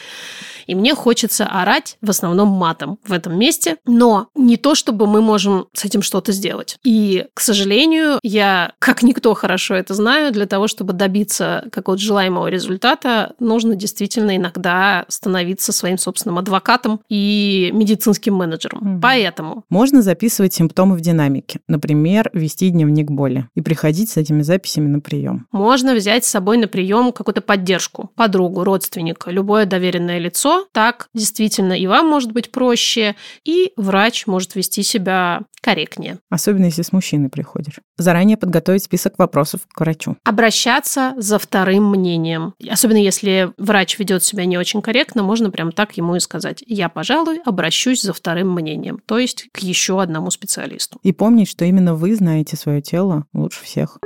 И 0.67 0.75
мне 0.75 0.95
хочется 0.95 1.45
орать 1.45 1.97
в 2.01 2.09
основном 2.09 2.49
матом 2.49 2.97
в 3.05 3.13
этом 3.13 3.37
месте, 3.37 3.77
но 3.85 4.27
не 4.35 4.57
то, 4.57 4.75
чтобы 4.75 5.07
мы 5.07 5.21
можем 5.21 5.67
с 5.73 5.85
этим 5.85 6.01
что-то 6.01 6.31
сделать. 6.31 6.77
И, 6.83 7.25
к 7.33 7.39
сожалению, 7.39 8.19
я, 8.23 8.73
как 8.79 9.03
никто 9.03 9.33
хорошо 9.33 9.75
это 9.75 9.93
знаю, 9.93 10.31
для 10.31 10.45
того, 10.45 10.67
чтобы 10.67 10.93
добиться 10.93 11.65
какого-то 11.71 12.03
желаемого 12.03 12.47
результата, 12.47 13.33
нужно 13.39 13.75
действительно 13.75 14.35
иногда 14.35 15.05
становиться 15.07 15.71
своим 15.71 15.97
собственным 15.97 16.39
адвокатом 16.39 17.01
и 17.09 17.71
медицинским 17.73 18.35
менеджером. 18.35 18.95
Угу. 18.95 19.01
Поэтому... 19.01 19.63
Можно 19.69 20.01
записывать 20.01 20.53
симптомы 20.53 20.95
в 20.95 21.01
динамике. 21.01 21.59
Например, 21.67 22.29
вести 22.33 22.69
дневник 22.69 23.11
боли 23.11 23.49
и 23.55 23.61
приходить 23.61 24.09
с 24.09 24.17
этими 24.17 24.41
записями 24.41 24.87
на 24.87 24.99
прием. 24.99 25.47
Можно 25.51 25.95
взять 25.95 26.25
с 26.25 26.29
собой 26.29 26.57
на 26.57 26.67
прием 26.67 27.11
какую-то 27.11 27.41
поддержку, 27.41 28.11
подругу, 28.15 28.63
родственника, 28.63 29.31
любое 29.31 29.65
доверенное 29.65 30.19
лицо, 30.19 30.54
так 30.71 31.09
действительно 31.13 31.73
и 31.73 31.87
вам 31.87 32.07
может 32.07 32.31
быть 32.31 32.51
проще, 32.51 33.15
и 33.43 33.71
врач 33.77 34.27
может 34.27 34.55
вести 34.55 34.83
себя 34.83 35.41
корректнее. 35.61 36.19
Особенно 36.29 36.65
если 36.65 36.83
с 36.83 36.91
мужчиной 36.91 37.29
приходишь. 37.29 37.79
Заранее 37.97 38.37
подготовить 38.37 38.83
список 38.83 39.17
вопросов 39.17 39.61
к 39.67 39.79
врачу. 39.79 40.15
Обращаться 40.23 41.13
за 41.17 41.39
вторым 41.39 41.89
мнением. 41.89 42.53
Особенно 42.69 42.97
если 42.97 43.51
врач 43.57 43.97
ведет 43.97 44.23
себя 44.23 44.45
не 44.45 44.57
очень 44.59 44.81
корректно, 44.83 45.23
можно 45.23 45.49
прям 45.49 45.71
так 45.71 45.97
ему 45.97 46.15
и 46.15 46.19
сказать. 46.19 46.63
Я, 46.67 46.87
пожалуй, 46.89 47.41
обращусь 47.45 48.03
за 48.03 48.13
вторым 48.13 48.53
мнением, 48.53 48.99
то 49.05 49.17
есть 49.17 49.47
к 49.51 49.59
еще 49.59 50.01
одному 50.01 50.29
специалисту. 50.29 50.99
И 51.01 51.11
помнить, 51.11 51.49
что 51.49 51.65
именно 51.65 51.95
вы 51.95 52.15
знаете 52.15 52.55
свое 52.57 52.81
тело 52.81 53.25
лучше 53.33 53.63
всех. 53.63 53.97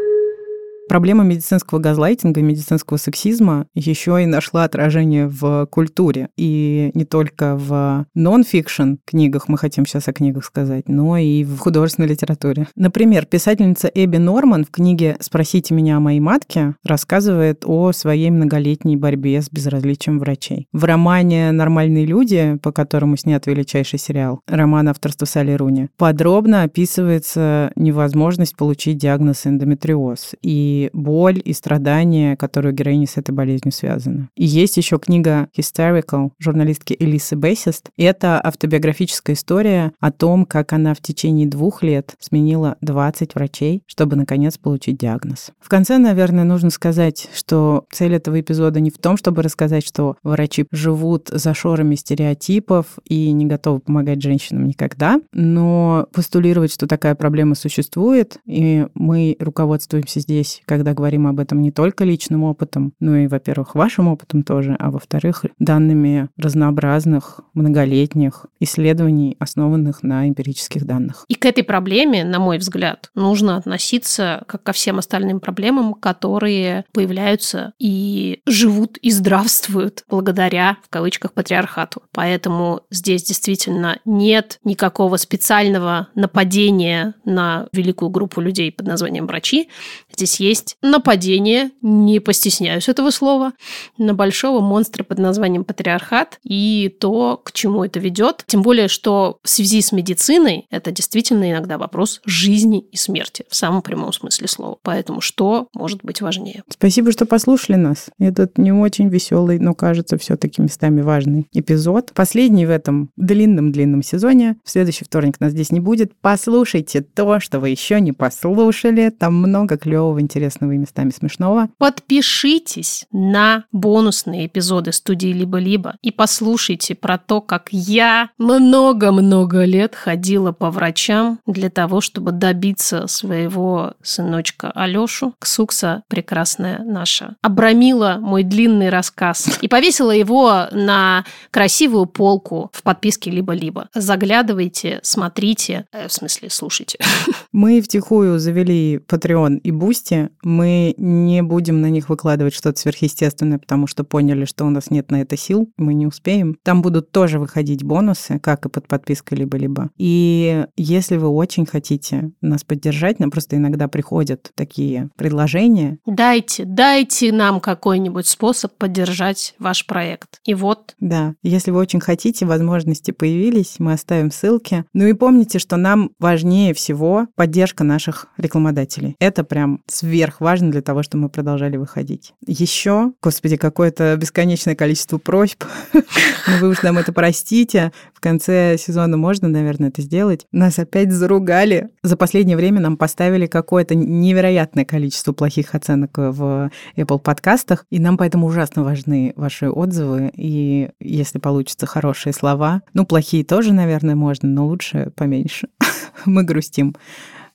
Проблема 0.89 1.23
медицинского 1.23 1.79
газлайтинга, 1.79 2.41
медицинского 2.41 2.97
сексизма 2.97 3.67
еще 3.73 4.21
и 4.21 4.25
нашла 4.25 4.65
отражение 4.65 5.27
в 5.27 5.67
культуре. 5.67 6.29
И 6.35 6.91
не 6.95 7.05
только 7.05 7.55
в 7.55 8.05
нон-фикшн 8.15 8.95
книгах, 9.05 9.47
мы 9.47 9.57
хотим 9.57 9.85
сейчас 9.85 10.07
о 10.09 10.13
книгах 10.13 10.43
сказать, 10.43 10.89
но 10.89 11.17
и 11.17 11.43
в 11.45 11.59
художественной 11.59 12.09
литературе. 12.09 12.67
Например, 12.75 13.25
писательница 13.25 13.89
Эбби 13.93 14.17
Норман 14.17 14.65
в 14.65 14.71
книге 14.71 15.15
«Спросите 15.21 15.73
меня 15.73 15.97
о 15.97 15.99
моей 15.99 16.19
матке» 16.19 16.75
рассказывает 16.83 17.63
о 17.65 17.91
своей 17.91 18.31
многолетней 18.31 18.95
борьбе 18.95 19.41
с 19.41 19.49
безразличием 19.51 20.19
врачей. 20.19 20.67
В 20.73 20.83
романе 20.83 21.51
«Нормальные 21.51 22.05
люди», 22.05 22.57
по 22.63 22.71
которому 22.71 23.15
снят 23.15 23.45
величайший 23.45 23.99
сериал, 23.99 24.41
роман 24.47 24.89
авторства 24.89 25.25
Салли 25.25 25.53
Руни, 25.53 25.89
подробно 25.97 26.63
описывается 26.63 27.71
невозможность 27.75 28.57
получить 28.57 28.97
диагноз 28.97 29.45
эндометриоз 29.45 30.33
и 30.41 30.78
боль 30.93 31.41
и 31.43 31.53
страдания, 31.53 32.36
которые 32.36 32.73
героини 32.73 33.05
с 33.05 33.17
этой 33.17 33.32
болезнью 33.32 33.73
связаны. 33.73 34.30
И 34.36 34.45
есть 34.45 34.77
еще 34.77 34.99
книга 34.99 35.49
Hysterical 35.57 36.32
журналистки 36.39 36.95
Элисы 36.97 37.36
Бессист. 37.36 37.89
Это 37.97 38.39
автобиографическая 38.41 39.36
история 39.36 39.91
о 39.99 40.11
том, 40.11 40.45
как 40.45 40.73
она 40.73 40.93
в 40.93 41.01
течение 41.01 41.47
двух 41.47 41.84
лет 41.84 42.15
сменила 42.19 42.77
20 42.82 43.36
врачей, 43.36 43.84
чтобы, 43.88 44.15
наконец, 44.15 44.57
получить 44.57 44.97
диагноз. 44.97 45.51
В 45.59 45.69
конце, 45.69 45.97
наверное, 45.97 46.43
нужно 46.43 46.69
сказать, 46.69 47.30
что 47.36 47.86
цель 47.91 48.15
этого 48.15 48.39
эпизода 48.39 48.80
не 48.80 48.91
в 48.91 48.97
том, 48.97 49.17
чтобы 49.17 49.41
рассказать, 49.41 49.86
что 49.86 50.17
врачи 50.23 50.65
живут 50.71 51.30
за 51.32 51.53
шорами 51.53 51.95
стереотипов 51.95 52.86
и 53.05 53.32
не 53.32 53.45
готовы 53.45 53.80
помогать 53.80 54.21
женщинам 54.21 54.67
никогда, 54.67 55.19
но 55.34 56.07
постулировать, 56.13 56.73
что 56.73 56.88
такая 56.88 57.15
проблема 57.15 57.55
существует, 57.55 58.38
и 58.45 58.88
мы 58.93 59.36
руководствуемся 59.39 60.19
здесь, 60.19 60.61
когда 60.70 60.93
говорим 60.93 61.26
об 61.26 61.39
этом 61.39 61.63
не 61.63 61.72
только 61.72 62.03
личным 62.03 62.43
опытом, 62.43 62.93
но 62.99 63.17
и, 63.17 63.26
во-первых, 63.26 63.74
вашим 63.74 64.07
опытом 64.07 64.43
тоже, 64.43 64.76
а 64.78 64.91
во-вторых, 64.91 65.45
данными 65.57 66.30
разнообразных 66.38 67.41
многолетних 67.55 68.45
исследований, 68.59 69.36
основанных 69.39 70.03
на 70.03 70.30
эмпирических 70.30 70.86
данных. 70.86 71.26
И 71.28 71.34
к 71.34 71.45
этой 71.45 71.63
проблеме, 71.63 72.24
на 72.24 72.38
мой 72.38 72.59
взгляд, 72.59 73.09
нужно 73.15 73.57
относиться 73.57 74.43
как 74.47 74.61
ко 74.61 74.72
всем 74.72 74.99
остальным 74.99 75.39
проблемам, 75.39 75.95
которые 75.95 76.86
появляются 76.93 77.74
и 77.80 78.41
живут 78.45 78.97
и 78.97 79.09
здравствуют 79.09 80.03
благодаря, 80.07 80.78
в 80.84 80.89
кавычках, 80.89 81.34
патриархату. 81.34 82.03
Поэтому 82.11 82.82
здесь 82.91 83.24
действительно 83.24 83.97
нет 84.05 84.59
никакого 84.63 85.17
специального 85.17 86.09
нападения 86.13 87.15
на 87.26 87.67
великую 87.74 88.09
группу 88.11 88.39
людей 88.39 88.72
под 88.72 88.86
названием 88.86 89.26
врачи. 89.26 89.70
Здесь 90.13 90.39
есть 90.39 90.59
нападение, 90.82 91.72
не 91.82 92.20
постесняюсь 92.20 92.89
этого 92.89 93.12
слова, 93.12 93.53
на 93.97 94.14
большого 94.14 94.62
монстра 94.62 95.03
под 95.03 95.20
названием 95.20 95.64
патриархат 95.64 96.39
и 96.43 96.95
то, 96.99 97.41
к 97.43 97.51
чему 97.51 97.84
это 97.84 97.99
ведет. 97.99 98.43
Тем 98.47 98.62
более, 98.62 98.88
что 98.88 99.38
в 99.43 99.49
связи 99.49 99.82
с 99.82 99.91
медициной 99.91 100.66
это 100.70 100.91
действительно 100.91 101.51
иногда 101.51 101.78
вопрос 101.78 102.22
жизни 102.26 102.80
и 102.80 102.97
смерти 102.97 103.45
в 103.49 103.55
самом 103.55 103.82
прямом 103.82 104.14
смысле 104.14 104.47
слова. 104.47 104.78
Поэтому 104.82 105.22
что 105.22 105.68
может 105.74 106.03
быть 106.03 106.22
важнее? 106.22 106.64
Спасибо, 106.70 107.12
что 107.12 107.26
послушали 107.26 107.76
нас. 107.78 108.10
Этот 108.20 108.57
не 108.57 108.72
очень 108.72 109.10
веселый, 109.10 109.60
но 109.60 109.74
кажется 109.74 110.18
все-таки 110.18 110.62
местами 110.62 111.01
важный 111.01 111.47
эпизод. 111.53 112.12
Последний 112.14 112.66
в 112.66 112.70
этом 112.70 113.12
длинном-длинном 113.18 114.03
сезоне. 114.03 114.57
В 114.64 114.70
следующий 114.70 115.05
вторник 115.05 115.39
нас 115.39 115.51
здесь 115.51 115.72
не 115.72 115.80
будет. 115.80 116.14
Послушайте 116.22 117.01
то, 117.01 117.39
что 117.39 117.60
вы 117.60 117.70
еще 117.70 118.01
не 118.01 118.12
послушали. 118.12 119.10
Там 119.10 119.36
много 119.36 119.78
клевого, 119.78 120.20
интересного 120.20 120.38
и 120.73 120.77
местами 120.77 121.11
смешного. 121.11 121.69
Подпишитесь 121.77 123.05
на 123.11 123.65
бонусные 123.71 124.47
эпизоды 124.47 124.91
студии 124.91 125.29
«Либо-либо» 125.29 125.95
и 126.01 126.11
послушайте 126.11 126.95
про 126.95 127.17
то, 127.17 127.41
как 127.41 127.69
я 127.71 128.29
много-много 128.37 129.65
лет 129.65 129.95
ходила 129.95 130.51
по 130.51 130.71
врачам 130.71 131.39
для 131.45 131.69
того, 131.69 132.01
чтобы 132.01 132.31
добиться 132.31 133.07
своего 133.07 133.93
сыночка 134.01 134.71
Алёшу. 134.71 135.33
Ксукса 135.39 136.03
прекрасная 136.07 136.79
наша. 136.83 137.35
Обрамила 137.41 138.17
мой 138.19 138.43
длинный 138.43 138.89
рассказ 138.89 139.59
и 139.61 139.67
повесила 139.67 140.11
его 140.11 140.67
на 140.71 141.25
красивую 141.51 142.05
полку 142.05 142.71
в 142.73 142.83
подписке 142.83 143.31
«Либо-либо». 143.31 143.89
Заглядывайте, 143.93 144.99
смотрите, 145.03 145.85
э, 145.91 146.07
в 146.07 146.13
смысле, 146.13 146.49
слушайте. 146.49 146.99
Мы 147.51 147.81
втихую 147.81 148.39
завели 148.39 148.97
Patreon 148.97 149.57
и 149.57 149.71
Boosty. 149.72 150.28
Мы 150.43 150.93
не 150.97 151.41
будем 151.41 151.82
на 151.82 151.89
них 151.89 152.09
выкладывать 152.09 152.53
что-то 152.53 152.80
сверхъестественное, 152.80 153.59
потому 153.59 153.88
что 153.88 154.03
поняли, 154.03 154.45
что 154.45 154.65
у 154.65 154.69
нас 154.69 154.89
нет 154.89 155.11
на 155.11 155.21
это 155.21 155.38
сил, 155.38 155.69
мы 155.77 155.93
не 155.93 156.07
успеем. 156.07 156.57
Там 156.63 156.82
будут 156.82 157.11
тоже 157.11 157.39
выходить 157.39 157.84
бонусы, 157.84 158.39
как 158.39 158.65
и 158.65 158.69
под 158.69 158.88
подпиской 158.88 159.38
либо-либо. 159.38 159.89
И 159.97 160.65
если 160.77 161.17
вы 161.17 161.27
очень 161.27 161.65
хотите 161.65 162.32
нас 162.41 162.63
поддержать, 162.63 163.19
нам 163.19 163.32
просто 163.32 163.55
иногда 163.55 163.88
приходят 163.88 164.51
такие 164.55 165.09
предложения. 165.15 165.99
Дайте, 166.05 166.65
дайте 166.65 167.32
нам 167.32 167.59
какой-нибудь 167.59 168.27
способ 168.27 168.73
поддержать 168.77 169.55
ваш 169.59 169.86
проект. 169.86 170.39
И 170.45 170.53
вот. 170.53 170.95
Да, 170.99 171.36
если 171.43 171.71
вы 171.71 171.80
очень 171.80 171.99
хотите, 171.99 172.45
возможности 172.45 173.11
появились, 173.11 173.75
мы 173.80 173.93
оставим 173.93 174.32
ссылки. 174.32 174.86
Ну 174.93 175.05
и 175.07 175.13
помните, 175.13 175.59
что 175.59 175.77
нам 175.77 176.11
важнее 176.19 176.73
всего 176.73 177.27
поддержка 177.36 177.84
наших 177.84 178.27
рекламодателей. 178.38 179.15
Это 179.19 179.43
прям 179.43 179.82
сверх 179.88 180.18
важно 180.39 180.72
для 180.72 180.82
того, 180.82 181.03
чтобы 181.03 181.24
мы 181.24 181.30
продолжали 181.30 181.78
выходить. 181.78 182.34
Еще, 182.45 183.13
господи, 183.22 183.57
какое-то 183.57 184.15
бесконечное 184.17 184.76
количество 184.76 185.17
просьб. 185.17 185.63
Но 185.93 186.57
вы 186.59 186.70
уж 186.70 186.82
нам 186.82 186.97
это 186.97 187.13
простите. 187.13 187.91
В 188.13 188.20
конце 188.20 188.78
сезона 188.78 189.17
можно, 189.17 189.47
наверное, 189.47 189.89
это 189.89 190.01
сделать. 190.01 190.45
Нас 190.51 190.80
опять 190.80 191.11
заругали. 191.11 191.89
За 192.03 192.17
последнее 192.17 192.57
время 192.57 192.82
нам 192.82 192.97
поставили 192.97 193.45
какое-то 193.45 193.95
невероятное 193.95 194.86
количество 194.86 195.32
плохих 195.32 195.76
оценок 195.76 196.17
в 196.17 196.70
Apple 196.97 197.20
подкастах, 197.20 197.86
и 197.89 197.99
нам 197.99 198.17
поэтому 198.17 198.47
ужасно 198.47 198.84
важны 198.84 199.34
ваши 199.36 199.70
отзывы, 199.70 200.32
и 200.36 200.89
если 200.99 201.39
получится 201.39 201.86
хорошие 201.86 202.34
слова, 202.34 202.82
ну, 202.93 203.05
плохие 203.05 203.43
тоже, 203.43 203.74
наверное, 203.74 204.15
можно, 204.15 204.49
но 204.49 204.67
лучше 204.67 205.11
поменьше. 205.15 205.70
Мы 206.26 206.43
грустим. 206.43 206.95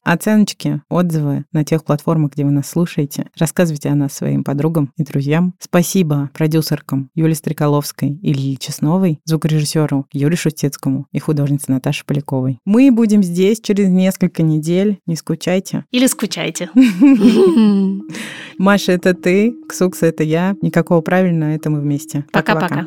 Оценочки, 0.04 0.82
отзывы 0.90 1.46
на 1.52 1.64
тех 1.64 1.82
платформах, 1.82 2.32
где 2.32 2.44
вы 2.44 2.50
нас 2.50 2.68
слушаете. 2.68 3.26
Рассказывайте 3.38 3.88
о 3.88 3.94
нас 3.94 4.12
своим 4.12 4.44
подругам 4.44 4.92
и 4.98 5.02
друзьям. 5.02 5.54
Спасибо 5.58 6.30
продюсеркам 6.34 7.08
Юлии 7.14 7.32
Стреколовской 7.32 8.10
и 8.10 8.32
Лилии 8.34 8.56
Чесновой, 8.56 9.20
звукорежиссеру 9.24 10.06
Юрию 10.12 10.36
Шустецкому 10.36 11.06
и 11.10 11.18
художнице 11.18 11.72
Наташе 11.72 12.04
Поляковой. 12.04 12.58
Мы 12.66 12.90
будем 12.92 13.22
здесь 13.22 13.60
через 13.62 13.88
несколько 13.88 14.42
недель. 14.42 14.98
Не 15.06 15.16
скучайте. 15.16 15.86
Или 15.90 16.06
скучайте. 16.06 16.68
Маша, 18.58 18.92
это 18.92 19.14
ты, 19.14 19.56
Ксукса, 19.66 20.04
это 20.06 20.22
я. 20.22 20.54
Никакого 20.60 21.00
правильно, 21.00 21.54
это 21.54 21.70
мы 21.70 21.80
вместе. 21.80 22.26
Пока-пока. 22.30 22.86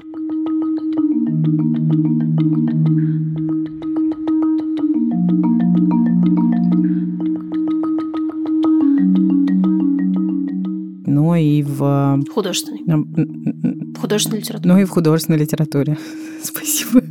Но 11.18 11.36
и 11.36 11.64
в... 11.64 12.24
Художественной. 12.32 12.84
В 12.86 14.00
художественной 14.00 14.40
литературе. 14.40 14.72
Ну 14.72 14.80
и 14.80 14.86
в 14.86 14.90
художественной 14.90 15.40
литературе. 15.40 15.98
Спасибо. 16.44 17.02